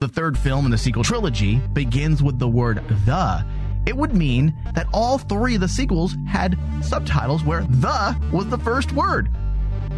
the 0.00 0.08
third 0.08 0.38
film 0.38 0.64
in 0.64 0.70
the 0.70 0.78
sequel 0.78 1.04
trilogy 1.04 1.56
begins 1.74 2.22
with 2.22 2.38
the 2.38 2.48
word 2.48 2.82
the, 3.04 3.44
it 3.84 3.94
would 3.94 4.14
mean 4.14 4.56
that 4.74 4.86
all 4.94 5.18
three 5.18 5.56
of 5.56 5.61
the 5.61 5.68
sequels 5.68 6.16
had 6.26 6.58
subtitles 6.80 7.44
where 7.44 7.64
the 7.64 8.18
was 8.32 8.46
the 8.46 8.56
first 8.56 8.92
word. 8.92 9.28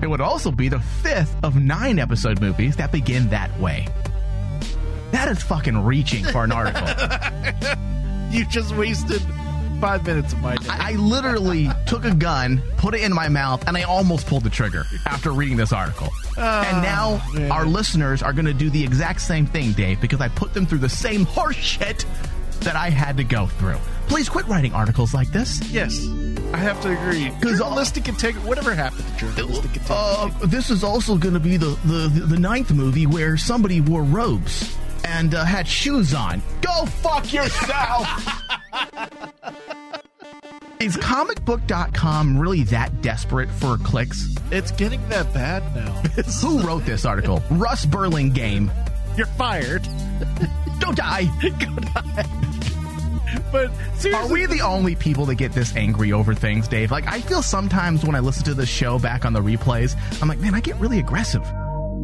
It 0.03 0.11
would 0.11 0.21
also 0.21 0.51
be 0.51 0.69
the 0.69 0.81
fifth 0.81 1.35
of 1.45 1.57
nine 1.57 1.99
episode 1.99 2.41
movies 2.41 2.77
that 2.77 2.91
begin 2.91 3.29
that 3.29 3.57
way. 3.61 3.87
That 5.13 5.29
is 5.29 5.43
fucking 5.43 5.79
reaching 5.85 6.25
for 6.25 6.43
an 6.45 6.53
article. 6.53 6.89
you 8.31 8.45
just 8.47 8.75
wasted 8.77 9.23
five 9.81 10.05
minutes 10.07 10.33
of 10.33 10.41
my 10.41 10.57
day. 10.57 10.67
I, 10.69 10.93
I 10.93 10.97
literally 10.97 11.69
took 11.87 12.05
a 12.05 12.15
gun, 12.15 12.63
put 12.79 12.95
it 12.95 13.03
in 13.03 13.13
my 13.13 13.29
mouth, 13.29 13.67
and 13.69 13.77
I 13.77 13.83
almost 13.83 14.27
pulled 14.27 14.45
the 14.45 14.51
trigger 14.51 14.85
after 15.07 15.33
reading 15.33 15.57
this 15.57 15.73
article. 15.73 16.09
Ah, 16.39 16.69
and 16.73 16.83
now 16.83 17.23
man. 17.39 17.51
our 17.53 17.67
listeners 17.67 18.23
are 18.23 18.33
going 18.33 18.47
to 18.47 18.55
do 18.55 18.71
the 18.71 18.83
exact 18.83 19.21
same 19.21 19.47
thing, 19.47 19.73
Dave, 19.73 20.01
because 20.01 20.21
I 20.21 20.29
put 20.29 20.55
them 20.55 20.67
through 20.67 20.79
the 20.79 20.89
same 20.89 21.25
horse 21.27 21.57
shit 21.57 22.07
that 22.61 22.75
I 22.77 22.91
had 22.91 23.17
to 23.19 23.25
go 23.25 23.47
through. 23.47 23.79
Please 24.07 24.29
quit 24.29 24.47
writing 24.47 24.73
articles 24.73 25.15
like 25.15 25.29
this. 25.29 25.61
Yes, 25.71 25.99
I 26.53 26.59
have 26.59 26.81
to 26.83 26.91
agree. 26.93 27.31
Because 27.31 27.59
journalistic 27.59 28.09
integrity, 28.09 28.47
whatever 28.47 28.75
happened 28.75 29.05
to 29.07 29.17
journalistic 29.17 29.77
integrity? 29.77 29.87
Uh, 29.91 30.31
this 30.47 30.71
is 30.71 30.85
also 30.85 31.17
going 31.17 31.35
to 31.35 31.41
be 31.41 31.57
the, 31.57 31.79
the 31.85 32.09
the 32.27 32.39
ninth 32.39 32.73
movie 32.73 33.07
where 33.07 33.37
somebody 33.37 33.81
wore 33.81 34.03
robes 34.03 34.77
and 35.05 35.35
uh, 35.35 35.45
had 35.45 35.67
shoes 35.67 36.15
on. 36.15 36.43
Go 36.61 36.87
fuck 36.87 37.33
yourself. 37.33 38.07
is 40.81 40.97
comicbook.com 40.97 42.39
really 42.39 42.65
that 42.65 43.03
desperate 43.03 43.51
for 43.51 43.77
clicks? 43.79 44.35
It's 44.51 44.71
getting 44.73 45.07
that 45.09 45.33
bad 45.33 45.63
now. 45.75 45.93
Who 46.41 46.61
wrote 46.61 46.85
this 46.85 47.05
article? 47.05 47.43
Russ 47.51 47.87
Burlingame. 47.87 48.71
You're 49.17 49.27
fired. 49.27 49.83
Go 50.81 50.93
die. 50.93 51.25
Go 51.41 51.77
die. 51.77 52.49
But 53.51 53.71
seriously, 53.97 54.13
Are 54.15 54.29
we 54.29 54.47
the 54.47 54.61
only 54.61 54.95
people 54.95 55.27
that 55.27 55.37
get 55.37 55.53
this 55.53 55.75
angry 55.77 56.13
over 56.13 56.35
things, 56.35 56.69
Dave? 56.69 56.91
Like, 56.91 57.07
I 57.07 57.21
feel 57.21 57.43
sometimes 57.43 58.05
when 58.05 58.15
I 58.15 58.21
listen 58.21 58.45
to 58.45 58.55
this 58.55 58.69
show 58.69 58.99
back 58.99 59.25
on 59.25 59.33
the 59.33 59.41
replays, 59.41 59.97
I'm 60.23 60.29
like, 60.29 60.39
man, 60.39 60.55
I 60.55 60.61
get 60.61 60.77
really 60.77 60.99
aggressive. 60.99 61.43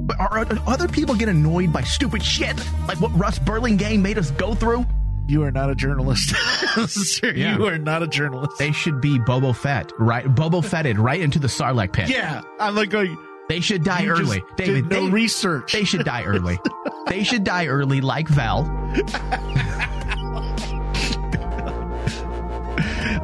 But 0.06 0.18
are, 0.20 0.38
are 0.38 0.46
other 0.66 0.88
people 0.88 1.14
get 1.14 1.28
annoyed 1.28 1.72
by 1.72 1.82
stupid 1.82 2.22
shit 2.22 2.56
like 2.86 3.00
what 3.00 3.14
Russ 3.18 3.38
Burlingame 3.38 4.00
made 4.02 4.16
us 4.18 4.30
go 4.32 4.54
through? 4.54 4.86
You 5.26 5.42
are 5.42 5.50
not 5.50 5.68
a 5.68 5.74
journalist. 5.74 6.30
Sir, 6.88 7.34
Yeah. 7.34 7.58
You 7.58 7.66
are 7.66 7.76
not 7.76 8.02
a 8.02 8.06
journalist. 8.06 8.56
They 8.58 8.72
should 8.72 9.02
be 9.02 9.18
Boba 9.18 9.54
Fett, 9.54 9.92
right? 9.98 10.24
Boba 10.24 10.64
Fetted 10.64 10.98
right 10.98 11.20
into 11.20 11.38
the 11.38 11.48
Sarlacc 11.48 11.92
pit. 11.92 12.08
Yeah, 12.08 12.40
I'm 12.58 12.74
like 12.74 12.88
going. 12.88 13.18
They 13.50 13.60
should 13.60 13.82
die 13.84 14.00
You 14.02 14.16
just 14.16 14.22
early. 14.30 14.42
did 14.56 14.64
David, 14.66 14.90
no 14.90 15.04
they, 15.06 15.10
research. 15.10 15.72
They 15.72 15.84
should 15.84 16.04
die 16.04 16.24
early. 16.24 16.58
they 17.08 17.24
should 17.24 17.44
die 17.44 17.66
early 17.66 18.00
like 18.00 18.28
Val. 18.28 18.64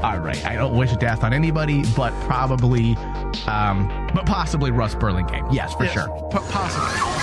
All 0.04 0.18
right. 0.18 0.44
I 0.44 0.54
don't 0.54 0.74
wish 0.76 0.92
death 0.96 1.24
on 1.24 1.32
anybody, 1.32 1.82
but 1.96 2.12
probably, 2.26 2.94
um, 3.46 3.88
but 4.14 4.26
possibly 4.26 4.70
Russ 4.70 4.94
Burlingame. 4.94 5.46
Yes, 5.50 5.74
for 5.74 5.86
sure. 5.86 6.08
P- 6.30 6.38
possibly. 6.50 7.13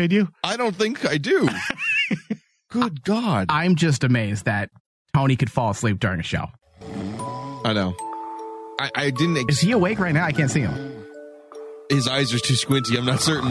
Continue. 0.00 0.28
I 0.42 0.56
don't 0.56 0.74
think 0.74 1.04
I 1.04 1.18
do. 1.18 1.46
Good 2.70 3.04
God. 3.04 3.46
I'm 3.50 3.76
just 3.76 4.02
amazed 4.02 4.46
that 4.46 4.70
Tony 5.14 5.36
could 5.36 5.50
fall 5.50 5.70
asleep 5.70 5.98
during 6.00 6.20
a 6.20 6.22
show. 6.22 6.46
I 7.64 7.72
know. 7.74 7.94
I, 8.78 8.90
I 8.94 9.10
didn't. 9.10 9.36
Ex- 9.36 9.54
Is 9.56 9.60
he 9.60 9.72
awake 9.72 9.98
right 9.98 10.14
now? 10.14 10.24
I 10.24 10.32
can't 10.32 10.50
see 10.50 10.60
him. 10.60 11.04
his 11.90 12.08
eyes 12.08 12.32
are 12.32 12.38
too 12.38 12.54
squinty. 12.54 12.96
I'm 12.96 13.04
not 13.04 13.20
certain. 13.20 13.50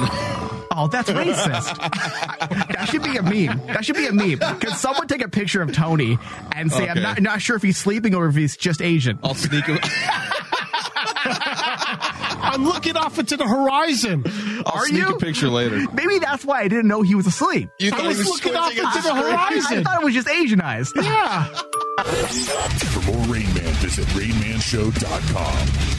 Oh, 0.72 0.88
that's 0.92 1.10
racist. 1.12 1.78
that 2.74 2.88
should 2.90 3.04
be 3.04 3.18
a 3.18 3.22
meme. 3.22 3.62
That 3.68 3.86
should 3.86 3.96
be 3.98 4.08
a 4.08 4.14
meme. 4.14 4.40
Could 4.60 4.70
someone 4.74 5.08
take 5.08 5.22
a 5.22 5.30
picture 5.30 5.62
of 5.62 5.72
Tony 5.74 6.18
and 6.56 6.72
say, 6.72 6.88
I'm 6.90 7.02
not, 7.02 7.22
not 7.22 7.42
sure 7.44 7.56
if 7.58 7.62
he's 7.62 7.78
sleeping 7.78 8.16
or 8.16 8.28
if 8.28 8.36
he's 8.36 8.58
just 8.58 8.82
Asian? 8.82 9.20
I'll 9.24 9.36
sneak 9.36 9.66
him. 9.66 9.78
I'm 12.50 12.66
looking 12.66 12.98
off 12.98 13.20
into 13.20 13.38
the 13.38 13.48
horizon. 13.48 14.24
I'll 14.66 14.80
Are 14.80 14.86
sneak 14.88 15.02
you? 15.02 15.16
a 15.16 15.20
picture 15.20 15.50
later. 15.50 15.86
Maybe 15.94 16.20
that's 16.20 16.44
why 16.44 16.62
I 16.62 16.68
didn't 16.68 16.88
know 16.88 17.02
he 17.04 17.14
was 17.16 17.28
asleep. 17.28 17.70
You 17.80 17.92
I 17.94 18.08
was 18.08 18.18
he 18.18 18.24
was 18.24 18.30
looking 18.30 18.56
off 18.56 18.72
into 18.72 18.82
the 18.82 19.02
screen? 19.02 19.80
I 19.80 19.84
thought 19.84 20.02
it 20.02 20.06
was 20.06 20.14
just 20.16 20.28
Asianized. 20.28 20.92
Yeah. 21.02 21.44
For 22.90 23.12
more 23.12 23.22
Rain 23.28 23.54
Man, 23.54 23.74
visit 23.76 24.06
RainManShow.com. 24.08 25.99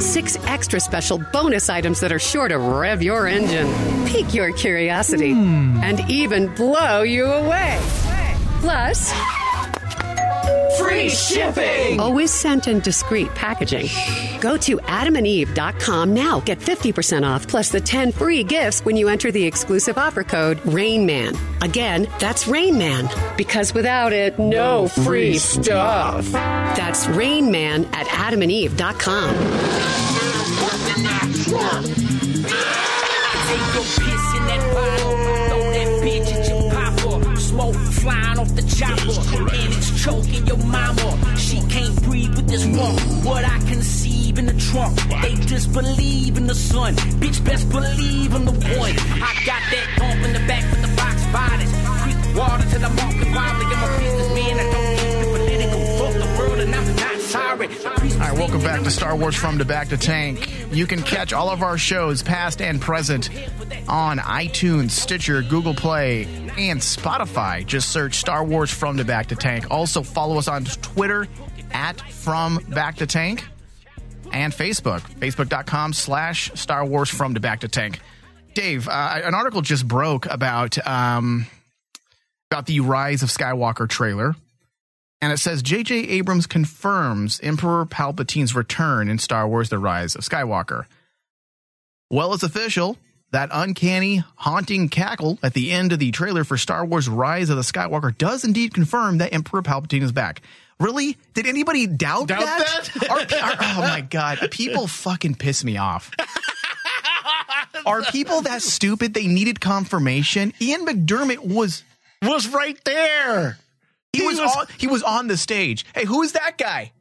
six 0.00 0.36
extra 0.44 0.80
special 0.80 1.18
bonus 1.32 1.68
items 1.68 2.00
that 2.00 2.12
are 2.12 2.18
sure 2.18 2.48
to 2.48 2.58
rev 2.58 3.02
your 3.02 3.26
engine, 3.26 3.68
pique 4.06 4.34
your 4.34 4.52
curiosity, 4.52 5.32
hmm. 5.32 5.78
and 5.82 6.00
even 6.10 6.54
blow 6.54 7.02
you 7.02 7.26
away. 7.26 7.78
Plus, 8.60 9.12
free 10.88 11.08
shipping. 11.10 12.00
Always 12.00 12.30
sent 12.32 12.66
in 12.68 12.80
discreet 12.80 13.28
packaging. 13.34 13.88
Go 14.40 14.56
to 14.58 14.78
adamandeve.com 14.78 16.14
now. 16.14 16.40
Get 16.40 16.58
50% 16.58 17.26
off 17.28 17.46
plus 17.46 17.68
the 17.70 17.80
10 17.80 18.12
free 18.12 18.42
gifts 18.42 18.84
when 18.84 18.96
you 18.96 19.08
enter 19.08 19.30
the 19.30 19.44
exclusive 19.44 19.98
offer 19.98 20.24
code 20.24 20.58
RAINMAN. 20.60 21.36
Again, 21.62 22.08
that's 22.18 22.44
RAINMAN. 22.44 23.36
Because 23.36 23.74
without 23.74 24.12
it, 24.12 24.38
no 24.38 24.88
free 24.88 25.38
stuff. 25.38 26.26
That's 26.30 27.06
RAINMAN 27.06 27.86
at 27.92 28.06
adamandeve.com. 28.06 29.34
Take 33.48 33.74
your 33.74 33.82
piss 33.82 34.24
in 34.36 34.44
that 34.46 34.62
bottle, 34.74 35.16
throw 35.48 35.64
that 35.72 35.88
bitch 36.04 36.30
at 36.32 36.48
your 36.48 36.70
papa. 36.70 37.36
Smoke 37.40 37.74
flying 37.76 38.38
off 38.38 38.54
the 38.54 38.62
chopper, 38.62 39.54
and 39.54 39.72
it's 39.72 39.77
choking 40.08 40.46
your 40.46 40.56
mama. 40.58 41.36
She 41.36 41.60
can't 41.68 41.96
breathe 42.02 42.34
with 42.36 42.48
this 42.48 42.64
rump. 42.76 42.98
What 43.24 43.44
I 43.44 43.58
conceive 43.72 44.38
in 44.38 44.46
the 44.46 44.58
trunk, 44.68 44.96
they 45.22 45.34
disbelieve 45.34 46.36
in 46.36 46.46
the 46.46 46.54
sun. 46.54 46.94
Bitch, 47.20 47.44
best 47.44 47.68
believe 47.68 48.34
I'm 48.34 48.44
the 48.44 48.56
one. 48.80 48.94
I 49.28 49.32
got 49.50 49.62
that 49.72 49.86
pump 49.98 50.20
in 50.26 50.32
the 50.32 50.44
back 50.50 50.64
with 50.70 50.82
the 50.86 50.92
box 50.96 51.16
bodies. 51.36 51.72
Creek 52.00 52.20
water 52.36 52.64
till 52.70 52.84
I'm 52.84 52.98
off 53.04 53.14
the 53.20 53.28
wobbly. 53.36 53.66
I'm 53.74 53.84
a 53.84 53.90
businessman, 54.00 54.54
I 54.62 54.66
don't 54.72 54.90
keep 54.98 55.18
it 55.24 55.28
political. 55.36 55.80
Fuck 55.98 56.14
the 56.22 56.28
world, 56.38 56.58
and 56.60 56.74
I'm 56.74 56.96
not 56.96 57.17
sorry. 57.28 57.68
All 57.68 58.18
right, 58.18 58.32
welcome 58.32 58.60
back 58.62 58.82
to 58.82 58.90
Star 58.90 59.14
Wars 59.16 59.36
From 59.36 59.58
to 59.58 59.64
Bacta 59.64 59.98
Tank. 60.00 60.50
You 60.72 60.86
can 60.86 61.02
catch 61.02 61.32
all 61.32 61.50
of 61.50 61.62
our 61.62 61.76
shows, 61.78 62.22
past 62.22 62.60
and 62.60 62.80
present, 62.80 63.30
on 63.88 64.18
iTunes, 64.18 64.90
Stitcher, 64.90 65.42
Google 65.42 65.74
Play, 65.74 66.24
and 66.56 66.80
Spotify. 66.80 67.64
Just 67.64 67.90
search 67.90 68.14
Star 68.14 68.44
Wars 68.44 68.70
From 68.70 68.96
to 68.96 69.04
Bacta 69.04 69.38
Tank. 69.38 69.70
Also, 69.70 70.02
follow 70.02 70.38
us 70.38 70.48
on 70.48 70.64
Twitter 70.64 71.28
at 71.70 72.00
From 72.00 72.58
Bacta 72.58 73.06
Tank 73.06 73.44
and 74.32 74.52
Facebook, 74.52 75.00
facebook.com 75.00 75.92
slash 75.92 76.50
Star 76.54 76.84
Wars 76.84 77.10
From 77.10 77.34
to 77.34 77.40
Bacta 77.40 77.70
Tank. 77.70 78.00
Dave, 78.54 78.88
uh, 78.88 79.20
an 79.24 79.34
article 79.34 79.60
just 79.60 79.86
broke 79.86 80.26
about 80.26 80.84
um, 80.86 81.46
about 82.50 82.66
the 82.66 82.80
Rise 82.80 83.22
of 83.22 83.28
Skywalker 83.28 83.88
trailer. 83.88 84.34
And 85.20 85.32
it 85.32 85.38
says 85.38 85.62
J.J. 85.62 85.94
Abrams 86.08 86.46
confirms 86.46 87.40
Emperor 87.42 87.84
Palpatine's 87.84 88.54
return 88.54 89.08
in 89.08 89.18
Star 89.18 89.48
Wars 89.48 89.68
The 89.68 89.78
Rise 89.78 90.14
of 90.14 90.22
Skywalker. 90.22 90.84
Well, 92.10 92.32
it's 92.34 92.42
official. 92.44 92.96
That 93.30 93.50
uncanny, 93.52 94.24
haunting 94.36 94.88
cackle 94.88 95.38
at 95.42 95.52
the 95.52 95.70
end 95.72 95.92
of 95.92 95.98
the 95.98 96.12
trailer 96.12 96.44
for 96.44 96.56
Star 96.56 96.84
Wars 96.86 97.08
Rise 97.10 97.50
of 97.50 97.56
the 97.56 97.62
Skywalker 97.62 98.16
does 98.16 98.42
indeed 98.44 98.72
confirm 98.72 99.18
that 99.18 99.34
Emperor 99.34 99.60
Palpatine 99.62 100.02
is 100.02 100.12
back. 100.12 100.40
Really? 100.80 101.18
Did 101.34 101.46
anybody 101.46 101.86
doubt, 101.86 102.28
Doubt 102.28 102.40
that? 102.40 102.90
that? 103.00 103.10
Are- 103.10 103.18
are- 103.18 103.56
oh 103.60 103.80
my 103.82 104.00
God. 104.00 104.38
People 104.50 104.86
fucking 104.86 105.34
piss 105.34 105.62
me 105.64 105.76
off. 105.76 106.10
Are 107.86 108.02
people 108.02 108.42
that 108.42 108.62
stupid? 108.62 109.14
They 109.14 109.26
needed 109.26 109.60
confirmation. 109.60 110.52
Ian 110.60 110.84
McDiarmid 110.86 111.38
was 111.38 111.82
was 112.22 112.48
right 112.48 112.78
there. 112.84 113.58
He, 114.12 114.22
was, 114.22 114.38
on 114.38 114.66
he 114.78 114.86
was 114.86 115.02
on 115.02 115.26
the 115.28 115.36
stage. 115.36 115.84
Hey, 115.94 116.04
who's 116.04 116.32
that 116.32 116.58
guy? 116.58 116.92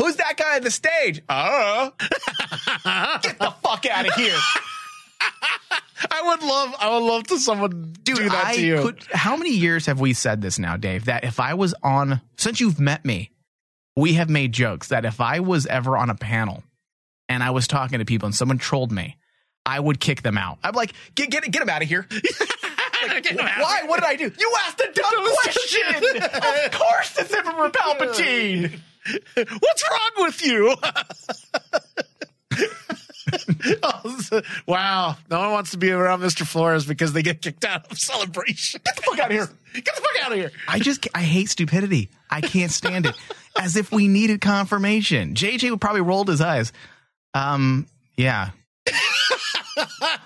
Who's 0.00 0.16
that 0.16 0.36
guy 0.36 0.56
on 0.56 0.62
the 0.62 0.70
stage? 0.70 1.22
Oh. 1.28 1.92
Get 3.22 3.38
the 3.38 3.54
fuck 3.62 3.86
out 3.86 4.06
of 4.08 4.14
here. 4.14 4.36
I 6.10 6.22
would 6.22 6.42
love, 6.42 6.74
I 6.80 6.88
would 6.94 7.06
love 7.06 7.24
to 7.24 7.38
someone 7.38 7.94
Dude, 8.02 8.16
do 8.16 8.28
that 8.30 8.46
I 8.46 8.56
to 8.56 8.62
you. 8.62 8.82
could 8.82 9.04
how 9.12 9.36
many 9.36 9.50
years 9.50 9.84
have 9.86 10.00
we 10.00 10.14
said 10.14 10.40
this 10.40 10.58
now, 10.58 10.76
Dave? 10.78 11.04
That 11.04 11.24
if 11.24 11.38
I 11.38 11.54
was 11.54 11.74
on 11.82 12.22
since 12.38 12.60
you've 12.60 12.80
met 12.80 13.04
me, 13.04 13.30
we 13.96 14.14
have 14.14 14.30
made 14.30 14.52
jokes 14.52 14.88
that 14.88 15.04
if 15.04 15.20
I 15.20 15.40
was 15.40 15.66
ever 15.66 15.96
on 15.98 16.08
a 16.08 16.14
panel 16.14 16.64
and 17.28 17.42
I 17.42 17.50
was 17.50 17.66
talking 17.68 17.98
to 17.98 18.06
people 18.06 18.26
and 18.26 18.34
someone 18.34 18.56
trolled 18.56 18.92
me, 18.92 19.18
I 19.66 19.78
would 19.78 20.00
kick 20.00 20.22
them 20.22 20.38
out. 20.38 20.58
I'm 20.64 20.74
like, 20.74 20.94
get 21.14 21.30
get 21.30 21.50
get 21.50 21.60
him 21.60 21.68
out 21.68 21.82
of 21.82 21.88
here. 21.88 22.06
Like, 23.24 23.58
why? 23.58 23.82
What 23.86 24.00
did 24.00 24.08
I 24.08 24.16
do? 24.16 24.30
You 24.38 24.54
asked 24.66 24.80
a 24.80 24.92
dumb 24.92 25.34
question. 25.42 26.22
of 26.64 26.72
course, 26.72 27.18
it's 27.18 27.34
Emperor 27.34 27.70
Palpatine. 27.70 28.80
What's 29.34 29.84
wrong 29.90 30.10
with 30.18 30.44
you? 30.44 30.76
wow, 34.66 35.16
no 35.30 35.40
one 35.40 35.52
wants 35.52 35.70
to 35.72 35.78
be 35.78 35.90
around 35.90 36.20
Mr. 36.20 36.46
Flores 36.46 36.84
because 36.84 37.12
they 37.12 37.22
get 37.22 37.40
kicked 37.40 37.64
out 37.64 37.90
of 37.90 37.98
celebration. 37.98 38.80
Get 38.84 38.96
the 38.96 39.02
fuck 39.02 39.18
out 39.18 39.26
of 39.26 39.32
here! 39.32 39.48
Get 39.74 39.84
the 39.84 40.02
fuck 40.02 40.24
out 40.24 40.32
of 40.32 40.38
here! 40.38 40.52
I 40.68 40.78
just 40.78 41.06
I 41.14 41.22
hate 41.22 41.48
stupidity. 41.48 42.10
I 42.30 42.40
can't 42.40 42.70
stand 42.70 43.06
it. 43.06 43.14
As 43.58 43.76
if 43.76 43.90
we 43.90 44.08
needed 44.08 44.40
confirmation. 44.40 45.34
JJ 45.34 45.70
would 45.70 45.80
probably 45.80 46.02
rolled 46.02 46.28
his 46.28 46.40
eyes. 46.40 46.72
Um, 47.34 47.86
yeah. 48.16 48.50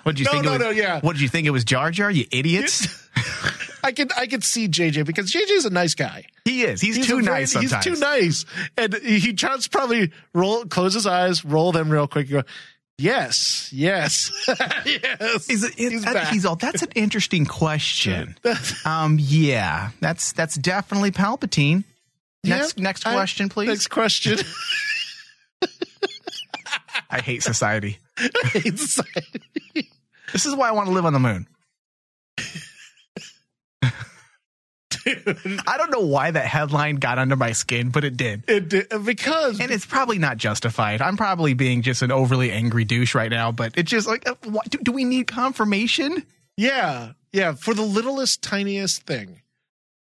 What 0.03 0.15
did 0.15 0.19
you 0.19 0.25
No, 0.25 0.31
think? 0.31 0.45
no, 0.45 0.49
it 0.53 0.57
was, 0.59 0.61
no, 0.61 0.69
yeah. 0.71 0.99
What 1.01 1.13
did 1.13 1.21
you 1.21 1.29
think 1.29 1.47
it 1.47 1.51
was? 1.51 1.63
Jar 1.63 1.91
Jar? 1.91 2.09
You 2.11 2.25
idiots. 2.31 2.87
I 3.83 3.91
could 3.91 4.11
I 4.17 4.25
could 4.27 4.43
see 4.43 4.67
JJ 4.67 5.05
because 5.05 5.31
JJ's 5.31 5.65
a 5.65 5.69
nice 5.69 5.93
guy. 5.93 6.25
He 6.43 6.63
is. 6.63 6.81
He's, 6.81 7.05
too 7.05 7.21
very- 7.21 7.39
nice 7.41 7.51
sometimes. 7.51 7.85
He's 7.85 7.93
too 7.95 7.99
nice, 7.99 8.45
and 8.77 8.93
he 8.95 9.33
tries 9.33 9.63
to 9.65 9.69
probably 9.69 10.11
roll, 10.33 10.65
close 10.65 10.93
his 10.95 11.05
eyes, 11.07 11.45
roll 11.45 11.71
them 11.71 11.89
real 11.89 12.07
quick, 12.07 12.25
and 12.31 12.43
go, 12.43 12.49
"Yes, 12.97 13.69
yes, 13.71 14.31
yes." 14.47 15.49
Is 15.49 15.63
it, 15.63 15.75
He's 15.75 16.03
that- 16.03 16.29
he's 16.29 16.45
all, 16.45 16.55
that's 16.55 16.81
an 16.81 16.91
interesting 16.95 17.45
question. 17.45 18.35
um, 18.85 19.17
yeah, 19.19 19.91
that's 20.01 20.31
that's 20.33 20.55
definitely 20.55 21.11
Palpatine. 21.11 21.83
Next 22.43 22.77
Yeah, 22.77 22.83
next 22.83 23.05
I- 23.07 23.13
question, 23.13 23.49
please. 23.49 23.67
Next 23.67 23.87
question. 23.89 24.39
I 27.09 27.19
hate 27.21 27.43
society. 27.43 27.99
This 30.33 30.45
is 30.45 30.55
why 30.55 30.67
I 30.67 30.71
want 30.71 30.87
to 30.87 30.93
live 30.93 31.05
on 31.05 31.13
the 31.13 31.19
moon. 31.19 31.47
I 35.07 35.77
don't 35.77 35.91
know 35.91 36.01
why 36.01 36.31
that 36.31 36.45
headline 36.45 36.95
got 36.95 37.19
under 37.19 37.35
my 37.35 37.51
skin, 37.51 37.89
but 37.89 38.03
it 38.03 38.17
did. 38.17 38.43
It 38.47 38.69
did, 38.69 38.87
because 39.05 39.59
and 39.59 39.69
it's 39.71 39.85
probably 39.85 40.17
not 40.17 40.37
justified. 40.37 41.01
I'm 41.01 41.15
probably 41.15 41.53
being 41.53 41.83
just 41.83 42.01
an 42.01 42.11
overly 42.11 42.51
angry 42.51 42.85
douche 42.85 43.13
right 43.13 43.29
now, 43.29 43.51
but 43.51 43.77
it's 43.77 43.91
just 43.91 44.07
like, 44.07 44.27
uh, 44.27 44.33
what, 44.45 44.69
do, 44.69 44.79
do 44.79 44.91
we 44.91 45.03
need 45.03 45.27
confirmation? 45.27 46.25
Yeah, 46.57 47.11
yeah, 47.31 47.53
for 47.53 47.73
the 47.73 47.83
littlest, 47.83 48.41
tiniest 48.41 49.03
thing. 49.03 49.41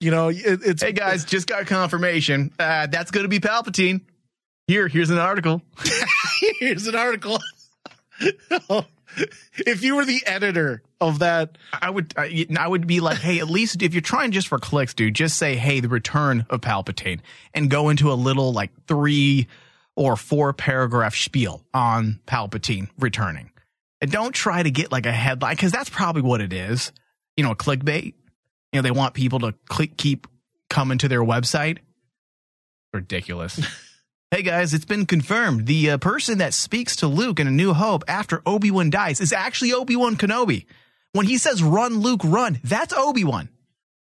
You 0.00 0.11
know, 0.11 0.28
it, 0.28 0.61
it's 0.64 0.82
Hey 0.82 0.92
guys, 0.92 1.24
just 1.24 1.46
got 1.46 1.66
confirmation. 1.66 2.52
Uh, 2.59 2.86
that's 2.86 3.11
going 3.11 3.24
to 3.24 3.28
be 3.28 3.40
Palpatine. 3.40 4.00
Here, 4.66 4.88
here's 4.88 5.11
an 5.11 5.18
article. 5.18 5.62
Here's 6.59 6.86
an 6.86 6.96
article. 6.96 7.38
if 9.58 9.82
you 9.82 9.96
were 9.96 10.04
the 10.04 10.22
editor 10.26 10.82
of 11.00 11.20
that, 11.20 11.58
I 11.72 11.90
would 11.90 12.14
I, 12.16 12.46
I 12.58 12.68
would 12.68 12.86
be 12.86 13.00
like, 13.00 13.18
hey, 13.18 13.38
at 13.38 13.48
least 13.48 13.82
if 13.82 13.94
you're 13.94 14.00
trying 14.00 14.32
just 14.32 14.48
for 14.48 14.58
clicks, 14.58 14.94
dude, 14.94 15.14
just 15.14 15.36
say, 15.36 15.56
hey, 15.56 15.80
the 15.80 15.88
return 15.88 16.46
of 16.50 16.60
Palpatine, 16.60 17.20
and 17.54 17.70
go 17.70 17.88
into 17.88 18.12
a 18.12 18.14
little 18.14 18.52
like 18.52 18.70
three 18.86 19.46
or 19.94 20.16
four 20.16 20.52
paragraph 20.52 21.14
spiel 21.14 21.64
on 21.72 22.20
Palpatine 22.26 22.88
returning, 22.98 23.50
and 24.00 24.10
don't 24.10 24.32
try 24.34 24.62
to 24.62 24.70
get 24.70 24.92
like 24.92 25.06
a 25.06 25.12
headline 25.12 25.54
because 25.54 25.72
that's 25.72 25.90
probably 25.90 26.22
what 26.22 26.40
it 26.40 26.52
is. 26.52 26.92
You 27.36 27.44
know, 27.44 27.54
clickbait. 27.54 28.14
You 28.72 28.78
know, 28.78 28.82
they 28.82 28.90
want 28.90 29.14
people 29.14 29.38
to 29.40 29.54
click, 29.68 29.96
keep 29.96 30.26
coming 30.68 30.98
to 30.98 31.08
their 31.08 31.22
website. 31.22 31.78
Ridiculous. 32.92 33.60
Hey 34.33 34.43
guys, 34.43 34.74
it's 34.74 34.85
been 34.85 35.07
confirmed. 35.07 35.66
The 35.66 35.93
uh, 35.93 35.99
person 35.99 36.39
that 36.39 36.53
speaks 36.53 36.97
to 36.97 37.07
Luke 37.07 37.39
in 37.39 37.47
A 37.47 37.51
New 37.51 37.72
Hope 37.72 38.03
after 38.09 38.43
Obi 38.45 38.72
Wan 38.72 38.91
dies 38.91 39.20
is 39.20 39.33
actually 39.33 39.72
Obi 39.72 39.95
Wan 39.95 40.16
Kenobi. 40.16 40.66
When 41.12 41.27
he 41.27 41.39
says, 41.39 41.62
run, 41.62 42.01
Luke, 42.01 42.22
run, 42.24 42.59
that's 42.64 42.93
Obi 42.93 43.22
Wan. 43.22 43.49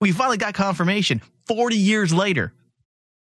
We 0.00 0.10
finally 0.12 0.36
got 0.36 0.52
confirmation 0.54 1.22
40 1.46 1.76
years 1.76 2.12
later. 2.12 2.52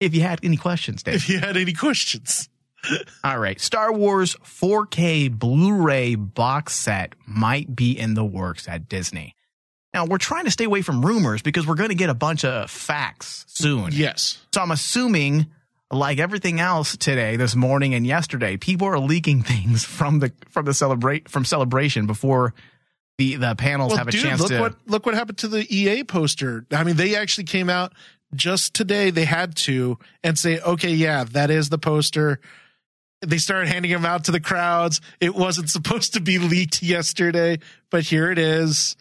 If 0.00 0.14
you 0.14 0.22
had 0.22 0.40
any 0.42 0.56
questions, 0.56 1.02
Dave. 1.02 1.16
if 1.16 1.28
you 1.28 1.38
had 1.38 1.56
any 1.56 1.74
questions, 1.74 2.48
All 3.24 3.38
right. 3.38 3.60
Star 3.60 3.92
Wars 3.92 4.34
4K 4.44 5.30
Blu 5.38 5.82
ray 5.82 6.14
box 6.14 6.74
set 6.74 7.14
might 7.26 7.74
be 7.76 7.98
in 7.98 8.14
the 8.14 8.24
works 8.24 8.68
at 8.68 8.88
Disney. 8.88 9.34
Now, 9.92 10.06
we're 10.06 10.18
trying 10.18 10.44
to 10.44 10.50
stay 10.50 10.64
away 10.64 10.82
from 10.82 11.04
rumors 11.04 11.42
because 11.42 11.66
we're 11.66 11.74
going 11.74 11.88
to 11.90 11.94
get 11.94 12.10
a 12.10 12.14
bunch 12.14 12.44
of 12.44 12.70
facts 12.70 13.44
soon. 13.48 13.90
yes, 13.92 14.38
So 14.54 14.60
I'm 14.62 14.70
assuming, 14.70 15.46
like 15.90 16.18
everything 16.18 16.60
else 16.60 16.96
today, 16.96 17.36
this 17.36 17.54
morning, 17.54 17.94
and 17.94 18.06
yesterday, 18.06 18.56
people 18.56 18.88
are 18.88 18.98
leaking 18.98 19.42
things 19.44 19.84
from 19.84 20.20
the 20.20 20.32
from 20.50 20.64
the 20.64 20.74
celebrate 20.74 21.28
from 21.28 21.44
celebration 21.44 22.06
before 22.06 22.54
the 23.18 23.36
the 23.36 23.54
panels 23.54 23.90
well, 23.90 23.98
have 23.98 24.08
a 24.08 24.12
dude, 24.12 24.22
chance 24.22 24.40
look 24.40 24.50
to. 24.50 24.60
what 24.60 24.74
look 24.86 25.06
what 25.06 25.14
happened 25.14 25.38
to 25.38 25.48
the 25.48 25.66
EA 25.74 26.04
poster. 26.04 26.66
I 26.70 26.84
mean, 26.84 26.96
they 26.96 27.16
actually 27.16 27.44
came 27.44 27.70
out 27.70 27.92
just 28.34 28.74
today. 28.74 29.10
They 29.10 29.24
had 29.24 29.56
to 29.56 29.98
and 30.22 30.38
say, 30.38 30.60
okay, 30.60 30.90
yeah, 30.90 31.24
that 31.24 31.50
is 31.50 31.68
the 31.68 31.78
poster. 31.78 32.40
They 33.22 33.38
started 33.38 33.68
handing 33.68 33.90
them 33.90 34.04
out 34.04 34.24
to 34.24 34.32
the 34.32 34.40
crowds. 34.40 35.00
It 35.20 35.34
wasn't 35.34 35.70
supposed 35.70 36.14
to 36.14 36.20
be 36.20 36.38
leaked 36.38 36.82
yesterday, 36.82 37.58
but 37.90 38.04
here 38.04 38.30
it 38.30 38.38
is. 38.38 38.96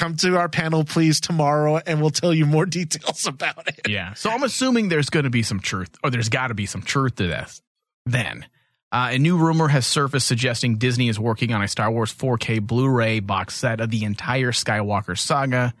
Come 0.00 0.16
to 0.16 0.38
our 0.38 0.48
panel, 0.48 0.82
please, 0.82 1.20
tomorrow, 1.20 1.76
and 1.86 2.00
we'll 2.00 2.10
tell 2.10 2.32
you 2.32 2.46
more 2.46 2.64
details 2.80 3.26
about 3.26 3.68
it. 3.68 3.86
Yeah. 3.86 4.14
So 4.14 4.30
I'm 4.30 4.42
assuming 4.42 4.88
there's 4.88 5.10
going 5.10 5.24
to 5.24 5.30
be 5.30 5.42
some 5.42 5.60
truth, 5.60 5.90
or 6.02 6.10
there's 6.10 6.30
got 6.30 6.48
to 6.48 6.54
be 6.54 6.64
some 6.64 6.80
truth 6.80 7.16
to 7.16 7.26
this. 7.26 7.60
Then, 8.06 8.46
uh, 8.90 9.10
a 9.12 9.18
new 9.18 9.36
rumor 9.36 9.68
has 9.68 9.86
surfaced 9.86 10.26
suggesting 10.26 10.78
Disney 10.78 11.08
is 11.08 11.20
working 11.20 11.52
on 11.52 11.62
a 11.62 11.68
Star 11.68 11.90
Wars 11.90 12.14
4K 12.14 12.62
Blu 12.62 12.88
ray 12.88 13.20
box 13.20 13.54
set 13.54 13.80
of 13.80 13.90
the 13.90 14.04
entire 14.04 14.52
Skywalker 14.52 15.18
saga. 15.18 15.74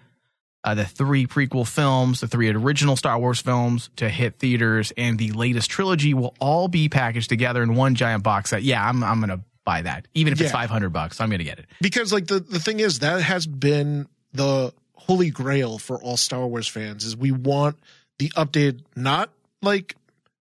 Uh, 0.62 0.74
the 0.74 0.84
three 0.84 1.26
prequel 1.26 1.66
films, 1.66 2.20
the 2.20 2.28
three 2.28 2.50
original 2.50 2.94
Star 2.94 3.18
Wars 3.18 3.40
films 3.40 3.88
to 3.96 4.10
hit 4.10 4.38
theaters, 4.38 4.92
and 4.98 5.18
the 5.18 5.32
latest 5.32 5.70
trilogy 5.70 6.12
will 6.12 6.34
all 6.38 6.68
be 6.68 6.90
packaged 6.90 7.30
together 7.30 7.62
in 7.62 7.74
one 7.74 7.94
giant 7.94 8.22
box 8.22 8.50
set. 8.50 8.62
Yeah, 8.62 8.86
I'm, 8.86 9.02
I'm 9.02 9.20
going 9.20 9.30
to 9.30 9.40
buy 9.70 9.82
that. 9.82 10.08
Even 10.14 10.32
if 10.32 10.40
it's 10.40 10.50
500 10.50 10.90
bucks, 10.92 11.20
I'm 11.20 11.28
going 11.28 11.38
to 11.38 11.44
get 11.44 11.58
it. 11.58 11.66
because 11.80 12.12
like 12.12 12.26
the 12.26 12.40
the 12.40 12.58
thing 12.60 12.80
is 12.80 12.98
that 13.00 13.22
has 13.22 13.46
been 13.46 14.08
the 14.32 14.72
holy 14.94 15.30
grail 15.30 15.78
for 15.78 15.96
all 16.02 16.16
Star 16.16 16.46
Wars 16.46 16.68
fans 16.68 17.04
is 17.04 17.16
we 17.16 17.30
want 17.30 17.76
the 18.18 18.28
updated, 18.36 18.82
not 18.96 19.30
like 19.62 19.96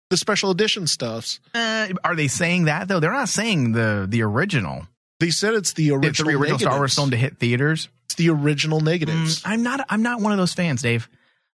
the 0.09 0.17
special 0.17 0.49
edition 0.51 0.87
stuffs. 0.87 1.39
Uh, 1.53 1.87
are 2.03 2.15
they 2.15 2.27
saying 2.27 2.65
that 2.65 2.87
though? 2.87 2.99
They're 2.99 3.11
not 3.11 3.29
saying 3.29 3.73
the 3.73 4.05
the 4.09 4.21
original. 4.23 4.87
They 5.19 5.31
said 5.31 5.53
it's 5.53 5.73
the 5.73 5.91
original, 5.91 6.09
It's 6.09 6.19
the 6.19 6.29
original 6.29 6.59
Star 6.59 6.77
Wars 6.77 6.95
film 6.95 7.11
to 7.11 7.17
hit 7.17 7.37
theaters. 7.37 7.89
It's 8.05 8.15
the 8.15 8.29
original 8.29 8.79
negatives. 8.79 9.41
Mm, 9.43 9.51
I'm 9.51 9.63
not. 9.63 9.85
I'm 9.89 10.01
not 10.01 10.21
one 10.21 10.31
of 10.31 10.37
those 10.37 10.53
fans, 10.53 10.81
Dave. 10.81 11.07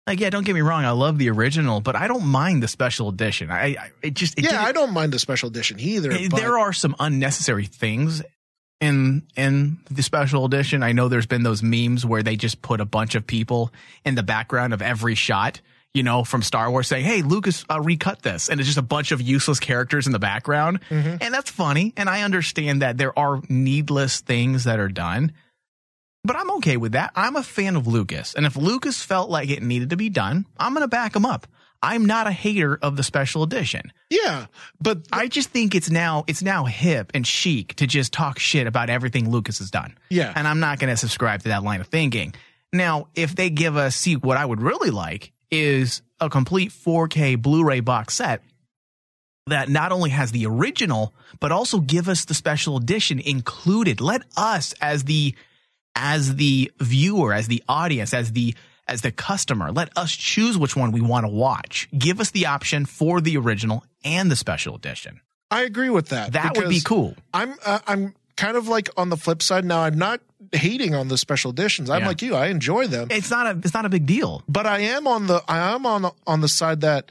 Like, 0.06 0.20
yeah, 0.20 0.28
don't 0.30 0.44
get 0.44 0.54
me 0.54 0.60
wrong. 0.60 0.84
I 0.84 0.90
love 0.90 1.16
the 1.18 1.30
original, 1.30 1.80
but 1.80 1.96
I 1.96 2.08
don't 2.08 2.26
mind 2.26 2.62
the 2.62 2.68
special 2.68 3.08
edition. 3.08 3.50
I, 3.50 3.64
I 3.78 3.90
it 4.02 4.14
just 4.14 4.38
it 4.38 4.44
yeah, 4.44 4.62
I 4.62 4.72
don't 4.72 4.92
mind 4.92 5.12
the 5.12 5.18
special 5.18 5.48
edition 5.48 5.80
either. 5.80 6.10
But 6.28 6.36
there 6.36 6.58
are 6.58 6.72
some 6.74 6.94
unnecessary 7.00 7.64
things 7.64 8.22
in 8.80 9.22
in 9.36 9.78
the 9.90 10.02
special 10.02 10.44
edition. 10.44 10.82
I 10.82 10.92
know 10.92 11.08
there's 11.08 11.26
been 11.26 11.42
those 11.42 11.62
memes 11.62 12.04
where 12.04 12.22
they 12.22 12.36
just 12.36 12.60
put 12.60 12.80
a 12.80 12.84
bunch 12.84 13.14
of 13.14 13.26
people 13.26 13.72
in 14.04 14.14
the 14.14 14.22
background 14.22 14.74
of 14.74 14.82
every 14.82 15.14
shot, 15.14 15.62
you 15.94 16.02
know, 16.02 16.22
from 16.22 16.42
Star 16.42 16.70
Wars 16.70 16.86
saying, 16.86 17.06
"Hey, 17.06 17.22
Lucas, 17.22 17.64
uh, 17.70 17.80
recut 17.80 18.20
this," 18.20 18.50
and 18.50 18.60
it's 18.60 18.66
just 18.66 18.78
a 18.78 18.82
bunch 18.82 19.10
of 19.10 19.22
useless 19.22 19.58
characters 19.58 20.06
in 20.06 20.12
the 20.12 20.18
background, 20.18 20.80
Mm-hmm. 20.90 21.16
and 21.22 21.32
that's 21.32 21.50
funny. 21.50 21.94
And 21.96 22.10
I 22.10 22.22
understand 22.22 22.82
that 22.82 22.98
there 22.98 23.18
are 23.18 23.40
needless 23.48 24.20
things 24.20 24.64
that 24.64 24.78
are 24.80 24.88
done. 24.90 25.32
But 26.24 26.36
I'm 26.36 26.50
okay 26.52 26.76
with 26.76 26.92
that. 26.92 27.12
I'm 27.14 27.36
a 27.36 27.42
fan 27.42 27.76
of 27.76 27.86
Lucas. 27.86 28.34
And 28.34 28.46
if 28.46 28.56
Lucas 28.56 29.02
felt 29.02 29.28
like 29.28 29.50
it 29.50 29.62
needed 29.62 29.90
to 29.90 29.96
be 29.96 30.08
done, 30.08 30.46
I'm 30.56 30.72
going 30.72 30.82
to 30.82 30.88
back 30.88 31.14
him 31.14 31.26
up. 31.26 31.46
I'm 31.82 32.06
not 32.06 32.26
a 32.26 32.32
hater 32.32 32.78
of 32.80 32.96
the 32.96 33.02
special 33.02 33.42
edition. 33.42 33.92
Yeah, 34.08 34.46
but 34.80 35.06
I 35.12 35.28
just 35.28 35.50
think 35.50 35.74
it's 35.74 35.90
now 35.90 36.24
it's 36.26 36.42
now 36.42 36.64
hip 36.64 37.10
and 37.12 37.26
chic 37.26 37.74
to 37.76 37.86
just 37.86 38.10
talk 38.10 38.38
shit 38.38 38.66
about 38.66 38.88
everything 38.88 39.30
Lucas 39.30 39.58
has 39.58 39.70
done. 39.70 39.98
Yeah. 40.08 40.32
And 40.34 40.48
I'm 40.48 40.60
not 40.60 40.78
going 40.78 40.90
to 40.90 40.96
subscribe 40.96 41.42
to 41.42 41.48
that 41.50 41.62
line 41.62 41.82
of 41.82 41.88
thinking. 41.88 42.34
Now, 42.72 43.08
if 43.14 43.36
they 43.36 43.50
give 43.50 43.76
us 43.76 43.96
see 43.96 44.16
what 44.16 44.38
I 44.38 44.46
would 44.46 44.62
really 44.62 44.90
like 44.90 45.32
is 45.50 46.00
a 46.20 46.30
complete 46.30 46.70
4K 46.70 47.40
Blu-ray 47.40 47.80
box 47.80 48.14
set 48.14 48.42
that 49.46 49.68
not 49.68 49.92
only 49.92 50.08
has 50.08 50.32
the 50.32 50.46
original 50.46 51.12
but 51.38 51.52
also 51.52 51.80
give 51.80 52.08
us 52.08 52.24
the 52.24 52.34
special 52.34 52.78
edition 52.78 53.20
included. 53.20 54.00
Let 54.00 54.22
us 54.38 54.72
as 54.80 55.04
the 55.04 55.34
as 55.94 56.36
the 56.36 56.70
viewer, 56.80 57.32
as 57.32 57.48
the 57.48 57.62
audience, 57.68 58.12
as 58.14 58.32
the 58.32 58.54
as 58.86 59.00
the 59.00 59.10
customer, 59.10 59.72
let 59.72 59.96
us 59.96 60.12
choose 60.12 60.58
which 60.58 60.76
one 60.76 60.92
we 60.92 61.00
want 61.00 61.24
to 61.24 61.28
watch. 61.30 61.88
Give 61.96 62.20
us 62.20 62.30
the 62.32 62.46
option 62.46 62.84
for 62.84 63.20
the 63.22 63.36
original 63.38 63.82
and 64.04 64.30
the 64.30 64.36
special 64.36 64.74
edition. 64.74 65.20
I 65.50 65.62
agree 65.62 65.88
with 65.90 66.08
that. 66.10 66.32
That 66.32 66.56
would 66.56 66.68
be 66.68 66.80
cool. 66.80 67.14
I'm 67.32 67.54
uh, 67.64 67.78
I'm 67.86 68.14
kind 68.36 68.56
of 68.56 68.68
like 68.68 68.90
on 68.96 69.08
the 69.08 69.16
flip 69.16 69.40
side 69.42 69.64
now. 69.64 69.80
I'm 69.80 69.96
not 69.96 70.20
hating 70.52 70.94
on 70.94 71.08
the 71.08 71.16
special 71.16 71.50
editions. 71.52 71.88
I'm 71.88 72.02
Yeah. 72.02 72.08
like 72.08 72.20
you. 72.22 72.34
I 72.34 72.48
enjoy 72.48 72.86
them. 72.88 73.08
It's 73.10 73.30
not 73.30 73.46
a 73.46 73.58
it's 73.58 73.72
not 73.74 73.86
a 73.86 73.88
big 73.88 74.04
deal. 74.06 74.42
but 74.48 74.66
I 74.66 74.80
am 74.80 75.06
on 75.06 75.28
the 75.28 75.42
I 75.48 75.74
am 75.74 75.86
on 75.86 76.02
the, 76.02 76.10
on 76.26 76.40
the 76.42 76.48
side 76.48 76.80
that 76.82 77.10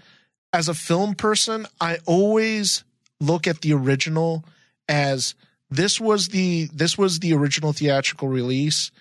as 0.52 0.68
a 0.70 0.74
film 0.76 1.16
person, 1.16 1.66
I 1.82 1.98
always 2.06 2.84
look 3.20 3.48
at 3.48 3.62
the 3.62 3.74
original 3.74 4.44
as 4.88 5.34
this 5.70 6.00
was 6.00 6.30
the 6.30 6.70
this 6.74 6.98
was 6.98 7.20
the 7.20 7.34
original 7.34 7.74
theatrical 7.74 8.28
release, 8.28 8.92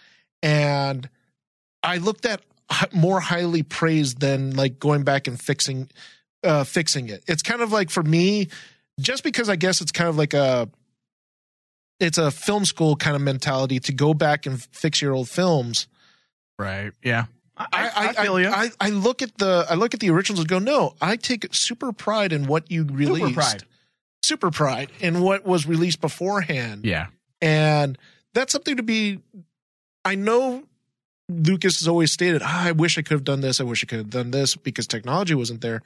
and 0.43 1.09
I 1.83 1.99
looked 1.99 2.27
at 2.27 2.43
more 2.93 3.21
highly 3.21 3.63
praised 3.63 4.21
than 4.21 4.57
like 4.57 4.79
going 4.79 5.03
back 5.03 5.27
and 5.27 5.41
fixing 5.41 5.91
uh 6.43 6.65
fixing 6.65 7.09
it. 7.09 7.23
It's 7.29 7.43
kind 7.43 7.61
of 7.61 7.73
like 7.73 7.91
for 7.91 8.03
me, 8.03 8.49
just 8.99 9.25
because 9.25 9.49
I 9.49 9.57
guess 9.57 9.81
it's 9.81 9.93
kind 9.93 10.09
of 10.09 10.17
like 10.17 10.35
a 10.35 10.69
it's 12.01 12.19
a 12.19 12.31
film 12.31 12.65
school 12.65 12.97
kind 12.97 13.15
of 13.15 13.23
mentality 13.23 13.79
to 13.81 13.93
go 13.93 14.13
back 14.13 14.47
and 14.47 14.61
fix 14.73 15.01
your 15.01 15.13
old 15.13 15.29
films. 15.29 15.87
Right. 16.59 16.93
Yeah. 17.03 17.27
I, 17.57 17.67
I, 17.73 18.09
I 18.09 18.13
feel 18.25 18.41
you. 18.41 18.49
I, 18.49 18.71
I 18.81 18.89
look 18.91 19.23
at 19.23 19.37
the 19.39 19.67
I 19.69 19.75
look 19.75 19.95
at 19.95 20.01
the 20.01 20.11
originals 20.11 20.41
and 20.41 20.49
go, 20.49 20.59
no, 20.59 20.95
I 21.01 21.17
take 21.17 21.47
super 21.55 21.93
pride 21.93 22.33
in 22.33 22.47
what 22.47 22.71
you 22.71 22.85
released. 22.85 23.35
pride. 23.35 23.65
Super 24.23 24.51
pride 24.51 24.91
in 25.01 25.21
what 25.21 25.45
was 25.45 25.67
released 25.67 26.01
beforehand. 26.01 26.85
yeah. 26.85 27.07
And 27.41 27.99
that's 28.35 28.53
something 28.53 28.77
to 28.77 28.83
be 28.83 29.19
I 30.05 30.15
know 30.15 30.65
Lucas 31.29 31.81
has 31.81 31.89
always 31.89 32.13
stated, 32.13 32.43
ah, 32.45 32.67
I 32.67 32.73
wish 32.73 32.99
I 32.99 33.03
could 33.03 33.15
have 33.15 33.25
done 33.25 33.41
this, 33.41 33.61
I 33.61 33.65
wish 33.65 33.85
I 33.85 33.87
could 33.87 33.99
have 33.99 34.11
done 34.11 34.31
this 34.31 34.57
because 34.57 34.87
technology 34.87 35.35
wasn't 35.35 35.61
there. 35.61 35.83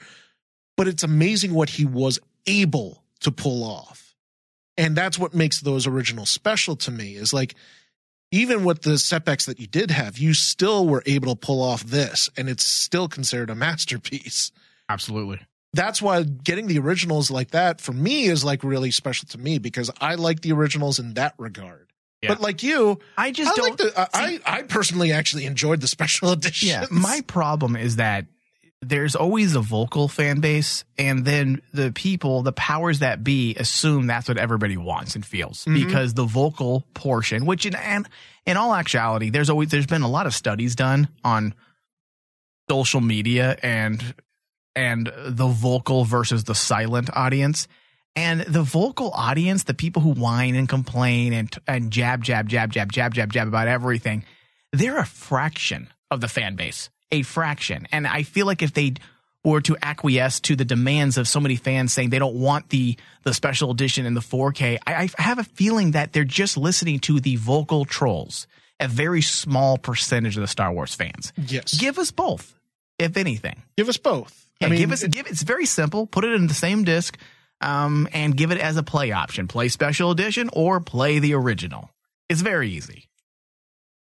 But 0.77 0.89
it's 0.89 1.03
amazing 1.03 1.55
what 1.55 1.71
he 1.71 1.87
was 1.87 2.19
able 2.47 3.03
to 3.21 3.33
pull 3.33 3.65
off. 3.65 4.15
And 4.77 4.95
that's 4.95 5.19
what 5.19 5.35
makes 5.35 5.61
those 5.61 5.87
originals 5.87 6.29
special 6.29 6.77
to 6.77 6.91
me 6.91 7.15
is 7.15 7.33
like 7.33 7.55
even 8.31 8.65
with 8.65 8.83
the 8.83 8.99
setbacks 8.99 9.47
that 9.47 9.61
you 9.61 9.67
did 9.67 9.91
have, 9.91 10.19
you 10.19 10.35
still 10.35 10.87
were 10.87 11.03
able 11.07 11.35
to 11.35 11.37
pull 11.37 11.63
off 11.63 11.85
this, 11.85 12.29
and 12.37 12.49
it's 12.49 12.65
still 12.65 13.09
considered 13.09 13.51
a 13.51 13.55
masterpiece. 13.55 14.51
Absolutely. 14.89 15.41
That's 15.77 16.03
why 16.03 16.23
getting 16.23 16.67
the 16.67 16.79
originals 16.79 17.31
like 17.31 17.53
that 17.53 17.81
for 17.81 17.93
me 17.93 18.25
is 18.25 18.45
like 18.45 18.65
really 18.65 18.91
special 18.91 19.29
to 19.29 19.39
me 19.39 19.59
because 19.59 19.91
I 20.01 20.15
like 20.17 20.41
the 20.41 20.53
originals 20.53 20.99
in 20.99 21.15
that 21.15 21.35
regard. 21.39 21.93
Yeah. 22.23 22.31
But 22.31 22.41
like 22.41 22.63
you, 22.63 22.99
I 23.17 23.31
just 23.31 23.53
I 23.53 23.55
don't 23.55 23.69
like 23.71 23.77
the, 23.79 24.01
I, 24.01 24.41
I 24.47 24.59
I 24.59 24.63
personally 24.63 25.13
actually 25.13 25.45
enjoyed 25.47 25.81
the 25.81 25.87
special 25.89 26.33
editions. 26.33 26.71
Yeah, 26.71 26.87
my 26.91 27.21
problem 27.27 27.77
is 27.77 27.97
that 27.97 28.27
there's 28.83 29.17
always 29.17 29.55
a 29.55 29.61
vocal 29.61 30.07
fan 30.09 30.41
base, 30.41 30.85
and 30.99 31.25
then 31.25 31.61
the 31.73 31.93
people, 31.93 32.43
the 32.43 32.53
powers 32.53 32.99
that 33.01 33.25
be, 33.25 33.55
assume 33.57 34.07
that's 34.07 34.29
what 34.29 34.37
everybody 34.39 34.77
wants 34.77 35.15
and 35.15 35.25
feels 35.27 35.65
Mhm. 35.65 35.87
because 35.87 36.15
the 36.15 36.25
vocal 36.25 36.85
portion, 36.95 37.47
which 37.47 37.67
in 37.67 37.75
and 37.75 38.09
in 38.47 38.57
all 38.57 38.75
actuality, 38.75 39.31
there's 39.31 39.51
always 39.51 39.69
there's 39.71 39.87
been 39.87 40.03
a 40.03 40.09
lot 40.09 40.27
of 40.27 40.35
studies 40.35 40.75
done 40.75 41.09
on 41.25 41.55
social 42.71 43.01
media 43.01 43.57
and 43.63 44.15
and 44.77 45.11
the 45.17 45.49
vocal 45.49 46.05
versus 46.05 46.45
the 46.45 46.55
silent 46.55 47.11
audience. 47.15 47.67
And 48.15 48.43
the 48.43 48.63
vocal 48.63 49.11
audience, 49.11 49.65
the 49.65 49.75
people 49.75 50.01
who 50.03 50.13
whine 50.13 50.55
and 50.55 50.69
complain 50.69 51.33
and 51.33 51.55
and 51.67 51.91
jab 51.91 52.23
jab 52.23 52.49
jab 52.49 52.71
jab 52.71 52.93
jab 52.93 53.13
jab 53.15 53.33
jab 53.33 53.49
about 53.49 53.69
everything, 53.69 54.25
they're 54.73 54.99
a 54.99 55.07
fraction 55.07 55.89
of 56.11 56.21
the 56.21 56.29
fan 56.29 56.57
base, 56.57 56.89
a 57.11 57.23
fraction. 57.23 57.89
And 57.93 58.07
I 58.07 58.23
feel 58.23 58.47
like 58.47 58.63
if 58.63 58.73
they 58.73 58.95
were 59.45 59.61
to 59.61 59.77
acquiesce 59.81 60.41
to 60.41 60.57
the 60.57 60.65
demands 60.65 61.19
of 61.19 61.29
so 61.29 61.41
many 61.41 61.57
fans 61.57 61.93
saying 61.93 62.11
they 62.11 62.19
don't 62.19 62.37
want 62.37 62.71
the 62.71 62.97
the 63.25 63.35
special 63.35 63.71
edition 63.71 64.07
and 64.07 64.17
the 64.17 64.21
4K, 64.21 64.79
I, 64.87 65.11
I 65.19 65.23
have 65.23 65.39
a 65.39 65.45
feeling 65.45 65.91
that 65.93 66.13
they're 66.13 66.25
just 66.25 66.57
listening 66.57 67.01
to 67.01 67.21
the 67.21 67.37
vocal 67.37 67.85
trolls, 67.85 68.47
a 68.81 68.89
very 68.89 69.23
small 69.23 69.79
percentage 69.79 70.37
of 70.37 70.41
the 70.41 70.49
Star 70.49 70.73
Wars 70.73 70.95
fans. 70.95 71.33
Yes. 71.37 71.75
Give 71.75 71.99
us 71.99 72.11
both, 72.11 72.59
if 72.99 73.17
anything. 73.17 73.63
Give 73.77 73.89
us 73.89 73.99
both. 73.99 74.46
Yeah, 74.61 74.69
I 74.69 74.71
mean, 74.71 74.79
give 74.79 74.93
us 74.93 75.05
give 75.07 75.27
it's 75.27 75.43
very 75.43 75.67
simple. 75.67 76.07
Put 76.07 76.25
it 76.25 76.33
in 76.33 76.47
the 76.47 76.55
same 76.55 76.85
disc, 76.85 77.17
um, 77.61 78.09
and 78.13 78.37
give 78.37 78.51
it 78.51 78.59
as 78.59 78.77
a 78.77 78.83
play 78.83 79.13
option. 79.13 79.49
Play 79.49 79.69
special 79.69 80.11
edition 80.11 80.51
or 80.53 80.81
play 80.81 81.19
the 81.19 81.35
original. 81.35 81.91
It's 82.29 82.41
very 82.41 82.71
easy. 82.71 83.09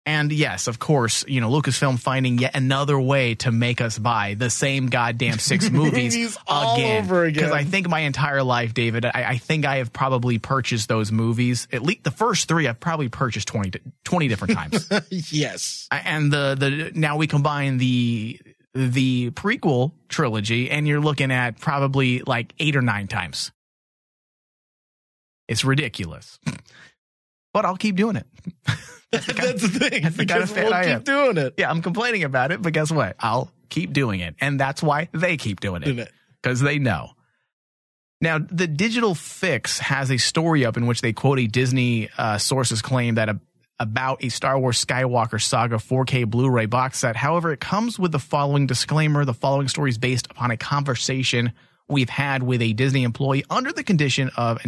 And 0.08 0.30
yes, 0.30 0.68
of 0.68 0.78
course, 0.78 1.24
you 1.26 1.40
know 1.40 1.50
Lucasfilm 1.50 1.98
finding 1.98 2.38
yet 2.38 2.54
another 2.54 2.98
way 2.98 3.34
to 3.36 3.50
make 3.50 3.80
us 3.80 3.98
buy 3.98 4.34
the 4.34 4.50
same 4.50 4.86
goddamn 4.86 5.40
six 5.40 5.68
movies, 5.72 6.38
all 6.46 6.76
again. 6.76 7.02
over 7.02 7.24
again. 7.24 7.42
Because 7.42 7.52
I 7.52 7.64
think 7.64 7.88
my 7.88 8.00
entire 8.00 8.44
life, 8.44 8.72
David, 8.72 9.04
I, 9.04 9.24
I 9.30 9.38
think 9.38 9.66
I 9.66 9.78
have 9.78 9.92
probably 9.92 10.38
purchased 10.38 10.88
those 10.88 11.10
movies. 11.10 11.66
At 11.72 11.82
least 11.82 12.04
the 12.04 12.12
first 12.12 12.46
three, 12.46 12.68
I've 12.68 12.78
probably 12.78 13.08
purchased 13.08 13.48
20, 13.48 13.80
20 14.04 14.28
different 14.28 14.54
times. 14.54 14.88
yes. 15.10 15.88
and 15.90 16.32
the 16.32 16.54
the 16.56 16.92
now 16.94 17.16
we 17.16 17.26
combine 17.26 17.78
the 17.78 18.38
the 18.76 19.30
prequel 19.30 19.92
trilogy 20.08 20.70
and 20.70 20.86
you're 20.86 21.00
looking 21.00 21.32
at 21.32 21.58
probably 21.58 22.20
like 22.26 22.52
eight 22.58 22.76
or 22.76 22.82
nine 22.82 23.08
times 23.08 23.50
it's 25.48 25.64
ridiculous 25.64 26.38
but 27.54 27.64
i'll 27.64 27.76
keep 27.76 27.96
doing 27.96 28.16
it 28.16 28.26
That's 29.12 29.26
the 29.62 29.68
thing. 29.68 30.02
that's 30.02 30.16
the 30.16 30.26
kind 30.26 30.42
of 30.42 30.50
fan 30.50 30.64
we'll 30.64 30.74
I 30.74 30.82
keep 30.84 30.92
am. 30.92 31.02
doing 31.02 31.36
it. 31.38 31.54
yeah 31.56 31.70
i'm 31.70 31.80
complaining 31.80 32.24
about 32.24 32.50
it 32.52 32.60
but 32.60 32.72
guess 32.72 32.90
what 32.90 33.16
i'll 33.20 33.50
keep 33.70 33.92
doing 33.92 34.20
it 34.20 34.34
and 34.40 34.60
that's 34.60 34.82
why 34.82 35.08
they 35.12 35.36
keep 35.36 35.60
doing 35.60 35.82
it. 35.82 36.12
because 36.42 36.60
they 36.60 36.78
know 36.78 37.10
now 38.20 38.38
the 38.38 38.66
digital 38.66 39.14
fix 39.14 39.78
has 39.78 40.10
a 40.10 40.16
story 40.18 40.64
up 40.66 40.76
in 40.76 40.86
which 40.86 41.00
they 41.00 41.12
quote 41.12 41.38
a 41.38 41.46
disney 41.46 42.08
uh, 42.18 42.36
source's 42.38 42.82
claim 42.82 43.14
that 43.14 43.28
a 43.28 43.40
about 43.78 44.24
a 44.24 44.28
Star 44.28 44.58
Wars 44.58 44.82
Skywalker 44.84 45.40
Saga 45.42 45.76
4K 45.76 46.26
Blu 46.26 46.48
ray 46.48 46.66
box 46.66 46.98
set. 46.98 47.16
However, 47.16 47.52
it 47.52 47.60
comes 47.60 47.98
with 47.98 48.12
the 48.12 48.18
following 48.18 48.66
disclaimer 48.66 49.24
the 49.24 49.34
following 49.34 49.68
story 49.68 49.90
is 49.90 49.98
based 49.98 50.26
upon 50.30 50.50
a 50.50 50.56
conversation 50.56 51.52
we've 51.88 52.08
had 52.08 52.42
with 52.42 52.62
a 52.62 52.72
Disney 52.72 53.04
employee 53.04 53.44
under 53.50 53.72
the 53.72 53.84
condition 53.84 54.30
of 54.36 54.58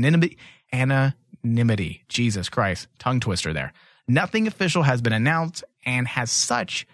anonymity. 0.72 2.04
Jesus 2.08 2.48
Christ, 2.48 2.88
tongue 2.98 3.20
twister 3.20 3.52
there. 3.52 3.72
Nothing 4.06 4.46
official 4.46 4.82
has 4.82 5.02
been 5.02 5.12
announced, 5.12 5.64
and 5.84 6.06
as 6.16 6.30
such, 6.30 6.86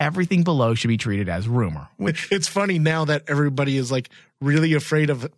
everything 0.00 0.42
below 0.42 0.74
should 0.74 0.88
be 0.88 0.96
treated 0.96 1.28
as 1.28 1.48
rumor. 1.48 1.88
Which 1.96 2.30
it's 2.32 2.48
funny 2.48 2.78
now 2.78 3.04
that 3.06 3.24
everybody 3.28 3.76
is 3.76 3.92
like 3.92 4.08
really 4.40 4.74
afraid 4.74 5.10
of 5.10 5.30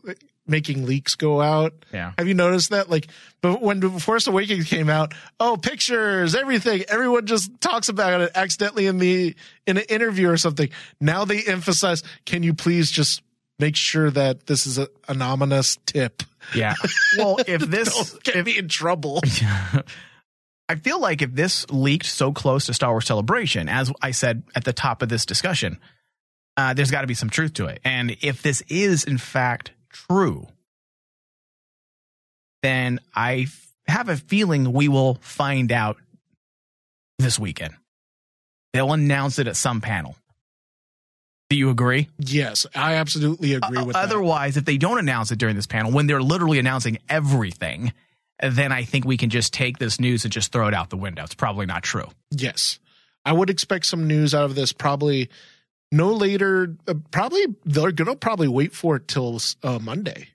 making 0.47 0.84
leaks 0.86 1.14
go 1.14 1.40
out. 1.40 1.72
Yeah. 1.92 2.12
Have 2.18 2.28
you 2.28 2.34
noticed 2.34 2.70
that? 2.70 2.90
Like, 2.90 3.09
but 3.40 3.62
when 3.62 3.99
Force 3.99 4.26
Awakens 4.26 4.68
came 4.68 4.90
out, 4.90 5.14
oh, 5.40 5.57
pictures, 5.57 6.34
everything, 6.34 6.84
everyone 6.88 7.26
just 7.26 7.51
talks 7.61 7.88
about 7.88 8.20
it 8.20 8.32
accidentally 8.34 8.86
in 8.86 8.99
the 8.99 9.34
in 9.66 9.78
an 9.78 9.84
interview 9.88 10.28
or 10.28 10.36
something. 10.36 10.68
Now 11.01 11.24
they 11.24 11.42
emphasize, 11.42 12.03
can 12.26 12.42
you 12.42 12.55
please 12.55 12.90
just 12.90 13.22
make 13.59 13.76
sure 13.76 14.11
that 14.11 14.47
this 14.47 14.66
is 14.66 14.78
an 14.78 14.88
anonymous 15.09 15.78
tip? 15.86 16.22
Yeah. 16.55 16.74
Well, 17.16 17.38
if 17.47 17.62
this 17.62 17.95
Don't 17.95 18.24
get 18.24 18.45
me 18.45 18.59
in 18.59 18.68
trouble. 18.68 19.20
I 20.68 20.74
feel 20.76 20.99
like 20.99 21.22
if 21.22 21.32
this 21.32 21.64
leaked 21.70 22.07
so 22.07 22.32
close 22.32 22.66
to 22.66 22.74
Star 22.74 22.90
Wars 22.90 23.07
Celebration, 23.07 23.68
as 23.68 23.92
I 24.03 24.11
said 24.11 24.42
at 24.55 24.64
the 24.64 24.72
top 24.72 25.03
of 25.03 25.09
this 25.09 25.24
discussion, 25.26 25.78
uh, 26.57 26.74
there's 26.74 26.90
got 26.90 27.03
to 27.03 27.07
be 27.07 27.14
some 27.14 27.30
truth 27.30 27.55
to 27.55 27.66
it. 27.66 27.80
And 27.84 28.16
if 28.22 28.42
this 28.42 28.62
is 28.68 29.05
in 29.05 29.18
fact 29.18 29.70
true, 29.95 30.47
then 32.62 33.01
I 33.14 33.47
f- 33.47 33.68
have 33.86 34.09
a 34.09 34.16
feeling 34.16 34.72
we 34.72 34.88
will 34.88 35.14
find 35.20 35.70
out 35.72 35.97
this 37.18 37.38
weekend. 37.38 37.74
They'll 38.72 38.92
announce 38.92 39.38
it 39.38 39.47
at 39.47 39.57
some 39.57 39.80
panel. 39.80 40.16
Do 41.51 41.57
you 41.57 41.70
agree? 41.70 42.09
Yes, 42.18 42.66
I 42.74 42.95
absolutely 42.95 43.55
agree 43.55 43.82
with 43.82 43.95
that. 43.95 44.05
Otherwise, 44.05 44.57
if 44.57 44.64
they 44.64 44.78
don't 44.78 44.99
announce 44.99 45.30
it 45.30 45.38
during 45.38 45.55
this 45.57 45.66
panel, 45.66 45.92
when 45.92 46.07
they're 46.07 46.22
literally 46.22 46.59
announcing 46.59 46.99
everything, 47.09 47.92
then 48.42 48.72
I 48.72 48.84
think 48.84 49.05
we 49.05 49.16
can 49.16 49.30
just 49.30 49.53
take 49.53 49.78
this 49.78 50.01
news 50.01 50.24
and 50.24 50.32
just 50.32 50.51
throw 50.51 50.66
it 50.66 50.74
out 50.74 50.90
the 50.90 50.97
window. 50.97 51.22
It's 51.22 51.34
probably 51.34 51.66
not 51.66 51.82
true. 51.82 52.09
Yes. 52.30 52.78
I 53.24 53.32
would 53.32 53.51
expect 53.51 53.86
some 53.86 54.09
news 54.09 54.34
out 54.34 54.45
of 54.45 54.55
this 54.55 54.72
probably 54.72 55.28
no 55.95 56.12
later. 56.12 56.76
Uh, 56.86 56.95
probably 57.11 57.47
they're 57.64 57.92
going 57.92 58.11
to 58.11 58.16
probably 58.16 58.49
wait 58.49 58.72
for 58.74 58.97
it 58.97 59.09
till 59.09 59.40
uh, 59.62 59.78
Monday. 59.78 60.28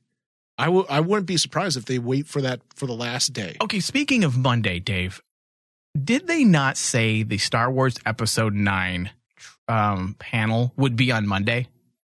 I 0.57 0.65
w- 0.65 0.85
I 0.89 0.99
wouldn't 0.99 1.27
be 1.27 1.37
surprised 1.37 1.77
if 1.77 1.85
they 1.85 1.99
wait 1.99 2.27
for 2.27 2.41
that 2.41 2.61
for 2.75 2.85
the 2.85 2.93
last 2.93 3.33
day. 3.33 3.55
Okay, 3.61 3.79
speaking 3.79 4.23
of 4.23 4.37
Monday, 4.37 4.79
Dave, 4.79 5.21
did 6.01 6.27
they 6.27 6.43
not 6.43 6.77
say 6.77 7.23
the 7.23 7.37
Star 7.37 7.71
Wars 7.71 7.97
Episode 8.05 8.53
9 8.53 9.09
um, 9.67 10.15
panel 10.19 10.73
would 10.75 10.95
be 10.95 11.11
on 11.11 11.27
Monday? 11.27 11.67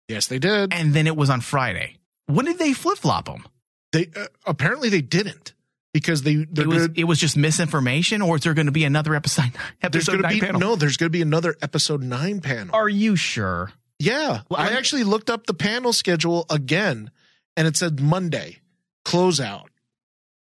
Yes, 0.07 0.27
they 0.27 0.39
did. 0.39 0.73
And 0.73 0.93
then 0.93 1.07
it 1.07 1.17
was 1.17 1.29
on 1.29 1.41
Friday. 1.41 1.97
When 2.27 2.45
did 2.45 2.57
they 2.59 2.73
flip 2.73 2.97
flop 2.97 3.25
them? 3.25 3.45
They 3.91 4.09
uh, 4.15 4.27
apparently 4.45 4.89
they 4.89 5.01
didn't 5.01 5.53
because 5.99 6.21
they 6.21 6.33
It 6.33 6.67
was, 6.67 6.87
gonna, 6.87 6.93
it 6.95 7.03
was 7.05 7.19
just 7.19 7.35
misinformation, 7.37 8.21
or 8.21 8.35
is 8.37 8.43
there 8.43 8.53
going 8.53 8.67
to 8.67 8.71
be 8.71 8.83
another 8.83 9.15
episode 9.15 9.51
there's 9.81 10.07
episode 10.07 10.11
going 10.11 10.23
to 10.23 10.27
9 10.29 10.33
be 10.33 10.39
panel? 10.45 10.59
no 10.61 10.75
there's 10.75 10.95
going 10.97 11.07
to 11.07 11.11
be 11.11 11.21
another 11.21 11.55
episode 11.61 12.03
9 12.03 12.41
panel. 12.41 12.75
Are 12.75 12.87
you 12.89 13.15
sure? 13.15 13.71
Yeah, 13.99 14.41
Well, 14.49 14.59
I 14.61 14.65
I'm- 14.67 14.77
actually 14.77 15.03
looked 15.03 15.29
up 15.29 15.47
the 15.47 15.53
panel 15.55 15.91
schedule 15.93 16.45
again 16.51 17.09
and 17.55 17.67
it 17.67 17.75
said 17.75 17.99
Monday 17.99 18.59
closeout. 19.05 19.65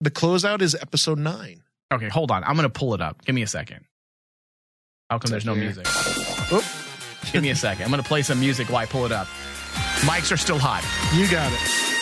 The 0.01 0.09
closeout 0.11 0.61
is 0.61 0.73
episode 0.75 1.19
9. 1.19 1.61
Okay, 1.93 2.09
hold 2.09 2.31
on. 2.31 2.43
I'm 2.43 2.55
going 2.55 2.63
to 2.63 2.69
pull 2.69 2.93
it 2.95 3.01
up. 3.01 3.23
Give 3.23 3.35
me 3.35 3.43
a 3.43 3.47
second. 3.47 3.85
How 5.09 5.19
come 5.19 5.29
there's 5.29 5.45
no 5.45 5.53
music? 5.55 5.85
Oop, 6.51 6.63
Give 7.31 7.43
me 7.43 7.49
a 7.51 7.55
second. 7.55 7.83
I'm 7.85 7.91
going 7.91 8.01
to 8.01 8.07
play 8.07 8.23
some 8.23 8.39
music 8.39 8.69
while 8.69 8.77
I 8.81 8.85
pull 8.87 9.05
it 9.05 9.11
up. 9.11 9.27
Mics 10.01 10.31
are 10.31 10.37
still 10.37 10.57
hot. 10.59 10.83
you 11.15 11.29
got 11.29 11.51
it. 11.53 11.94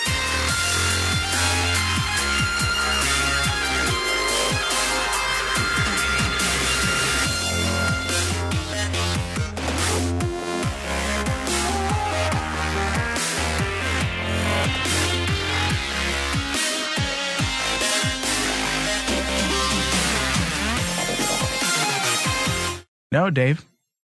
No, 23.13 23.29
Dave. 23.29 23.65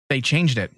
They 0.09 0.21
changed 0.21 0.59
it. 0.59 0.73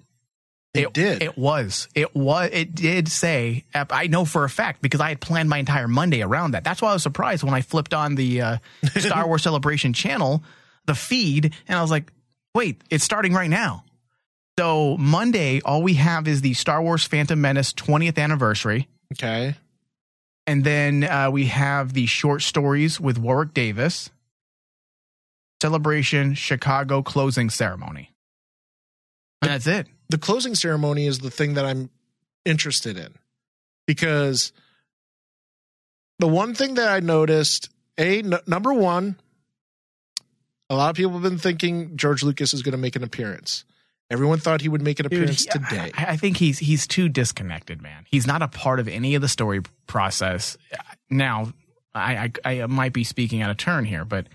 They 0.73 0.83
it 0.83 0.93
did. 0.93 1.21
It 1.21 1.37
was. 1.37 1.87
It 1.93 2.15
was. 2.15 2.49
It 2.51 2.73
did 2.73 3.07
say. 3.07 3.63
I 3.75 4.07
know 4.07 4.25
for 4.25 4.43
a 4.43 4.49
fact 4.49 4.81
because 4.81 4.99
I 5.01 5.09
had 5.09 5.21
planned 5.21 5.47
my 5.49 5.59
entire 5.59 5.87
Monday 5.87 6.23
around 6.23 6.51
that. 6.51 6.63
That's 6.63 6.81
why 6.81 6.89
I 6.89 6.93
was 6.93 7.03
surprised 7.03 7.43
when 7.43 7.53
I 7.53 7.61
flipped 7.61 7.93
on 7.93 8.15
the 8.15 8.41
uh, 8.41 8.57
Star 8.97 9.27
Wars 9.27 9.43
Celebration 9.43 9.93
channel, 9.93 10.43
the 10.87 10.95
feed, 10.95 11.53
and 11.67 11.77
I 11.77 11.81
was 11.83 11.91
like, 11.91 12.11
"Wait, 12.55 12.81
it's 12.89 13.03
starting 13.03 13.33
right 13.33 13.49
now." 13.51 13.83
So 14.57 14.97
Monday, 14.97 15.61
all 15.63 15.83
we 15.83 15.95
have 15.95 16.27
is 16.27 16.41
the 16.41 16.53
Star 16.55 16.81
Wars 16.81 17.05
Phantom 17.05 17.39
Menace 17.39 17.73
20th 17.73 18.17
anniversary, 18.17 18.87
Okay. 19.13 19.55
and 20.47 20.63
then 20.63 21.03
uh, 21.03 21.29
we 21.31 21.45
have 21.45 21.93
the 21.93 22.05
short 22.05 22.41
stories 22.43 22.99
with 22.99 23.17
Warwick 23.17 23.53
Davis, 23.53 24.09
Celebration 25.61 26.33
Chicago 26.35 27.01
closing 27.01 27.49
ceremony, 27.49 28.12
and 29.43 29.51
that's 29.51 29.67
it. 29.67 29.87
the 30.09 30.17
closing 30.17 30.55
ceremony 30.55 31.05
is 31.07 31.19
the 31.19 31.31
thing 31.31 31.53
that 31.55 31.65
I'm 31.65 31.89
interested 32.45 32.97
in 32.97 33.13
because 33.87 34.51
the 36.19 36.27
one 36.27 36.53
thing 36.55 36.75
that 36.75 36.89
I 36.89 36.99
noticed, 36.99 37.69
a 37.97 38.19
n- 38.19 38.33
number 38.47 38.73
one, 38.73 39.17
a 40.69 40.75
lot 40.75 40.89
of 40.89 40.95
people 40.95 41.13
have 41.13 41.21
been 41.23 41.37
thinking 41.37 41.97
George 41.97 42.23
Lucas 42.23 42.53
is 42.53 42.61
going 42.63 42.71
to 42.73 42.77
make 42.77 42.95
an 42.95 43.03
appearance. 43.03 43.65
Everyone 44.09 44.37
thought 44.39 44.61
he 44.61 44.69
would 44.69 44.81
make 44.81 44.99
an 44.99 45.05
Dude, 45.07 45.13
appearance 45.19 45.43
he- 45.43 45.49
today. 45.49 45.91
I, 45.97 46.05
I 46.13 46.17
think 46.17 46.37
he's 46.37 46.59
he's 46.59 46.85
too 46.87 47.09
disconnected, 47.09 47.81
man. 47.81 48.05
He's 48.09 48.27
not 48.27 48.41
a 48.41 48.47
part 48.47 48.79
of 48.79 48.87
any 48.87 49.15
of 49.15 49.21
the 49.21 49.27
story 49.27 49.61
process. 49.87 50.57
Now, 51.09 51.53
I 51.95 52.31
I, 52.45 52.61
I 52.61 52.65
might 52.67 52.93
be 52.93 53.03
speaking 53.03 53.41
out 53.41 53.49
of 53.49 53.57
turn 53.57 53.85
here, 53.85 54.05
but 54.05 54.27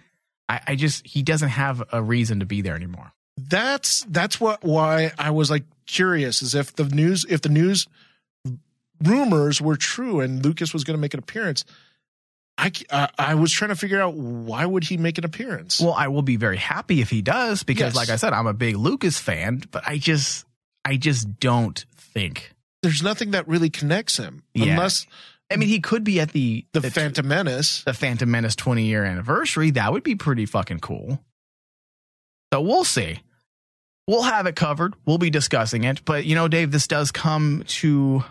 I, 0.49 0.61
I 0.69 0.75
just 0.77 1.07
he 1.07 1.23
doesn't 1.23 1.51
have 1.51 1.83
a 1.93 2.03
reason 2.03 2.41
to 2.41 2.47
be 2.47 2.61
there 2.63 2.75
anymore. 2.75 3.13
That's 3.49 4.05
that's 4.09 4.41
what 4.41 4.65
why 4.65 5.13
I 5.19 5.31
was 5.31 5.51
like 5.51 5.65
curious 5.87 6.43
is 6.43 6.55
if 6.55 6.75
the 6.75 6.85
news 6.85 7.25
if 7.29 7.41
the 7.43 7.49
news 7.49 7.87
rumors 9.03 9.61
were 9.61 9.77
true 9.77 10.21
and 10.21 10.45
Lucas 10.45 10.73
was 10.73 10.85
going 10.85 10.97
to 10.97 11.01
make 11.01 11.15
an 11.15 11.21
appearance. 11.21 11.65
I 12.61 12.73
I 13.17 13.37
was 13.37 13.53
trying 13.53 13.69
to 13.69 13.77
figure 13.77 14.01
out 14.01 14.15
why 14.15 14.67
would 14.67 14.83
he 14.83 14.97
make 14.97 15.17
an 15.19 15.25
appearance. 15.25 15.81
Well, 15.81 15.93
I 15.93 16.09
will 16.09 16.23
be 16.23 16.35
very 16.35 16.57
happy 16.57 17.01
if 17.01 17.09
he 17.09 17.23
does 17.23 17.63
because, 17.63 17.95
Yes. 17.95 17.95
like 17.95 18.09
I 18.09 18.17
said, 18.17 18.33
I'm 18.33 18.49
a 18.49 18.53
big 18.55 18.77
Lucas 18.77 19.17
fan. 19.21 19.63
But 19.71 19.87
I 19.87 19.99
just 19.99 20.45
I 20.85 20.97
just 20.97 21.39
don't 21.39 21.85
think. 21.97 22.53
There's 22.83 23.01
nothing 23.03 23.31
that 23.31 23.47
really 23.47 23.71
connects 23.71 24.17
him 24.17 24.43
Yeah. 24.55 24.73
unless 24.73 25.07
I 25.51 25.57
mean, 25.57 25.69
he 25.69 25.79
could 25.81 26.03
be 26.03 26.19
at 26.19 26.33
the 26.33 26.67
the, 26.73 26.81
Phantom 26.91 27.27
Menace. 27.29 27.85
the 27.85 27.95
Phantom 27.95 28.29
Menace 28.29 28.57
20 28.57 28.85
year 28.87 29.05
anniversary. 29.05 29.71
That 29.71 29.93
would 29.93 30.03
be 30.03 30.17
pretty 30.17 30.45
fucking 30.45 30.81
cool. 30.81 31.23
So 32.53 32.61
we'll 32.61 32.85
see. 32.85 33.21
We'll 34.09 34.23
have 34.23 34.47
it 34.47 34.57
covered. 34.57 34.95
We'll 35.05 35.19
be 35.19 35.29
discussing 35.29 35.85
it. 35.85 36.03
But 36.07 36.25
you 36.25 36.35
know, 36.35 36.49
Dave, 36.49 36.71
this 36.71 36.87
does 36.87 37.13
come 37.13 37.63
to 37.67 38.25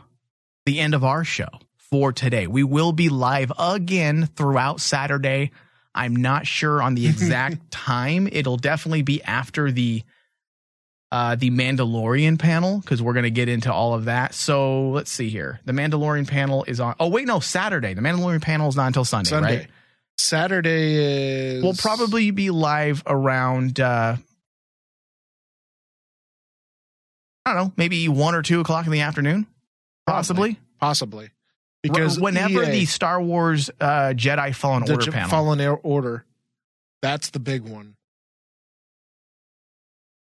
the 0.66 0.80
end 0.80 0.96
of 0.96 1.04
our 1.04 1.24
show 1.24 1.48
for 1.78 2.12
today. 2.12 2.48
We 2.48 2.64
will 2.64 2.94
be 2.94 3.10
live 3.10 3.52
again 3.60 4.26
throughout 4.36 4.82
Saturday. 4.82 5.52
I'm 5.94 6.16
not 6.16 6.48
sure 6.48 6.82
on 6.82 6.96
the 6.96 7.06
exact 7.08 7.70
time. 7.70 8.28
It'll 8.32 8.58
definitely 8.58 9.04
be 9.04 9.22
after 9.22 9.72
the 9.72 10.02
uh 11.12 11.36
the 11.36 11.52
Mandalorian 11.52 12.40
panel 12.40 12.80
because 12.80 13.00
we're 13.00 13.14
gonna 13.14 13.30
get 13.30 13.48
into 13.48 13.72
all 13.72 13.94
of 13.94 14.06
that. 14.06 14.34
So 14.34 14.90
let's 14.90 15.12
see 15.12 15.30
here. 15.30 15.60
The 15.66 15.74
Mandalorian 15.74 16.28
panel 16.28 16.64
is 16.64 16.80
on. 16.80 16.96
Oh 17.00 17.08
wait, 17.10 17.28
no, 17.28 17.40
Saturday. 17.40 17.94
The 17.94 18.02
Mandalorian 18.02 18.42
panel 18.42 18.68
is 18.68 18.76
not 18.76 18.88
until 18.88 19.06
Sunday, 19.06 19.30
Sunday. 19.30 19.58
right? 19.60 19.68
Saturday 20.18 20.96
is 20.96 21.64
We'll 21.64 21.76
probably 21.76 22.32
be 22.32 22.50
live 22.50 23.04
around 23.06 23.80
uh 23.80 24.18
I 27.48 27.54
don't 27.54 27.68
know, 27.68 27.74
maybe 27.78 28.08
one 28.10 28.36
or 28.36 28.42
two 28.42 28.60
o'clock 28.60 28.86
in 28.86 28.92
the 28.92 29.02
afternoon, 29.02 29.48
possibly. 30.06 30.60
possibly 30.80 31.30
because 31.82 32.20
whenever 32.20 32.64
EA, 32.64 32.72
the 32.72 32.86
Star 32.86 33.22
Wars 33.22 33.70
uh, 33.80 34.14
Jedi 34.16 34.54
Fallen 34.54 34.84
Order 34.84 35.06
J- 35.06 35.12
panel, 35.12 35.30
Fallen 35.30 35.62
Air 35.62 35.76
Order, 35.78 36.26
that's 37.02 37.30
the 37.30 37.40
big 37.40 37.62
one. 37.64 37.96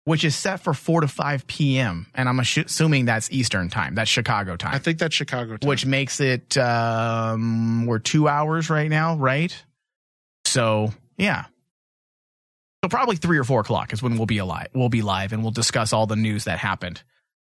which 0.05 0.23
is 0.23 0.37
set 0.37 0.61
for 0.61 0.73
four 0.73 1.01
to 1.01 1.09
five 1.09 1.47
p.m., 1.49 2.07
and 2.15 2.29
I'm 2.29 2.39
assuming 2.39 3.07
that's 3.07 3.31
Eastern 3.33 3.71
time, 3.71 3.97
that's 3.97 4.11
Chicago 4.11 4.57
time. 4.57 4.75
I 4.75 4.79
think 4.79 4.99
that's 4.99 5.15
Chicago. 5.15 5.57
Time. 5.57 5.69
which 5.69 5.85
makes 5.85 6.21
it 6.21 6.57
um, 6.57 7.87
we're 7.87 7.99
two 7.99 8.29
hours 8.29 8.71
right 8.71 8.89
now, 8.89 9.17
right? 9.17 9.53
So 10.45 10.93
yeah. 11.19 11.47
So 12.85 12.89
probably 12.89 13.17
three 13.17 13.39
or 13.39 13.43
four 13.43 13.61
o'clock 13.61 13.93
is 13.93 14.01
when 14.01 14.17
we'll 14.17 14.27
be 14.27 14.39
alive. 14.39 14.69
We'll 14.75 14.89
be 14.89 15.03
live 15.03 15.33
and 15.33 15.43
we'll 15.43 15.51
discuss 15.51 15.93
all 15.93 16.07
the 16.07 16.15
news 16.15 16.45
that 16.45 16.59
happened. 16.59 17.03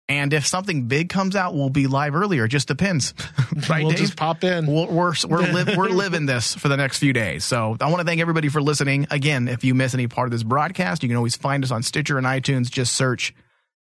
And 0.09 0.33
if 0.33 0.47
something 0.47 0.85
big 0.85 1.09
comes 1.09 1.35
out, 1.35 1.55
we'll 1.55 1.69
be 1.69 1.89
live 1.89 2.15
earlier. 2.15 2.45
It 2.45 2.51
just 2.51 2.69
depends. 2.69 3.13
right, 3.69 3.83
we'll 3.83 3.91
Dave? 3.91 3.99
just 3.99 4.17
pop 4.17 4.45
in. 4.45 4.67
We're 4.67 4.87
we're 4.87 5.13
we're, 5.29 5.53
li- 5.53 5.75
we're 5.77 5.89
living 5.89 6.27
this 6.27 6.55
for 6.55 6.69
the 6.69 6.77
next 6.77 6.99
few 6.99 7.13
days. 7.13 7.45
So 7.45 7.77
I 7.81 7.87
want 7.91 7.99
to 7.99 8.05
thank 8.05 8.21
everybody 8.21 8.49
for 8.49 8.63
listening. 8.63 9.09
Again, 9.11 9.49
if 9.49 9.65
you 9.65 9.75
miss 9.75 9.95
any 9.95 10.07
part 10.07 10.29
of 10.29 10.33
this 10.33 10.45
broadcast, 10.45 11.03
you 11.03 11.09
can 11.09 11.17
always 11.17 11.37
find 11.37 11.65
us 11.65 11.73
on 11.73 11.83
Stitcher 11.83 12.19
and 12.19 12.27
iTunes. 12.27 12.71
Just 12.71 12.95
search 12.95 13.35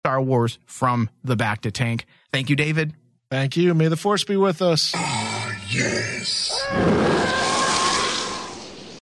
Star 0.03 0.21
Wars 0.21 0.59
from 0.67 1.09
the 1.23 1.35
back 1.35 1.61
to 1.61 1.71
tank. 1.71 2.05
Thank 2.31 2.49
you, 2.51 2.55
David. 2.55 2.93
Thank 3.31 3.57
you. 3.57 3.73
May 3.73 3.87
the 3.87 3.97
force 3.97 4.23
be 4.23 4.35
with 4.35 4.61
us. 4.61 4.91
Ah, 4.93 5.55
yes. 5.69 7.50